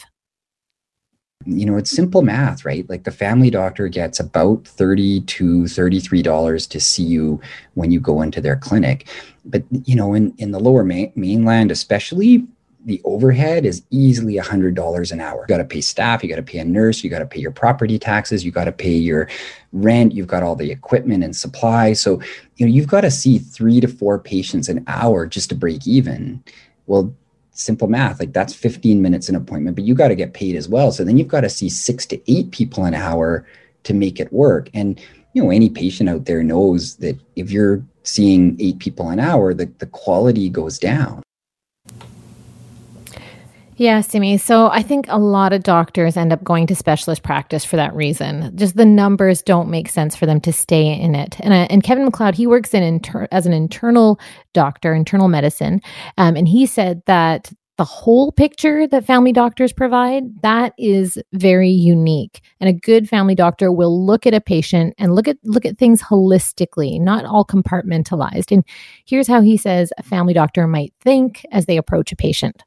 You 1.46 1.66
know 1.66 1.76
it's 1.76 1.90
simple 1.92 2.22
math 2.22 2.64
right? 2.64 2.88
Like 2.88 3.04
the 3.04 3.12
family 3.12 3.50
doctor 3.50 3.88
gets 3.88 4.20
about 4.20 4.66
30 4.68 5.22
to 5.22 5.68
33 5.68 6.22
dollars 6.22 6.68
to 6.68 6.80
see 6.80 7.04
you 7.04 7.42
when 7.74 7.92
you 7.92 8.00
go 8.00 8.22
into 8.22 8.40
their 8.40 8.56
clinic. 8.56 9.08
But 9.44 9.64
you 9.86 9.96
know 9.96 10.14
in 10.14 10.34
in 10.38 10.52
the 10.52 10.60
lower 10.60 10.84
mainland 10.84 11.72
especially 11.72 12.46
the 12.86 13.02
overhead 13.04 13.66
is 13.66 13.84
easily 13.92 14.38
a 14.38 14.44
hundred 14.44 14.76
dollars 14.76 15.12
an 15.12 15.20
hour. 15.20 15.42
You 15.42 15.48
got 15.48 15.58
to 15.58 15.66
pay 15.66 15.82
staff, 15.82 16.24
you 16.24 16.30
got 16.30 16.38
to 16.38 16.44
pay 16.44 16.60
a 16.60 16.66
nurse, 16.66 17.04
you 17.04 17.10
got 17.10 17.20
to 17.20 17.26
pay 17.26 17.40
your 17.40 17.52
property 17.52 18.00
taxes, 18.00 18.44
you 18.44 18.52
got 18.52 18.66
to 18.66 18.72
pay 18.72 18.96
your 18.96 19.28
rent, 19.72 20.14
you've 20.14 20.28
got 20.28 20.44
all 20.44 20.56
the 20.56 20.72
equipment 20.72 21.24
and 21.24 21.36
supply. 21.36 21.94
So, 21.94 22.22
you 22.58 22.66
know, 22.66 22.72
you've 22.72 22.88
got 22.88 23.02
to 23.02 23.12
see 23.12 23.38
three 23.38 23.80
to 23.82 23.88
four 23.88 24.18
patients 24.18 24.68
an 24.68 24.84
hour 24.88 25.28
just 25.28 25.50
to 25.50 25.56
break 25.56 25.86
even. 25.86 26.44
Well, 26.88 27.14
simple 27.52 27.88
math, 27.88 28.20
like 28.20 28.34
that's 28.34 28.54
15 28.54 29.02
minutes 29.02 29.30
an 29.30 29.36
appointment, 29.36 29.76
but 29.76 29.86
you 29.86 29.94
got 29.94 30.08
to 30.08 30.16
get 30.16 30.34
paid 30.34 30.56
as 30.56 30.68
well. 30.68 30.92
So 30.92 31.04
then 31.04 31.18
you've 31.18 31.28
got 31.28 31.42
to 31.42 31.50
see 31.50 31.70
six 31.70 32.06
to 32.08 32.32
eight 32.32 32.52
people 32.52 32.86
an 32.86 32.96
hour 32.96 33.46
to 33.84 33.94
make 33.94 34.20
it 34.20 34.34
work. 34.34 34.70
And, 34.74 35.00
you 35.34 35.44
know, 35.44 35.52
any 35.52 35.70
patient 35.70 36.10
out 36.10 36.26
there 36.26 36.44
knows 36.44 36.96
that 36.98 37.20
if 37.36 37.52
you're 37.52 37.84
seeing 38.04 38.58
eight 38.60 38.80
people 38.80 39.10
an 39.10 39.20
hour, 39.20 39.54
the, 39.54 39.66
the 39.78 39.86
quality 39.88 40.50
goes 40.50 40.80
down. 40.80 41.22
Yeah, 43.82 44.02
Simi. 44.02 44.38
So 44.38 44.68
I 44.68 44.84
think 44.84 45.08
a 45.10 45.18
lot 45.18 45.54
of 45.54 45.64
doctors 45.64 46.16
end 46.16 46.32
up 46.32 46.44
going 46.44 46.68
to 46.68 46.76
specialist 46.76 47.24
practice 47.24 47.66
for 47.66 47.78
that 47.78 47.96
reason. 47.96 48.56
Just 48.56 48.78
the 48.78 48.86
numbers 48.86 49.42
don't 49.42 49.72
make 49.72 49.90
sense 49.90 50.16
for 50.16 50.28
them 50.28 50.40
to 50.42 50.54
stay 50.54 50.94
in 50.94 51.16
it. 51.16 51.40
And, 51.40 51.52
uh, 51.52 51.66
and 51.68 51.82
Kevin 51.82 52.08
McLeod, 52.08 52.36
he 52.36 52.46
works 52.46 52.76
in 52.76 52.84
inter- 52.84 53.28
as 53.32 53.48
an 53.48 53.54
internal 53.54 54.20
doctor, 54.54 54.94
internal 54.94 55.30
medicine, 55.30 55.82
um, 56.20 56.36
and 56.36 56.48
he 56.48 56.68
said 56.68 57.02
that 57.08 57.52
the 57.80 57.84
whole 57.84 58.32
picture 58.32 58.86
that 58.86 59.04
family 59.04 59.32
doctors 59.32 59.74
provide 59.74 60.26
that 60.44 60.74
is 60.78 61.18
very 61.34 61.72
unique 61.72 62.42
and 62.60 62.70
a 62.70 62.74
good 62.74 63.10
family 63.10 63.34
doctor 63.34 63.72
will 63.72 64.06
look 64.06 64.28
at 64.28 64.36
a 64.36 64.42
patient 64.42 64.94
and 65.00 65.16
look 65.16 65.28
at 65.28 65.38
look 65.44 65.66
at 65.66 65.80
things 65.80 66.04
holistically 66.04 67.02
not 67.02 67.26
all 67.26 67.44
compartmentalized 67.44 68.52
and 68.52 68.64
here's 69.06 69.28
how 69.28 69.42
he 69.42 69.58
says 69.58 69.92
a 69.98 70.04
family 70.04 70.34
doctor 70.34 70.68
might 70.68 70.94
think 71.02 71.44
as 71.52 71.66
they 71.66 71.78
approach 71.78 72.12
a 72.12 72.16
patient 72.16 72.62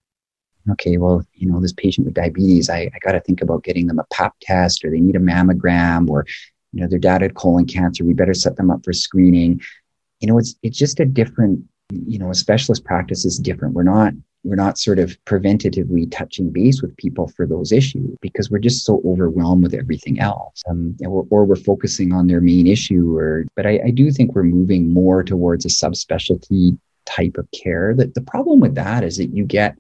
okay, 0.73 0.97
well, 0.97 1.25
you 1.35 1.51
know, 1.51 1.61
this 1.61 1.73
patient 1.73 2.07
with 2.07 2.15
diabetes, 2.15 2.69
I, 2.69 2.91
I 2.95 2.99
got 3.03 3.12
to 3.12 3.21
think 3.21 3.43
about 3.43 3.65
getting 3.65 3.87
them 3.87 3.99
a 3.99 4.07
pap 4.12 4.35
test 4.41 4.85
or 4.85 4.91
they 4.91 5.01
need 5.01 5.17
a 5.17 5.21
mammogram 5.21 6.09
or, 6.09 6.27
you 6.73 6.81
know, 6.81 6.89
their 6.89 6.99
dad 6.99 7.23
had 7.23 7.35
colon 7.35 7.67
cancer. 7.67 8.05
We 8.05 8.15
better 8.15 8.35
set 8.35 8.57
them 8.57 8.71
up 8.71 8.85
for 8.85 8.93
screening. 8.93 9.61
You 10.21 10.29
know, 10.29 10.39
it's, 10.39 10.55
it's 10.62 10.79
just 10.79 11.01
a 11.01 11.05
different, 11.05 11.61
you 11.91 12.19
know, 12.19 12.31
a 12.31 12.35
specialist 12.35 12.85
practice 12.85 13.25
is 13.25 13.39
different. 13.39 13.75
We're 13.75 13.83
not 13.83 14.15
we're 14.45 14.57
not 14.57 14.79
sort 14.79 14.99
of 14.99 15.17
preventatively 15.25 16.11
touching 16.12 16.51
base 16.51 16.83
with 16.83 16.97
people 16.99 17.29
for 17.29 17.47
those 17.47 17.73
issues 17.73 18.15
because 18.21 18.51
we're 18.51 18.59
just 18.59 18.85
so 18.85 19.03
overwhelmed 19.05 19.62
with 19.62 19.75
everything 19.75 20.21
else 20.21 20.62
um, 20.69 20.95
or, 21.01 21.27
or, 21.31 21.45
we're 21.47 21.57
focusing 21.57 22.12
on 22.12 22.27
their 22.27 22.43
main 22.43 22.67
issue 22.67 23.17
or 23.17 23.47
but 23.57 23.67
I, 23.67 23.81
I 23.87 23.91
do 23.91 24.11
think 24.11 24.35
we're 24.35 24.43
moving 24.43 24.93
more 24.93 25.25
towards 25.25 25.65
a 25.65 25.69
subspecialty 25.69 26.79
type 27.07 27.37
of 27.39 27.49
care 27.51 27.95
that 27.95 28.15
the 28.15 28.21
problem 28.21 28.61
with 28.61 28.75
that 28.75 29.03
is 29.03 29.17
that 29.17 29.35
you 29.35 29.45
get 29.45 29.77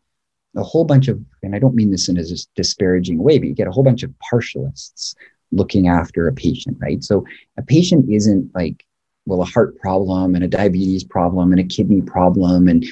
a 0.56 0.62
whole 0.62 0.84
bunch 0.84 1.08
of 1.08 1.20
and 1.42 1.54
i 1.54 1.58
don't 1.58 1.74
mean 1.74 1.90
this 1.90 2.08
in 2.08 2.18
a 2.18 2.24
disparaging 2.54 3.22
way 3.22 3.38
but 3.38 3.48
you 3.48 3.54
get 3.54 3.68
a 3.68 3.72
whole 3.72 3.84
bunch 3.84 4.02
of 4.02 4.12
partialists 4.32 5.14
looking 5.52 5.88
after 5.88 6.26
a 6.26 6.32
patient 6.32 6.76
right 6.80 7.02
so 7.04 7.24
a 7.58 7.62
patient 7.62 8.08
isn't 8.10 8.50
like 8.54 8.84
well 9.26 9.42
a 9.42 9.44
heart 9.44 9.78
problem 9.78 10.34
and 10.34 10.44
a 10.44 10.48
diabetes 10.48 11.04
problem 11.04 11.52
and 11.52 11.60
a 11.60 11.64
kidney 11.64 12.02
problem 12.02 12.68
and 12.68 12.84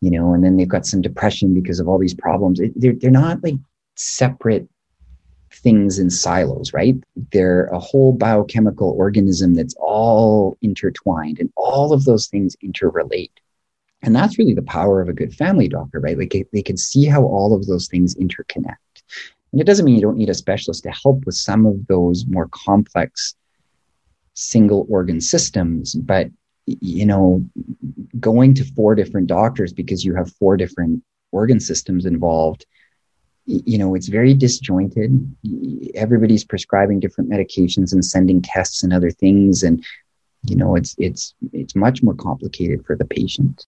you 0.00 0.10
know, 0.10 0.32
and 0.32 0.44
then 0.44 0.56
they've 0.56 0.68
got 0.68 0.86
some 0.86 1.00
depression 1.00 1.54
because 1.54 1.80
of 1.80 1.88
all 1.88 1.98
these 1.98 2.14
problems. 2.14 2.60
they're, 2.76 2.94
they're 2.94 3.10
not 3.10 3.42
like 3.42 3.56
separate 3.96 4.68
things 5.52 5.98
in 5.98 6.10
silos, 6.10 6.72
right? 6.72 6.94
They're 7.32 7.66
a 7.66 7.78
whole 7.78 8.12
biochemical 8.12 8.94
organism 8.96 9.54
that's 9.54 9.74
all 9.78 10.56
intertwined 10.62 11.40
and 11.40 11.50
all 11.56 11.92
of 11.92 12.04
those 12.04 12.28
things 12.28 12.56
interrelate. 12.64 13.32
And 14.02 14.14
that's 14.14 14.38
really 14.38 14.54
the 14.54 14.62
power 14.62 15.00
of 15.00 15.08
a 15.08 15.12
good 15.12 15.34
family 15.34 15.68
doctor, 15.68 16.00
right? 16.00 16.18
Like 16.18 16.34
they 16.52 16.62
can 16.62 16.76
see 16.76 17.04
how 17.04 17.24
all 17.24 17.54
of 17.54 17.66
those 17.66 17.88
things 17.88 18.14
interconnect. 18.14 18.76
And 19.52 19.60
it 19.60 19.64
doesn't 19.64 19.84
mean 19.84 19.96
you 19.96 20.02
don't 20.02 20.16
need 20.16 20.30
a 20.30 20.34
specialist 20.34 20.84
to 20.84 20.90
help 20.90 21.24
with 21.26 21.34
some 21.34 21.66
of 21.66 21.86
those 21.86 22.26
more 22.26 22.48
complex 22.52 23.34
single 24.34 24.86
organ 24.88 25.20
systems, 25.20 25.94
but 25.94 26.30
you 26.66 27.06
know, 27.06 27.44
going 28.20 28.54
to 28.54 28.64
four 28.74 28.94
different 28.94 29.26
doctors 29.26 29.72
because 29.72 30.04
you 30.04 30.14
have 30.14 30.30
four 30.34 30.56
different 30.56 31.02
organ 31.32 31.60
systems 31.60 32.04
involved, 32.04 32.66
you 33.46 33.78
know, 33.78 33.94
it's 33.94 34.08
very 34.08 34.34
disjointed. 34.34 35.34
Everybody's 35.94 36.44
prescribing 36.44 37.00
different 37.00 37.30
medications 37.30 37.92
and 37.92 38.04
sending 38.04 38.42
tests 38.42 38.82
and 38.82 38.92
other 38.92 39.10
things. 39.10 39.62
And, 39.62 39.82
you 40.44 40.54
know, 40.54 40.76
it's, 40.76 40.94
it's, 40.98 41.34
it's 41.54 41.74
much 41.74 42.02
more 42.02 42.14
complicated 42.14 42.84
for 42.84 42.94
the 42.94 43.06
patient. 43.06 43.66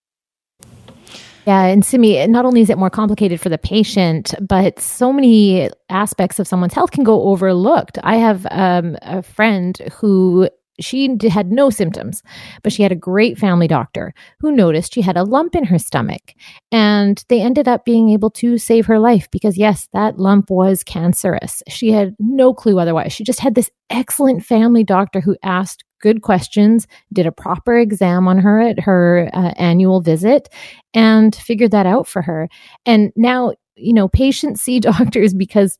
Yeah, 1.50 1.64
and 1.64 1.84
Simi, 1.84 2.24
not 2.28 2.44
only 2.44 2.60
is 2.60 2.70
it 2.70 2.78
more 2.78 2.90
complicated 2.90 3.40
for 3.40 3.48
the 3.48 3.58
patient, 3.58 4.34
but 4.40 4.78
so 4.78 5.12
many 5.12 5.68
aspects 5.88 6.38
of 6.38 6.46
someone's 6.46 6.74
health 6.74 6.92
can 6.92 7.02
go 7.02 7.24
overlooked. 7.24 7.98
I 8.04 8.18
have 8.18 8.46
um, 8.52 8.96
a 9.02 9.20
friend 9.20 9.76
who 9.94 10.48
she 10.78 11.18
had 11.28 11.50
no 11.50 11.68
symptoms, 11.68 12.22
but 12.62 12.72
she 12.72 12.84
had 12.84 12.92
a 12.92 13.06
great 13.10 13.36
family 13.36 13.66
doctor 13.66 14.14
who 14.38 14.52
noticed 14.52 14.94
she 14.94 15.02
had 15.02 15.16
a 15.16 15.24
lump 15.24 15.56
in 15.56 15.64
her 15.64 15.78
stomach. 15.80 16.34
And 16.70 17.24
they 17.28 17.40
ended 17.40 17.66
up 17.66 17.84
being 17.84 18.10
able 18.10 18.30
to 18.30 18.56
save 18.56 18.86
her 18.86 19.00
life 19.00 19.28
because, 19.32 19.58
yes, 19.58 19.88
that 19.92 20.20
lump 20.20 20.50
was 20.50 20.84
cancerous. 20.84 21.64
She 21.68 21.90
had 21.90 22.14
no 22.20 22.54
clue 22.54 22.78
otherwise. 22.78 23.12
She 23.12 23.24
just 23.24 23.40
had 23.40 23.56
this 23.56 23.72
excellent 23.90 24.44
family 24.44 24.84
doctor 24.84 25.20
who 25.20 25.36
asked 25.42 25.82
good 26.00 26.22
questions, 26.22 26.86
did 27.12 27.26
a 27.26 27.32
proper 27.32 27.78
exam 27.78 28.26
on 28.28 28.38
her 28.38 28.60
at 28.60 28.80
her 28.80 29.30
uh, 29.32 29.52
annual 29.56 30.00
visit, 30.00 30.48
and 30.94 31.34
figured 31.34 31.70
that 31.70 31.86
out 31.86 32.06
for 32.06 32.22
her. 32.22 32.48
And 32.86 33.12
now, 33.16 33.52
you 33.76 33.92
know, 33.92 34.08
patients 34.08 34.62
see 34.62 34.80
doctors 34.80 35.34
because 35.34 35.78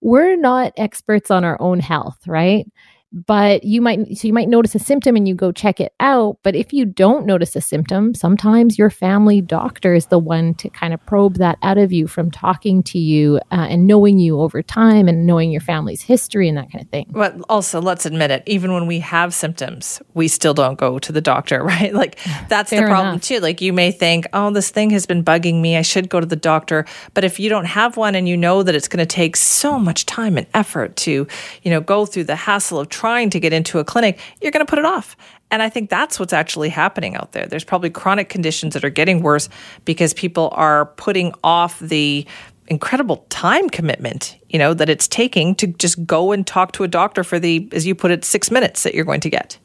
we're 0.00 0.36
not 0.36 0.72
experts 0.76 1.30
on 1.30 1.44
our 1.44 1.60
own 1.60 1.80
health, 1.80 2.18
right? 2.26 2.66
But 3.12 3.64
you 3.64 3.80
might 3.80 4.16
so 4.16 4.28
you 4.28 4.34
might 4.34 4.48
notice 4.48 4.74
a 4.74 4.78
symptom 4.78 5.16
and 5.16 5.26
you 5.26 5.34
go 5.34 5.52
check 5.52 5.80
it 5.80 5.92
out. 6.00 6.38
But 6.42 6.54
if 6.54 6.72
you 6.72 6.84
don't 6.84 7.26
notice 7.26 7.56
a 7.56 7.60
symptom 7.60 8.14
sometimes 8.14 8.78
your 8.78 8.90
family 8.90 9.40
doctor 9.40 9.94
is 9.94 10.06
the 10.06 10.18
one 10.18 10.54
to 10.54 10.68
kind 10.68 10.92
of 10.92 11.04
probe 11.06 11.36
that 11.36 11.58
out 11.62 11.78
of 11.78 11.92
you 11.92 12.06
from 12.06 12.30
talking 12.30 12.82
to 12.84 12.98
you 12.98 13.38
uh, 13.50 13.66
and 13.68 13.86
knowing 13.86 14.18
you 14.18 14.40
over 14.40 14.62
time 14.62 15.08
and 15.08 15.26
knowing 15.26 15.50
your 15.50 15.60
family's 15.60 16.02
history 16.02 16.48
and 16.48 16.58
that 16.58 16.70
kind 16.70 16.84
of 16.84 16.90
thing. 16.90 17.06
But 17.10 17.40
also 17.48 17.80
let's 17.80 18.04
admit 18.04 18.30
it 18.30 18.42
even 18.46 18.72
when 18.72 18.86
we 18.86 18.98
have 19.00 19.32
symptoms 19.32 20.02
we 20.14 20.28
still 20.28 20.54
don't 20.54 20.78
go 20.78 20.98
to 20.98 21.12
the 21.12 21.20
doctor 21.20 21.62
right? 21.68 21.94
Like 21.94 22.18
that's 22.48 22.70
the 22.70 22.82
problem 22.82 23.14
enough. 23.14 23.22
too. 23.22 23.40
Like 23.40 23.60
you 23.60 23.72
may 23.72 23.90
think 23.90 24.26
oh 24.32 24.50
this 24.50 24.70
thing 24.70 24.90
has 24.90 25.06
been 25.06 25.24
bugging 25.24 25.60
me. 25.60 25.76
I 25.76 25.82
should 25.82 26.08
go 26.08 26.20
to 26.20 26.26
the 26.26 26.36
doctor. 26.36 26.84
But 27.14 27.24
if 27.24 27.40
you 27.40 27.48
don't 27.48 27.66
have 27.66 27.96
one 27.96 28.14
and 28.14 28.28
you 28.28 28.36
know 28.36 28.62
that 28.62 28.74
it's 28.74 28.88
going 28.88 28.98
to 28.98 29.06
take 29.06 29.36
so 29.36 29.78
much 29.78 30.06
time 30.06 30.36
and 30.36 30.46
effort 30.54 30.96
to 30.96 31.26
you 31.62 31.70
know 31.70 31.80
go 31.80 32.04
through 32.04 32.24
the 32.24 32.36
hassle 32.36 32.80
of 32.80 32.88
trying 32.98 33.30
to 33.30 33.38
get 33.38 33.52
into 33.52 33.78
a 33.78 33.84
clinic, 33.84 34.18
you're 34.40 34.50
going 34.50 34.66
to 34.66 34.68
put 34.68 34.80
it 34.80 34.84
off. 34.84 35.16
And 35.52 35.62
I 35.62 35.68
think 35.68 35.88
that's 35.88 36.18
what's 36.18 36.32
actually 36.32 36.68
happening 36.68 37.14
out 37.14 37.30
there. 37.30 37.46
There's 37.46 37.62
probably 37.62 37.90
chronic 37.90 38.28
conditions 38.28 38.74
that 38.74 38.84
are 38.84 38.90
getting 38.90 39.22
worse 39.22 39.48
because 39.84 40.12
people 40.12 40.50
are 40.52 40.86
putting 40.96 41.32
off 41.44 41.78
the 41.78 42.26
incredible 42.66 43.24
time 43.28 43.70
commitment, 43.70 44.36
you 44.48 44.58
know, 44.58 44.74
that 44.74 44.88
it's 44.88 45.06
taking 45.06 45.54
to 45.54 45.68
just 45.68 46.04
go 46.06 46.32
and 46.32 46.44
talk 46.44 46.72
to 46.72 46.82
a 46.82 46.88
doctor 46.88 47.22
for 47.22 47.38
the, 47.38 47.68
as 47.70 47.86
you 47.86 47.94
put 47.94 48.10
it, 48.10 48.24
six 48.24 48.50
minutes 48.50 48.82
that 48.82 48.94
you're 48.94 49.04
going 49.04 49.20
to 49.20 49.30
get. 49.30 49.58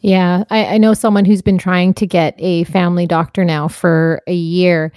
Yeah, 0.00 0.44
I, 0.50 0.66
I 0.66 0.78
know 0.78 0.92
someone 0.92 1.24
who's 1.24 1.40
been 1.40 1.56
trying 1.56 1.94
to 1.94 2.06
get 2.06 2.34
a 2.38 2.64
family 2.64 3.06
doctor 3.06 3.44
now 3.44 3.68
for 3.68 4.20
a 4.26 4.34
year 4.34 4.92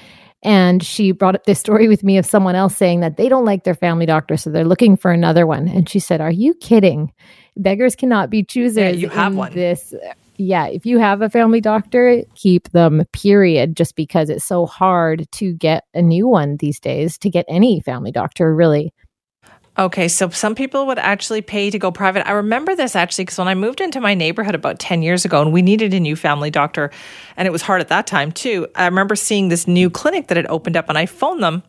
and 0.47 0.81
she 0.81 1.11
brought 1.11 1.35
up 1.35 1.43
this 1.43 1.59
story 1.59 1.89
with 1.89 2.05
me 2.05 2.17
of 2.17 2.25
someone 2.25 2.55
else 2.55 2.73
saying 2.77 3.01
that 3.01 3.17
they 3.17 3.27
don't 3.27 3.43
like 3.43 3.65
their 3.65 3.75
family 3.75 4.05
doctor, 4.05 4.37
so 4.37 4.49
they're 4.49 4.63
looking 4.63 4.95
for 4.95 5.11
another 5.11 5.45
one. 5.45 5.67
And 5.67 5.89
she 5.89 5.99
said, 5.99 6.21
Are 6.21 6.31
you 6.31 6.53
kidding? 6.53 7.11
Beggars 7.57 7.97
cannot 7.97 8.29
be 8.29 8.45
choosers. 8.45 8.77
Yeah, 8.77 8.89
you 8.91 9.09
have 9.09 9.35
one. 9.35 9.53
This 9.53 9.93
yeah, 10.37 10.67
if 10.67 10.85
you 10.85 10.99
have 10.99 11.21
a 11.21 11.29
family 11.29 11.59
doctor, 11.59 12.23
keep 12.35 12.69
them, 12.69 13.03
period, 13.11 13.75
just 13.75 13.97
because 13.97 14.29
it's 14.29 14.45
so 14.45 14.65
hard 14.65 15.29
to 15.33 15.51
get 15.53 15.83
a 15.93 16.01
new 16.01 16.27
one 16.27 16.55
these 16.57 16.79
days, 16.79 17.17
to 17.17 17.29
get 17.29 17.45
any 17.49 17.81
family 17.81 18.11
doctor, 18.11 18.55
really. 18.55 18.93
Okay, 19.79 20.07
so 20.07 20.29
some 20.29 20.55
people 20.55 20.87
would 20.87 20.97
actually 20.97 21.41
pay 21.41 21.69
to 21.69 21.77
go 21.77 21.91
private. 21.91 22.27
I 22.27 22.31
remember 22.31 22.75
this 22.75 22.95
actually 22.95 23.25
because 23.25 23.37
when 23.37 23.47
I 23.47 23.53
moved 23.53 23.79
into 23.79 24.01
my 24.01 24.15
neighborhood 24.15 24.55
about 24.55 24.79
10 24.79 25.03
years 25.03 25.23
ago 25.23 25.39
and 25.39 25.53
we 25.53 25.61
needed 25.61 25.93
a 25.93 25.99
new 25.99 26.15
family 26.15 26.49
doctor, 26.49 26.89
and 27.35 27.47
it 27.47 27.51
was 27.51 27.61
hard 27.61 27.81
at 27.81 27.89
that 27.89 28.07
time 28.07 28.31
too. 28.31 28.67
I 28.73 28.85
remember 28.85 29.15
seeing 29.15 29.49
this 29.49 29.67
new 29.67 29.91
clinic 29.91 30.27
that 30.27 30.37
had 30.37 30.47
opened 30.47 30.77
up 30.77 30.89
and 30.89 30.97
I 30.97 31.05
phoned 31.05 31.43
them, 31.43 31.61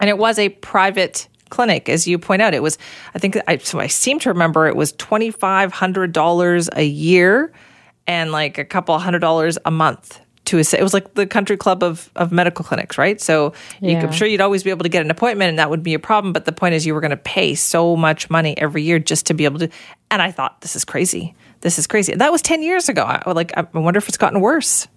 and 0.00 0.10
it 0.10 0.18
was 0.18 0.38
a 0.38 0.50
private 0.50 1.28
clinic. 1.48 1.88
As 1.88 2.06
you 2.06 2.18
point 2.18 2.42
out, 2.42 2.52
it 2.52 2.62
was, 2.62 2.76
I 3.14 3.18
think, 3.18 3.38
I, 3.48 3.56
so 3.56 3.80
I 3.80 3.86
seem 3.86 4.18
to 4.20 4.28
remember 4.28 4.66
it 4.66 4.76
was 4.76 4.92
$2,500 4.92 6.68
a 6.76 6.84
year 6.84 7.52
and 8.06 8.32
like 8.32 8.58
a 8.58 8.64
couple 8.66 8.98
hundred 8.98 9.20
dollars 9.20 9.56
a 9.64 9.70
month 9.70 10.20
to 10.50 10.58
a, 10.58 10.60
it 10.60 10.82
was 10.82 10.92
like 10.92 11.14
the 11.14 11.26
country 11.26 11.56
club 11.56 11.82
of, 11.82 12.10
of 12.16 12.32
medical 12.32 12.64
clinics, 12.64 12.98
right? 12.98 13.20
So 13.20 13.52
yeah. 13.80 14.00
you, 14.00 14.06
I'm 14.06 14.12
sure 14.12 14.26
you'd 14.26 14.40
always 14.40 14.62
be 14.64 14.70
able 14.70 14.82
to 14.82 14.88
get 14.88 15.04
an 15.04 15.10
appointment 15.10 15.50
and 15.50 15.58
that 15.58 15.70
would 15.70 15.82
be 15.82 15.94
a 15.94 15.98
problem. 15.98 16.32
But 16.32 16.44
the 16.44 16.52
point 16.52 16.74
is 16.74 16.84
you 16.84 16.92
were 16.92 17.00
going 17.00 17.12
to 17.12 17.16
pay 17.16 17.54
so 17.54 17.96
much 17.96 18.28
money 18.28 18.58
every 18.58 18.82
year 18.82 18.98
just 18.98 19.26
to 19.26 19.34
be 19.34 19.44
able 19.44 19.60
to. 19.60 19.70
And 20.10 20.20
I 20.20 20.32
thought, 20.32 20.60
this 20.60 20.74
is 20.74 20.84
crazy. 20.84 21.34
This 21.60 21.78
is 21.78 21.86
crazy. 21.86 22.14
That 22.14 22.32
was 22.32 22.42
10 22.42 22.62
years 22.62 22.88
ago. 22.88 23.04
I, 23.04 23.30
like, 23.30 23.56
I 23.56 23.62
wonder 23.72 23.98
if 23.98 24.08
it's 24.08 24.18
gotten 24.18 24.40
worse. 24.40 24.88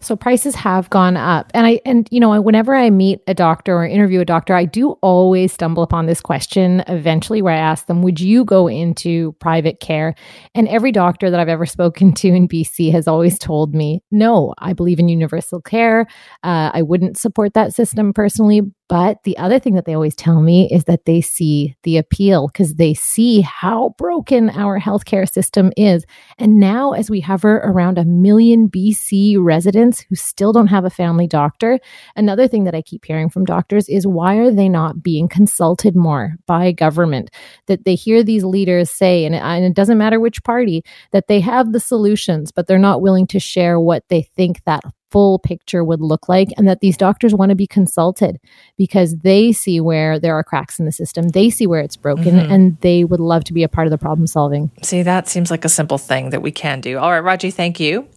So 0.00 0.14
prices 0.14 0.54
have 0.54 0.88
gone 0.90 1.16
up. 1.16 1.50
And 1.54 1.66
I 1.66 1.80
and 1.84 2.06
you 2.10 2.20
know, 2.20 2.40
whenever 2.40 2.74
I 2.74 2.88
meet 2.90 3.20
a 3.26 3.34
doctor 3.34 3.76
or 3.78 3.86
interview 3.86 4.20
a 4.20 4.24
doctor, 4.24 4.54
I 4.54 4.64
do 4.64 4.92
always 5.02 5.52
stumble 5.52 5.82
upon 5.82 6.06
this 6.06 6.20
question 6.20 6.84
eventually 6.86 7.42
where 7.42 7.54
I 7.54 7.58
ask 7.58 7.86
them, 7.86 8.02
"Would 8.02 8.20
you 8.20 8.44
go 8.44 8.68
into 8.68 9.32
private 9.40 9.80
care?" 9.80 10.14
And 10.54 10.68
every 10.68 10.92
doctor 10.92 11.30
that 11.30 11.40
I've 11.40 11.48
ever 11.48 11.66
spoken 11.66 12.12
to 12.14 12.28
in 12.28 12.46
BC 12.46 12.90
has 12.92 13.08
always 13.08 13.38
told 13.38 13.74
me, 13.74 14.00
"No, 14.12 14.54
I 14.58 14.72
believe 14.72 15.00
in 15.00 15.08
universal 15.08 15.60
care. 15.60 16.06
Uh, 16.44 16.70
I 16.72 16.82
wouldn't 16.82 17.18
support 17.18 17.54
that 17.54 17.74
system 17.74 18.12
personally, 18.12 18.62
but 18.88 19.22
the 19.24 19.36
other 19.36 19.58
thing 19.58 19.74
that 19.74 19.84
they 19.84 19.94
always 19.94 20.14
tell 20.14 20.40
me 20.40 20.68
is 20.70 20.84
that 20.84 21.04
they 21.04 21.20
see 21.20 21.76
the 21.82 21.98
appeal 21.98 22.48
because 22.48 22.74
they 22.74 22.94
see 22.94 23.42
how 23.42 23.94
broken 23.98 24.48
our 24.50 24.80
healthcare 24.80 25.30
system 25.30 25.72
is. 25.76 26.04
And 26.38 26.58
now, 26.58 26.92
as 26.92 27.10
we 27.10 27.20
hover 27.20 27.58
around 27.58 27.98
a 27.98 28.04
million 28.04 28.68
BC 28.68 29.36
residents 29.38 30.00
who 30.08 30.14
still 30.14 30.52
don't 30.52 30.68
have 30.68 30.84
a 30.84 30.90
family 30.90 31.26
doctor, 31.26 31.78
another 32.16 32.48
thing 32.48 32.64
that 32.64 32.74
I 32.74 32.82
keep 32.82 33.04
hearing 33.04 33.28
from 33.28 33.44
doctors 33.44 33.88
is 33.88 34.06
why 34.06 34.36
are 34.36 34.50
they 34.50 34.68
not 34.68 35.02
being 35.02 35.28
consulted 35.28 35.94
more 35.94 36.36
by 36.46 36.72
government? 36.72 37.30
That 37.66 37.84
they 37.84 37.94
hear 37.94 38.22
these 38.22 38.44
leaders 38.44 38.90
say, 38.90 39.24
and 39.24 39.34
it, 39.34 39.74
doesn't 39.74 39.98
matter 39.98 40.18
which 40.18 40.42
party, 40.44 40.82
that 41.12 41.28
they 41.28 41.40
have 41.40 41.72
the 41.72 41.80
solutions, 41.80 42.52
but 42.52 42.66
they're 42.66 42.78
not 42.78 43.02
willing 43.02 43.26
to 43.28 43.38
share 43.38 43.78
what 43.78 44.04
they 44.08 44.22
think 44.22 44.64
that 44.64 44.82
full 45.10 45.38
picture 45.38 45.84
would 45.84 46.00
look 46.00 46.28
like 46.28 46.48
and 46.56 46.68
that 46.68 46.80
these 46.80 46.96
doctors 46.96 47.34
want 47.34 47.50
to 47.50 47.54
be 47.54 47.66
consulted 47.66 48.38
because 48.76 49.16
they 49.18 49.52
see 49.52 49.80
where 49.80 50.18
there 50.18 50.34
are 50.34 50.44
cracks 50.44 50.78
in 50.78 50.84
the 50.84 50.92
system 50.92 51.28
they 51.28 51.50
see 51.50 51.66
where 51.66 51.80
it's 51.80 51.96
broken 51.96 52.36
mm-hmm. 52.36 52.52
and 52.52 52.80
they 52.80 53.04
would 53.04 53.20
love 53.20 53.44
to 53.44 53.52
be 53.52 53.62
a 53.62 53.68
part 53.68 53.86
of 53.86 53.90
the 53.90 53.98
problem 53.98 54.26
solving. 54.26 54.70
See 54.82 55.02
that 55.02 55.28
seems 55.28 55.50
like 55.50 55.64
a 55.64 55.68
simple 55.68 55.98
thing 55.98 56.30
that 56.30 56.42
we 56.42 56.50
can 56.50 56.80
do. 56.80 56.98
All 56.98 57.10
right 57.10 57.18
raji 57.18 57.50
thank 57.50 57.80
you. 57.80 58.08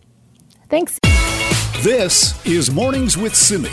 Thanks. 0.69 0.99
This 1.81 2.45
is 2.45 2.71
mornings 2.71 3.17
with 3.17 3.35
simi 3.35 3.71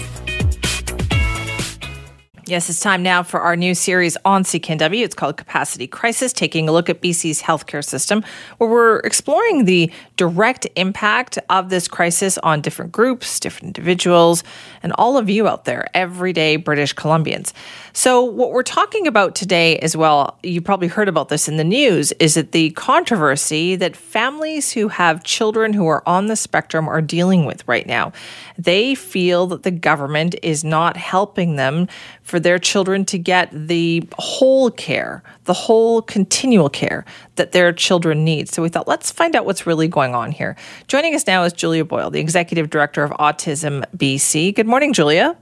Yes, 2.48 2.70
it's 2.70 2.80
time 2.80 3.02
now 3.02 3.22
for 3.22 3.40
our 3.40 3.56
new 3.56 3.74
series 3.74 4.16
on 4.24 4.42
CKNW. 4.42 5.04
It's 5.04 5.14
called 5.14 5.36
Capacity 5.36 5.86
Crisis, 5.86 6.32
taking 6.32 6.66
a 6.66 6.72
look 6.72 6.88
at 6.88 7.02
BC's 7.02 7.42
healthcare 7.42 7.84
system, 7.84 8.24
where 8.56 8.70
we're 8.70 9.00
exploring 9.00 9.66
the 9.66 9.92
direct 10.16 10.66
impact 10.74 11.38
of 11.50 11.68
this 11.68 11.88
crisis 11.88 12.38
on 12.38 12.62
different 12.62 12.90
groups, 12.90 13.38
different 13.38 13.66
individuals, 13.66 14.44
and 14.82 14.94
all 14.94 15.18
of 15.18 15.28
you 15.28 15.46
out 15.46 15.66
there, 15.66 15.88
everyday 15.92 16.56
British 16.56 16.94
Columbians. 16.94 17.52
So, 17.92 18.24
what 18.24 18.52
we're 18.52 18.62
talking 18.62 19.06
about 19.06 19.34
today 19.34 19.78
as 19.80 19.94
well, 19.94 20.38
you 20.42 20.62
probably 20.62 20.88
heard 20.88 21.08
about 21.08 21.28
this 21.28 21.48
in 21.48 21.58
the 21.58 21.64
news, 21.64 22.12
is 22.12 22.32
that 22.32 22.52
the 22.52 22.70
controversy 22.70 23.76
that 23.76 23.94
families 23.94 24.72
who 24.72 24.88
have 24.88 25.22
children 25.22 25.74
who 25.74 25.86
are 25.86 26.02
on 26.08 26.28
the 26.28 26.36
spectrum 26.36 26.88
are 26.88 27.02
dealing 27.02 27.44
with 27.44 27.68
right 27.68 27.86
now. 27.86 28.10
They 28.56 28.94
feel 28.94 29.46
that 29.48 29.64
the 29.64 29.70
government 29.70 30.34
is 30.42 30.64
not 30.64 30.96
helping 30.96 31.56
them 31.56 31.88
for 32.22 32.37
their 32.40 32.58
children 32.58 33.04
to 33.06 33.18
get 33.18 33.50
the 33.52 34.06
whole 34.18 34.70
care, 34.70 35.22
the 35.44 35.52
whole 35.52 36.02
continual 36.02 36.68
care 36.68 37.04
that 37.36 37.52
their 37.52 37.72
children 37.72 38.24
need. 38.24 38.48
So 38.48 38.62
we 38.62 38.68
thought, 38.68 38.88
let's 38.88 39.10
find 39.10 39.34
out 39.36 39.46
what's 39.46 39.66
really 39.66 39.88
going 39.88 40.14
on 40.14 40.32
here. 40.32 40.56
Joining 40.86 41.14
us 41.14 41.26
now 41.26 41.44
is 41.44 41.52
Julia 41.52 41.84
Boyle, 41.84 42.10
the 42.10 42.20
Executive 42.20 42.70
Director 42.70 43.02
of 43.02 43.10
Autism 43.12 43.84
BC. 43.96 44.54
Good 44.54 44.66
morning, 44.66 44.92
Julia. 44.92 45.36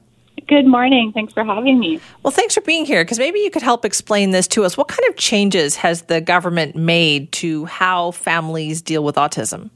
Good 0.49 0.67
morning. 0.67 1.13
Thanks 1.13 1.33
for 1.33 1.45
having 1.45 1.81
me. 1.81 1.99
Well, 2.23 2.31
thanks 2.31 2.55
for 2.55 2.61
being 2.61 2.85
here 2.85 3.03
because 3.05 3.19
maybe 3.19 3.41
you 3.41 3.51
could 3.51 3.63
help 3.63 3.85
explain 3.85 4.31
this 4.31 4.47
to 4.49 4.65
us. 4.65 4.77
What 4.77 4.87
kind 4.87 5.09
of 5.09 5.17
changes 5.17 5.77
has 5.77 6.03
the 6.03 6.21
government 6.21 6.77
made 6.77 7.33
to 7.33 7.65
how 7.65 8.13
families 8.13 8.83
deal 8.83 9.03
with 9.03 9.17
autism? 9.17 9.71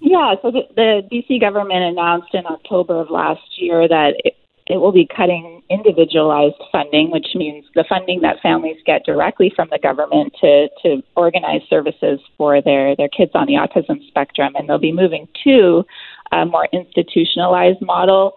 Yeah, 0.00 0.34
so 0.42 0.50
the, 0.50 0.62
the 0.76 1.02
BC 1.10 1.40
government 1.40 1.82
announced 1.82 2.34
in 2.34 2.44
October 2.44 3.00
of 3.00 3.10
last 3.10 3.40
year 3.56 3.88
that 3.88 4.14
it, 4.24 4.36
it 4.66 4.78
will 4.78 4.92
be 4.92 5.06
cutting 5.14 5.62
individualized 5.68 6.62
funding, 6.72 7.10
which 7.10 7.28
means 7.34 7.64
the 7.74 7.84
funding 7.88 8.20
that 8.22 8.40
families 8.40 8.78
get 8.86 9.04
directly 9.04 9.52
from 9.54 9.68
the 9.70 9.78
government 9.78 10.32
to, 10.40 10.68
to 10.82 11.02
organize 11.16 11.60
services 11.68 12.20
for 12.38 12.62
their, 12.62 12.96
their 12.96 13.08
kids 13.08 13.32
on 13.34 13.46
the 13.46 13.54
autism 13.54 14.06
spectrum. 14.08 14.54
And 14.56 14.68
they'll 14.68 14.78
be 14.78 14.92
moving 14.92 15.28
to 15.44 15.84
a 16.32 16.46
more 16.46 16.66
institutionalized 16.72 17.82
model 17.82 18.36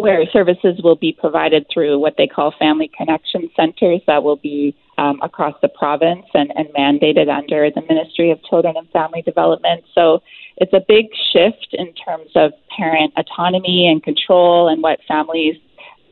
where 0.00 0.24
services 0.32 0.80
will 0.82 0.96
be 0.96 1.12
provided 1.12 1.66
through 1.72 1.98
what 1.98 2.14
they 2.16 2.26
call 2.26 2.52
family 2.58 2.90
connection 2.96 3.50
centers 3.56 4.00
that 4.06 4.22
will 4.22 4.36
be 4.36 4.76
um, 4.98 5.18
across 5.22 5.54
the 5.62 5.68
province 5.68 6.26
and, 6.34 6.52
and 6.56 6.68
mandated 6.68 7.28
under 7.28 7.70
the 7.70 7.82
Ministry 7.88 8.30
of 8.30 8.42
Children 8.44 8.74
and 8.76 8.88
Family 8.90 9.22
Development. 9.22 9.82
So 9.94 10.22
it's 10.58 10.72
a 10.72 10.84
big 10.86 11.06
shift 11.32 11.68
in 11.72 11.92
terms 11.94 12.30
of 12.34 12.52
parent 12.76 13.14
autonomy 13.16 13.88
and 13.88 14.02
control 14.02 14.68
and 14.68 14.82
what 14.82 15.00
families, 15.08 15.56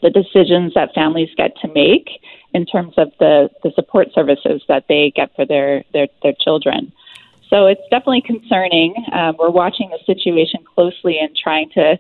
the 0.03 0.11
decisions 0.11 0.72
that 0.74 0.95
families 0.95 1.28
get 1.36 1.57
to 1.61 1.68
make 1.68 2.09
in 2.55 2.64
terms 2.64 2.95
of 2.97 3.12
the, 3.18 3.51
the 3.62 3.72
support 3.74 4.09
services 4.14 4.62
that 4.68 4.84
they 4.89 5.12
get 5.14 5.34
for 5.36 5.45
their, 5.45 5.84
their, 5.93 6.09
their 6.22 6.34
children. 6.41 6.93
So 7.51 7.66
it's 7.66 7.82
definitely 7.91 8.22
concerning. 8.22 8.95
Um, 9.12 9.36
we're 9.39 9.51
watching 9.51 9.91
the 9.91 9.99
situation 10.05 10.61
closely 10.74 11.18
and 11.18 11.34
trying 11.36 11.70
to 11.70 11.99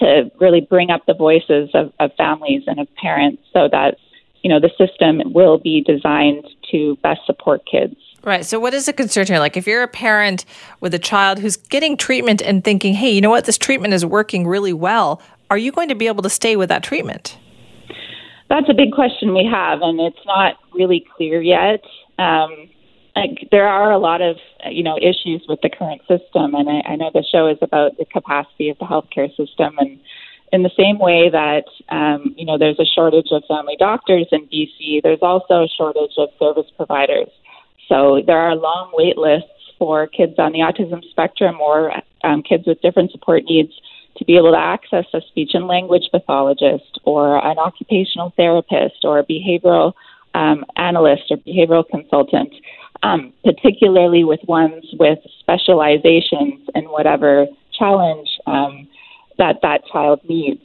to 0.00 0.30
really 0.40 0.60
bring 0.60 0.90
up 0.90 1.06
the 1.06 1.14
voices 1.14 1.70
of, 1.74 1.92
of 2.00 2.10
families 2.16 2.62
and 2.66 2.80
of 2.80 2.88
parents 2.96 3.42
so 3.52 3.68
that 3.70 3.96
you 4.42 4.50
know 4.50 4.58
the 4.58 4.70
system 4.76 5.20
will 5.32 5.58
be 5.58 5.82
designed 5.82 6.46
to 6.70 6.96
best 7.02 7.20
support 7.26 7.62
kids. 7.70 7.96
Right. 8.22 8.44
So, 8.44 8.60
what 8.60 8.74
is 8.74 8.86
the 8.86 8.92
concern 8.92 9.26
here? 9.26 9.38
Like, 9.38 9.56
if 9.56 9.66
you're 9.66 9.82
a 9.82 9.88
parent 9.88 10.44
with 10.80 10.92
a 10.92 10.98
child 10.98 11.38
who's 11.38 11.56
getting 11.56 11.96
treatment 11.96 12.42
and 12.42 12.62
thinking, 12.62 12.94
hey, 12.94 13.10
you 13.10 13.20
know 13.20 13.30
what, 13.30 13.44
this 13.44 13.58
treatment 13.58 13.94
is 13.94 14.04
working 14.04 14.46
really 14.46 14.72
well, 14.72 15.22
are 15.50 15.58
you 15.58 15.72
going 15.72 15.88
to 15.88 15.94
be 15.94 16.06
able 16.06 16.22
to 16.22 16.30
stay 16.30 16.56
with 16.56 16.68
that 16.68 16.82
treatment? 16.82 17.38
That's 18.48 18.68
a 18.68 18.74
big 18.74 18.92
question 18.92 19.32
we 19.32 19.48
have, 19.50 19.80
and 19.82 20.00
it's 20.00 20.26
not 20.26 20.56
really 20.74 21.06
clear 21.16 21.40
yet. 21.40 21.82
Um, 22.18 22.68
like, 23.16 23.48
there 23.50 23.66
are 23.66 23.90
a 23.90 23.98
lot 23.98 24.22
of 24.22 24.36
you 24.70 24.82
know 24.82 24.96
issues 24.96 25.44
with 25.48 25.60
the 25.62 25.70
current 25.70 26.02
system, 26.02 26.54
and 26.54 26.68
I, 26.68 26.92
I 26.92 26.96
know 26.96 27.10
the 27.12 27.24
show 27.30 27.48
is 27.48 27.58
about 27.60 27.96
the 27.98 28.04
capacity 28.04 28.68
of 28.68 28.78
the 28.78 28.84
healthcare 28.84 29.28
system, 29.36 29.78
and 29.78 29.98
in 30.52 30.62
the 30.62 30.70
same 30.76 30.98
way 30.98 31.30
that 31.30 31.64
um, 31.88 32.34
you 32.36 32.44
know 32.44 32.58
there's 32.58 32.78
a 32.78 32.84
shortage 32.84 33.28
of 33.30 33.42
family 33.48 33.76
doctors 33.78 34.26
in 34.32 34.46
BC, 34.46 35.02
there's 35.02 35.22
also 35.22 35.64
a 35.64 35.68
shortage 35.68 36.14
of 36.18 36.28
service 36.38 36.70
providers. 36.76 37.28
So 37.88 38.22
there 38.24 38.38
are 38.38 38.54
long 38.54 38.92
wait 38.94 39.18
lists 39.18 39.48
for 39.78 40.06
kids 40.06 40.34
on 40.38 40.52
the 40.52 40.60
autism 40.60 41.02
spectrum 41.10 41.60
or 41.60 41.92
um, 42.22 42.42
kids 42.42 42.64
with 42.66 42.80
different 42.82 43.10
support 43.10 43.44
needs 43.44 43.72
to 44.16 44.24
be 44.24 44.36
able 44.36 44.52
to 44.52 44.58
access 44.58 45.06
a 45.14 45.20
speech 45.28 45.50
and 45.54 45.66
language 45.66 46.04
pathologist 46.12 47.00
or 47.04 47.44
an 47.44 47.58
occupational 47.58 48.32
therapist 48.36 49.04
or 49.04 49.18
a 49.18 49.24
behavioral 49.24 49.94
um, 50.34 50.64
analyst 50.76 51.24
or 51.30 51.38
behavioral 51.38 51.84
consultant, 51.88 52.52
um, 53.02 53.32
particularly 53.44 54.24
with 54.24 54.40
ones 54.46 54.84
with 54.98 55.18
specializations 55.40 56.68
in 56.74 56.84
whatever 56.84 57.46
challenge 57.78 58.28
um, 58.46 58.88
that 59.38 59.56
that 59.62 59.82
child 59.90 60.20
needs. 60.28 60.62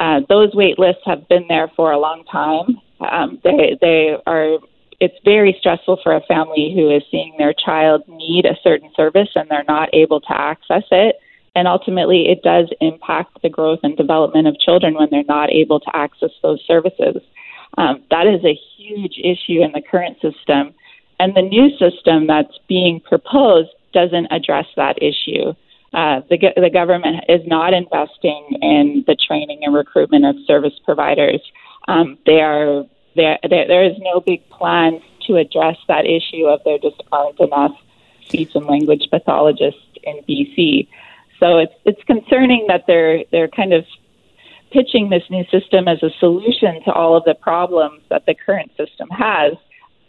Uh, 0.00 0.20
those 0.28 0.54
wait 0.54 0.78
lists 0.78 1.02
have 1.04 1.28
been 1.28 1.46
there 1.48 1.70
for 1.76 1.92
a 1.92 1.98
long 1.98 2.24
time. 2.30 2.80
Um, 3.00 3.40
they 3.44 3.76
they 3.80 4.16
are 4.26 4.58
it's 5.00 5.14
very 5.24 5.56
stressful 5.60 6.00
for 6.02 6.14
a 6.14 6.20
family 6.22 6.72
who 6.74 6.90
is 6.90 7.02
seeing 7.10 7.34
their 7.38 7.54
child 7.54 8.02
need 8.08 8.44
a 8.44 8.56
certain 8.64 8.90
service 8.96 9.28
and 9.36 9.48
they're 9.48 9.64
not 9.68 9.88
able 9.92 10.20
to 10.20 10.32
access 10.32 10.82
it. 10.90 11.16
And 11.54 11.68
ultimately, 11.68 12.28
it 12.28 12.42
does 12.42 12.68
impact 12.80 13.42
the 13.42 13.48
growth 13.48 13.80
and 13.82 13.96
development 13.96 14.46
of 14.48 14.58
children 14.58 14.94
when 14.94 15.08
they're 15.10 15.24
not 15.24 15.50
able 15.50 15.80
to 15.80 15.96
access 15.96 16.30
those 16.42 16.60
services. 16.66 17.22
Um, 17.76 18.02
that 18.10 18.26
is 18.26 18.44
a 18.44 18.58
huge 18.76 19.18
issue 19.18 19.62
in 19.62 19.72
the 19.72 19.82
current 19.82 20.16
system. 20.20 20.74
And 21.18 21.34
the 21.34 21.42
new 21.42 21.70
system 21.78 22.26
that's 22.26 22.58
being 22.68 23.00
proposed 23.00 23.70
doesn't 23.92 24.26
address 24.30 24.66
that 24.76 25.02
issue. 25.02 25.54
Uh, 25.92 26.20
the, 26.28 26.38
the 26.56 26.70
government 26.70 27.24
is 27.28 27.40
not 27.46 27.72
investing 27.72 28.58
in 28.60 29.04
the 29.06 29.16
training 29.16 29.60
and 29.62 29.74
recruitment 29.74 30.24
of 30.26 30.36
service 30.46 30.78
providers. 30.84 31.40
Um, 31.88 32.18
they 32.26 32.40
are 32.40 32.84
there, 33.16 33.84
is 33.84 33.96
no 33.98 34.20
big 34.20 34.48
plan 34.50 35.00
to 35.26 35.36
address 35.36 35.76
that 35.88 36.04
issue 36.04 36.46
of 36.46 36.60
there 36.64 36.78
just 36.78 37.02
aren't 37.10 37.40
enough 37.40 37.72
speech 38.26 38.50
and 38.54 38.66
language 38.66 39.08
pathologists 39.10 39.80
in 40.04 40.22
BC. 40.28 40.86
So 41.40 41.58
it's 41.58 41.72
it's 41.84 42.02
concerning 42.04 42.66
that 42.68 42.84
they're 42.86 43.24
they're 43.32 43.48
kind 43.48 43.72
of 43.72 43.84
pitching 44.70 45.08
this 45.08 45.22
new 45.30 45.44
system 45.50 45.88
as 45.88 46.02
a 46.02 46.10
solution 46.20 46.82
to 46.84 46.92
all 46.92 47.16
of 47.16 47.24
the 47.24 47.34
problems 47.34 48.02
that 48.10 48.26
the 48.26 48.34
current 48.34 48.70
system 48.76 49.08
has, 49.10 49.54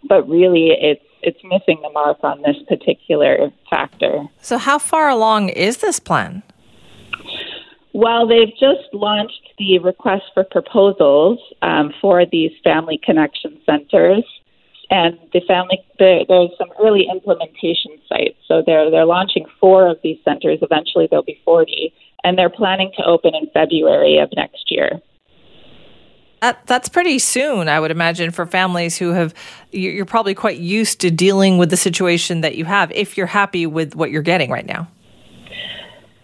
but 0.08 0.28
really 0.28 0.72
it's 0.72 1.04
it's 1.22 1.40
missing 1.44 1.80
the 1.82 1.90
mark 1.90 2.18
on 2.24 2.42
this 2.44 2.56
particular 2.68 3.52
factor. 3.70 4.24
So 4.42 4.58
how 4.58 4.78
far 4.78 5.10
along 5.10 5.50
is 5.50 5.78
this 5.78 6.00
plan? 6.00 6.44
Well, 7.92 8.28
they've 8.28 8.54
just 8.54 8.88
launched 8.94 9.42
the 9.58 9.80
request 9.80 10.24
for 10.34 10.44
proposals 10.44 11.40
um, 11.62 11.92
for 12.00 12.26
these 12.26 12.52
family 12.64 13.00
connection 13.04 13.60
centers, 13.66 14.24
and 14.90 15.18
the 15.34 15.42
family 15.48 15.80
the, 15.98 16.26
there's 16.30 16.52
some 16.58 16.70
early 16.82 17.08
implementation 17.12 18.00
sites. 18.08 18.38
So 18.48 18.64
they're 18.66 18.90
they're 18.90 19.06
launching 19.06 19.46
four 19.60 19.88
of 19.88 19.98
these 20.04 20.18
centers. 20.24 20.60
Eventually, 20.62 21.08
there'll 21.10 21.26
be 21.26 21.42
forty, 21.44 21.94
and 22.24 22.38
they're 22.38 22.50
planning 22.50 22.92
to 22.98 23.04
open 23.04 23.34
in 23.36 23.50
February 23.54 24.18
of 24.20 24.30
next 24.36 24.72
year. 24.72 25.02
That, 26.42 26.66
that's 26.66 26.88
pretty 26.88 27.20
soon, 27.20 27.68
I 27.68 27.80
would 27.80 27.92
imagine, 27.92 28.32
for 28.32 28.46
families 28.46 28.98
who 28.98 29.10
have. 29.12 29.34
You're 29.72 30.06
probably 30.06 30.34
quite 30.34 30.58
used 30.58 31.02
to 31.02 31.12
dealing 31.12 31.58
with 31.58 31.70
the 31.70 31.78
situation 31.78 32.42
that 32.42 32.56
you 32.56 32.66
have 32.66 32.92
if 32.94 33.18
you're 33.18 33.28
happy 33.28 33.66
with 33.66 33.96
what 33.96 34.10
you're 34.10 34.22
getting 34.22 34.50
right 34.50 34.66
now. 34.66 34.88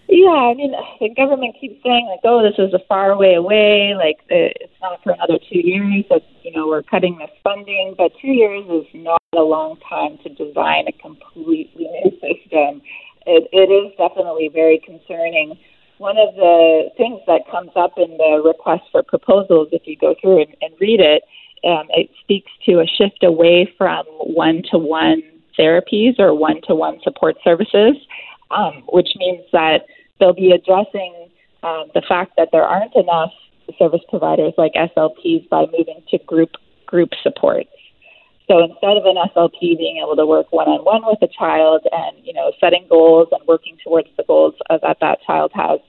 Yeah, 0.08 0.30
I 0.30 0.54
mean, 0.54 0.72
the 1.00 1.08
government 1.10 1.56
keeps 1.60 1.82
saying 1.82 2.06
like, 2.06 2.20
"Oh, 2.24 2.42
this 2.42 2.58
is 2.58 2.72
a 2.72 2.78
far 2.88 3.16
way 3.16 3.34
away. 3.34 3.94
Like, 3.96 4.18
uh, 4.30 4.54
it's 4.60 4.72
not 4.80 5.02
for 5.02 5.12
another 5.12 5.38
two 5.50 5.60
years. 5.60 6.04
That 6.08 6.22
you 6.42 6.52
know, 6.52 6.68
we're 6.68 6.82
cutting 6.82 7.18
this 7.18 7.30
funding." 7.44 7.94
But 7.98 8.12
two 8.20 8.32
years 8.32 8.64
is 8.70 8.86
not 8.94 9.20
a 9.34 9.42
long 9.42 9.76
time 9.88 10.18
to 10.22 10.28
design 10.30 10.86
a 10.88 10.92
completely 10.92 11.86
new 11.86 12.10
system. 12.12 12.82
It, 13.26 13.48
it 13.52 13.70
is 13.70 13.92
definitely 13.98 14.48
very 14.48 14.78
concerning. 14.78 15.58
One 15.98 16.18
of 16.18 16.34
the 16.34 16.90
things 16.96 17.20
that 17.26 17.42
comes 17.50 17.70
up 17.74 17.92
in 17.96 18.16
the 18.18 18.42
request 18.44 18.82
for 18.92 19.02
proposals, 19.02 19.68
if 19.72 19.86
you 19.86 19.96
go 19.96 20.14
through 20.20 20.42
and, 20.42 20.56
and 20.60 20.74
read 20.78 21.00
it, 21.00 21.22
um, 21.64 21.86
it 21.90 22.10
speaks 22.20 22.50
to 22.66 22.80
a 22.80 22.86
shift 22.86 23.24
away 23.24 23.72
from 23.78 24.04
one-to-one 24.06 25.22
therapies 25.58 26.18
or 26.18 26.34
one-to-one 26.34 27.00
support 27.02 27.36
services, 27.42 27.96
um, 28.50 28.82
which 28.92 29.08
means 29.16 29.42
that 29.52 29.86
they'll 30.20 30.34
be 30.34 30.52
addressing 30.52 31.28
um, 31.62 31.86
the 31.94 32.02
fact 32.06 32.32
that 32.36 32.50
there 32.52 32.64
aren't 32.64 32.94
enough 32.94 33.32
service 33.78 34.02
providers 34.08 34.52
like 34.58 34.72
SLPs 34.74 35.48
by 35.48 35.64
moving 35.76 36.02
to 36.10 36.18
group 36.18 36.50
group 36.86 37.10
supports. 37.22 37.70
So 38.48 38.62
instead 38.62 38.96
of 38.96 39.04
an 39.04 39.16
SLP 39.34 39.76
being 39.76 40.00
able 40.02 40.14
to 40.16 40.26
work 40.26 40.52
one 40.52 40.68
on 40.68 40.84
one 40.84 41.02
with 41.04 41.18
a 41.22 41.32
child 41.32 41.82
and 41.90 42.16
you 42.24 42.32
know 42.32 42.52
setting 42.60 42.86
goals 42.88 43.28
and 43.32 43.40
working 43.46 43.76
towards 43.82 44.08
the 44.16 44.24
goals 44.24 44.54
that 44.70 44.98
that 45.00 45.18
child 45.26 45.50
has, 45.54 45.80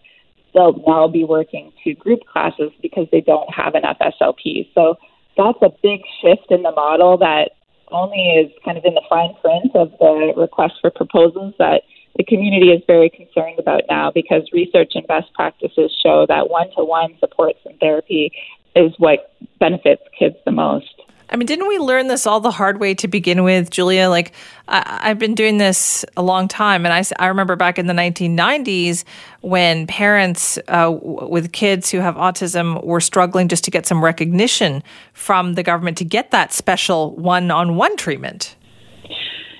they'll 0.54 0.82
now 0.88 1.08
be 1.08 1.24
working 1.24 1.72
two 1.84 1.94
group 1.94 2.22
classes 2.26 2.72
because 2.82 3.08
they 3.12 3.22
don't 3.22 3.54
have 3.54 3.76
enough 3.76 3.98
SLP. 4.02 4.68
So 4.74 4.96
that's 5.38 5.60
a 5.62 5.70
big 5.84 6.02
shift 6.22 6.50
in 6.50 6.64
the 6.64 6.72
model 6.72 7.18
that 7.20 7.52
only 7.92 8.42
is 8.42 8.52
kind 8.66 8.78
of 8.78 8.84
in 8.86 8.96
the 8.96 9.04
fine 9.08 9.34
print 9.42 9.76
of 9.76 9.92
the 10.00 10.34
request 10.36 10.76
for 10.82 10.90
proposals 10.90 11.54
that 11.60 11.84
the 12.18 12.24
community 12.24 12.72
is 12.72 12.82
very 12.88 13.10
concerned 13.10 13.60
about 13.60 13.84
now 13.88 14.12
because 14.12 14.50
research 14.52 14.94
and 14.96 15.06
best 15.08 15.32
practices 15.34 15.96
show 16.04 16.26
that 16.28 16.50
one 16.50 16.68
to 16.76 16.84
one 16.84 17.16
supports 17.20 17.60
and 17.66 17.80
therapy 17.80 18.32
is 18.76 18.92
what 18.98 19.32
benefits 19.60 20.02
kids 20.18 20.36
the 20.46 20.52
most. 20.52 21.02
I 21.30 21.36
mean, 21.36 21.46
didn't 21.46 21.68
we 21.68 21.78
learn 21.78 22.08
this 22.08 22.26
all 22.26 22.40
the 22.40 22.52
hard 22.52 22.80
way 22.80 22.94
to 22.96 23.08
begin 23.08 23.44
with, 23.44 23.70
Julia? 23.70 24.10
Like, 24.10 24.32
I, 24.70 25.10
have 25.10 25.20
been 25.20 25.36
doing 25.36 25.58
this 25.58 26.06
a 26.16 26.24
long 26.24 26.48
time, 26.48 26.86
and 26.86 26.94
I, 26.94 27.04
I 27.20 27.28
remember 27.28 27.58
back 27.58 27.78
in 27.78 27.88
the 27.88 27.94
1990s 27.94 29.04
when 29.42 29.88
parents 29.88 30.58
uh, 30.70 30.98
with 31.02 31.52
kids 31.52 31.92
who 31.92 32.00
have 32.00 32.16
autism 32.16 32.82
were 32.84 33.02
struggling 33.02 33.50
just 33.50 33.66
to 33.66 33.72
get 33.72 33.86
some 33.86 34.04
recognition 34.04 34.84
from 35.14 35.56
the 35.56 35.64
government 35.64 35.98
to 35.98 36.06
get 36.06 36.32
that 36.32 36.54
special 36.54 37.14
one 37.16 37.52
on 37.52 37.76
one 37.76 37.98
treatment. 37.98 38.56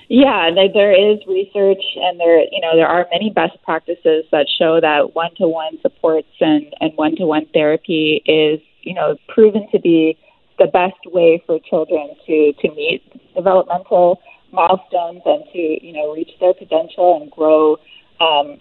Yeah, 0.08 0.48
there 0.72 0.92
is 0.92 1.18
research, 1.26 1.82
and 1.96 2.18
there 2.18 2.40
you 2.40 2.62
know 2.62 2.74
there 2.76 2.88
are 2.88 3.06
many 3.12 3.28
best 3.28 3.62
practices 3.62 4.24
that 4.32 4.46
show 4.58 4.80
that 4.80 5.14
one 5.14 5.34
to 5.36 5.46
one 5.46 5.78
supports 5.82 6.28
and 6.40 6.74
and 6.80 6.92
one 6.96 7.14
to 7.16 7.26
one 7.26 7.44
therapy 7.52 8.22
is 8.24 8.58
you 8.80 8.94
know 8.94 9.16
proven 9.28 9.68
to 9.70 9.78
be 9.78 10.16
the 10.58 10.66
best 10.66 11.00
way 11.06 11.42
for 11.46 11.58
children 11.58 12.14
to 12.26 12.52
to 12.60 12.68
meet 12.74 13.02
developmental 13.34 14.20
milestones 14.52 15.22
and 15.24 15.44
to 15.52 15.58
you 15.58 15.92
know 15.92 16.12
reach 16.12 16.30
their 16.40 16.54
potential 16.54 17.20
and 17.20 17.30
grow 17.30 17.76
um, 18.20 18.58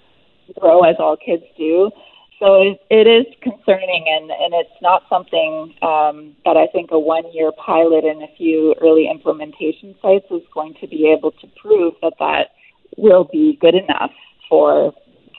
grow 0.60 0.84
as 0.84 0.96
all 1.00 1.18
kids 1.18 1.44
do. 1.58 1.92
So 2.40 2.62
it, 2.62 2.80
it 2.92 3.08
is 3.08 3.26
concerning, 3.42 4.06
and, 4.08 4.30
and 4.30 4.54
it's 4.54 4.80
not 4.80 5.02
something 5.10 5.74
um, 5.82 6.36
that 6.46 6.56
I 6.56 6.68
think 6.72 6.92
a 6.92 7.00
one 7.00 7.24
year 7.34 7.52
pilot 7.52 8.06
and 8.06 8.22
a 8.22 8.28
few 8.38 8.76
early 8.80 9.10
implementation 9.10 9.96
sites 10.04 10.26
is 10.30 10.44
going 10.54 10.76
to 10.80 10.88
be 10.88 11.12
able 11.12 11.32
to 11.32 11.48
prove 11.60 11.96
that 12.04 12.14
that 12.20 12.50
will 12.96 13.28
be 13.32 13.58
good 13.60 13.74
enough 13.74 14.12
for 14.48 14.94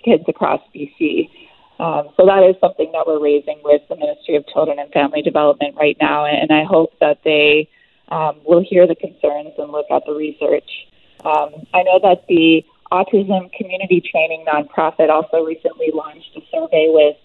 kids 0.05 0.25
across 0.27 0.61
BC. 0.75 1.31
Um, 1.79 2.09
so 2.17 2.27
that 2.27 2.43
is 2.43 2.57
something 2.61 2.91
that 2.93 3.07
we're 3.07 3.23
raising 3.23 3.61
with 3.63 3.83
the 3.89 3.97
Ministry 3.97 4.35
of 4.35 4.47
Children 4.49 4.79
and 4.79 4.91
Family 4.93 5.23
Development 5.23 5.77
right 5.77 5.97
now, 6.01 6.27
and 6.27 6.51
I 6.51 6.65
hope 6.65 6.93
that 7.01 7.21
they 7.25 7.69
um, 8.09 8.41
will 8.45 8.65
hear 8.69 8.87
the 8.87 8.97
concerns 8.97 9.55
and 9.59 9.71
look 9.71 9.87
at 9.91 10.03
the 10.05 10.13
research. 10.13 10.69
Um, 11.25 11.67
I 11.73 11.83
know 11.85 12.01
that 12.03 12.27
the 12.29 12.65
Autism 12.91 13.53
Community 13.53 14.01
Training 14.01 14.45
nonprofit 14.47 15.09
also 15.11 15.45
recently 15.45 15.91
launched 15.95 16.31
a 16.37 16.41
survey 16.51 16.89
with 16.91 17.17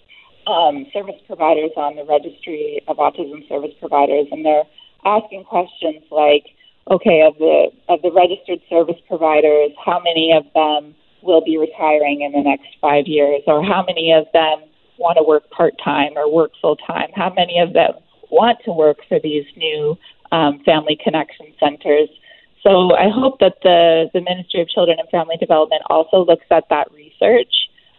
um, 0.45 0.85
service 0.93 1.19
providers 1.25 1.71
on 1.77 1.95
the 1.95 2.03
Registry 2.03 2.81
of 2.87 2.97
Autism 2.97 3.47
Service 3.47 3.73
Providers, 3.79 4.27
and 4.31 4.45
they're 4.45 4.65
asking 5.05 5.45
questions 5.45 6.03
like, 6.11 6.45
okay, 6.91 7.21
of 7.21 7.37
the 7.37 7.71
of 7.87 8.01
the 8.01 8.11
registered 8.11 8.59
service 8.69 8.99
providers, 9.07 9.71
how 9.83 9.99
many 9.99 10.33
of 10.33 10.43
them 10.53 10.95
will 11.23 11.43
be 11.43 11.57
retiring 11.57 12.21
in 12.21 12.31
the 12.31 12.41
next 12.41 12.67
five 12.81 13.07
years, 13.07 13.41
or 13.47 13.63
how 13.63 13.83
many 13.85 14.11
of 14.11 14.25
them 14.33 14.69
want 14.97 15.17
to 15.17 15.23
work 15.23 15.49
part 15.49 15.73
time 15.83 16.11
or 16.15 16.31
work 16.31 16.51
full 16.61 16.75
time? 16.75 17.09
How 17.15 17.33
many 17.33 17.59
of 17.59 17.73
them 17.73 17.93
want 18.29 18.59
to 18.65 18.71
work 18.71 18.97
for 19.07 19.19
these 19.19 19.45
new 19.55 19.97
um, 20.31 20.61
family 20.65 20.97
connection 21.01 21.47
centers? 21.59 22.09
So 22.61 22.95
I 22.95 23.09
hope 23.09 23.39
that 23.39 23.55
the, 23.63 24.09
the 24.13 24.21
Ministry 24.21 24.61
of 24.61 24.69
Children 24.69 24.97
and 24.99 25.09
Family 25.09 25.35
Development 25.37 25.81
also 25.89 26.23
looks 26.23 26.45
at 26.49 26.63
that 26.69 26.91
research, 26.93 27.53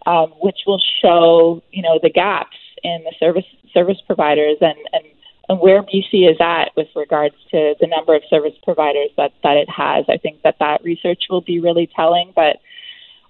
um, 0.05 0.33
which 0.41 0.59
will 0.65 0.81
show 1.01 1.61
you 1.71 1.81
know 1.81 1.99
the 2.01 2.09
gaps 2.09 2.57
in 2.83 3.03
the 3.03 3.13
service 3.19 3.45
service 3.73 4.01
providers 4.07 4.57
and, 4.61 4.77
and 4.93 5.03
and 5.49 5.59
where 5.59 5.83
BC 5.83 6.29
is 6.29 6.37
at 6.39 6.71
with 6.75 6.87
regards 6.95 7.35
to 7.51 7.75
the 7.79 7.87
number 7.87 8.15
of 8.15 8.23
service 8.29 8.53
providers 8.63 9.09
that, 9.17 9.31
that 9.43 9.57
it 9.57 9.69
has. 9.69 10.05
I 10.09 10.17
think 10.17 10.41
that 10.41 10.55
that 10.59 10.83
research 10.83 11.23
will 11.29 11.41
be 11.41 11.59
really 11.59 11.89
telling. 11.95 12.33
But 12.35 12.57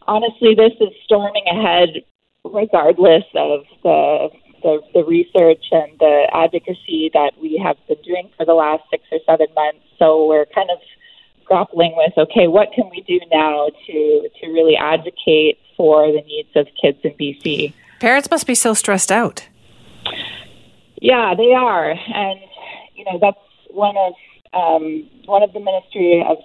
honestly, 0.08 0.56
this 0.56 0.74
is 0.80 0.90
storming 1.04 1.44
ahead 1.48 2.04
regardless 2.44 3.24
of 3.36 3.62
the, 3.84 4.30
the, 4.62 4.82
the 4.94 5.04
research 5.04 5.66
and 5.72 5.98
the 6.00 6.28
advocacy 6.34 7.10
that 7.14 7.32
we 7.42 7.60
have 7.64 7.78
been 7.88 8.02
doing 8.04 8.30
for 8.38 8.46
the 8.46 8.54
last 8.54 8.84
six 8.92 9.04
or 9.12 9.20
seven 9.26 9.48
months. 9.56 9.80
So 9.98 10.28
we're 10.28 10.46
kind 10.46 10.70
of 10.70 10.80
grappling 11.46 11.94
with 11.96 12.14
okay, 12.18 12.48
what 12.48 12.70
can 12.74 12.90
we 12.90 13.02
do 13.02 13.20
now 13.32 13.70
to 13.88 14.30
to 14.42 14.48
really 14.48 14.76
advocate 14.76 15.60
for 15.78 16.12
the 16.12 16.22
needs 16.22 16.50
of 16.56 16.68
kids 16.82 16.98
in 17.04 17.12
BC? 17.12 17.74
Parents 18.00 18.30
must 18.30 18.48
be 18.48 18.56
so 18.56 18.74
stressed 18.74 19.12
out. 19.12 19.48
Yeah, 21.02 21.34
they 21.38 21.54
are, 21.54 21.92
and 21.92 22.40
you 22.96 23.06
know 23.06 23.20
that's 23.22 23.38
one 23.70 23.96
of 23.96 24.14
um, 24.54 25.10
one 25.26 25.44
of 25.44 25.54
the 25.54 25.60
Ministry 25.60 26.26
of 26.28 26.38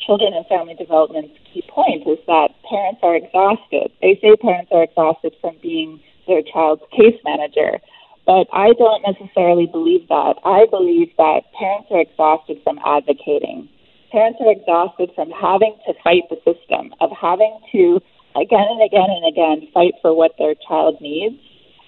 children 0.00 0.32
and 0.34 0.46
family 0.46 0.74
development's 0.74 1.34
key 1.52 1.62
point 1.68 2.06
is 2.06 2.18
that 2.26 2.50
parents 2.68 3.00
are 3.02 3.16
exhausted. 3.16 3.92
They 4.00 4.18
say 4.22 4.36
parents 4.36 4.70
are 4.72 4.84
exhausted 4.84 5.34
from 5.40 5.56
being 5.62 6.00
their 6.26 6.42
child's 6.42 6.82
case 6.92 7.18
manager. 7.24 7.80
But 8.26 8.46
I 8.52 8.72
don't 8.74 9.02
necessarily 9.06 9.66
believe 9.66 10.06
that. 10.08 10.36
I 10.44 10.66
believe 10.70 11.08
that 11.16 11.48
parents 11.58 11.88
are 11.90 12.00
exhausted 12.00 12.60
from 12.62 12.78
advocating. 12.84 13.68
Parents 14.12 14.38
are 14.44 14.52
exhausted 14.52 15.10
from 15.14 15.30
having 15.30 15.76
to 15.86 15.94
fight 16.04 16.24
the 16.28 16.36
system, 16.44 16.94
of 17.00 17.10
having 17.10 17.58
to 17.72 18.00
again 18.36 18.66
and 18.68 18.82
again 18.82 19.08
and 19.08 19.26
again 19.26 19.68
fight 19.72 19.94
for 20.02 20.14
what 20.14 20.32
their 20.38 20.54
child 20.68 21.00
needs. 21.00 21.36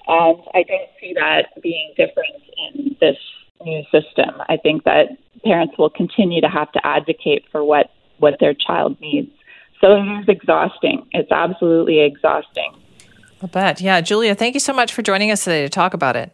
And 0.07 0.39
I 0.55 0.65
don't 0.65 0.91
see 1.01 1.13
that 1.15 1.61
being 1.63 1.93
different 1.97 2.43
in 2.57 2.97
this 3.01 3.17
new 3.63 3.83
system. 3.93 4.41
I 4.49 4.57
think 4.57 4.85
that 4.85 5.09
parents 5.45 5.75
will 5.79 5.91
continue 5.91 6.41
to 6.41 6.49
have 6.49 6.73
to 6.73 6.87
advocate 6.87 7.45
for 7.53 7.63
what 7.63 7.91
what 8.21 8.37
their 8.41 8.55
child 8.55 9.01
needs. 9.01 9.31
So 9.81 9.97
it 9.97 10.21
is 10.21 10.29
exhausting. 10.29 11.07
It's 11.13 11.33
absolutely 11.33 12.01
exhausting. 12.01 12.73
I 13.43 13.47
bet. 13.47 13.81
Yeah. 13.81 14.01
Julia, 14.01 14.35
thank 14.35 14.55
you 14.55 14.61
so 14.61 14.73
much 14.73 14.93
for 14.93 15.03
joining 15.03 15.31
us 15.31 15.45
today 15.45 15.63
to 15.63 15.69
talk 15.69 15.95
about 15.95 16.17
it. 16.17 16.33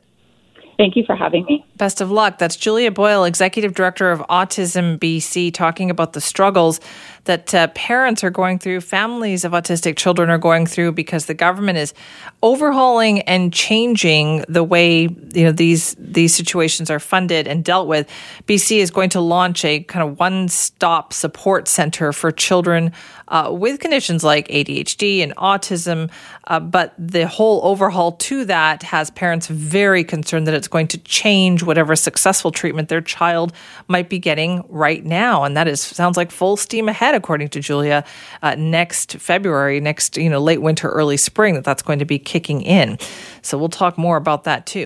Thank 0.76 0.94
you 0.94 1.04
for 1.06 1.16
having 1.16 1.44
me. 1.46 1.64
Best 1.76 2.02
of 2.02 2.10
luck. 2.10 2.36
That's 2.36 2.54
Julia 2.54 2.90
Boyle, 2.90 3.24
Executive 3.24 3.72
Director 3.72 4.10
of 4.10 4.20
Autism 4.28 4.98
BC, 4.98 5.54
talking 5.54 5.90
about 5.90 6.12
the 6.12 6.20
struggles 6.20 6.80
that 7.26 7.54
uh, 7.54 7.68
parents 7.68 8.24
are 8.24 8.30
going 8.30 8.58
through, 8.58 8.80
families 8.80 9.44
of 9.44 9.52
autistic 9.52 9.96
children 9.96 10.30
are 10.30 10.38
going 10.38 10.66
through 10.66 10.92
because 10.92 11.26
the 11.26 11.34
government 11.34 11.78
is 11.78 11.94
overhauling 12.42 13.20
and 13.22 13.52
changing 13.52 14.44
the 14.48 14.64
way 14.64 15.02
you 15.02 15.44
know 15.44 15.52
these 15.52 15.94
these 15.98 16.34
situations 16.34 16.90
are 16.90 16.98
funded 16.98 17.46
and 17.46 17.64
dealt 17.64 17.86
with. 17.88 18.08
BC 18.46 18.78
is 18.78 18.90
going 18.90 19.10
to 19.10 19.20
launch 19.20 19.64
a 19.64 19.80
kind 19.80 20.08
of 20.08 20.18
one-stop 20.18 21.12
support 21.12 21.68
center 21.68 22.12
for 22.12 22.30
children 22.30 22.92
uh, 23.28 23.50
with 23.52 23.80
conditions 23.80 24.22
like 24.22 24.46
ADHD 24.48 25.22
and 25.22 25.34
autism, 25.36 26.10
uh, 26.46 26.60
but 26.60 26.94
the 26.96 27.26
whole 27.26 27.60
overhaul 27.64 28.12
to 28.12 28.44
that 28.44 28.84
has 28.84 29.10
parents 29.10 29.48
very 29.48 30.04
concerned 30.04 30.46
that 30.46 30.54
it's 30.54 30.68
going 30.68 30.86
to 30.88 30.98
change 30.98 31.62
whatever 31.64 31.96
successful 31.96 32.52
treatment 32.52 32.88
their 32.88 33.00
child 33.00 33.52
might 33.88 34.08
be 34.08 34.18
getting 34.18 34.64
right 34.68 35.04
now, 35.04 35.42
and 35.42 35.56
that 35.56 35.66
is 35.66 35.80
sounds 35.80 36.16
like 36.16 36.30
full 36.30 36.56
steam 36.56 36.88
ahead 36.88 37.15
according 37.16 37.48
to 37.48 37.60
Julia, 37.60 38.04
uh, 38.42 38.54
next 38.56 39.14
February, 39.14 39.80
next 39.80 40.16
you 40.16 40.30
know 40.30 40.40
late 40.40 40.62
winter, 40.62 40.88
early 40.88 41.16
spring 41.16 41.54
that 41.54 41.64
that's 41.64 41.82
going 41.82 41.98
to 41.98 42.04
be 42.04 42.18
kicking 42.18 42.62
in. 42.62 42.98
So 43.42 43.58
we'll 43.58 43.68
talk 43.68 43.98
more 43.98 44.16
about 44.16 44.44
that 44.44 44.66
too. 44.66 44.84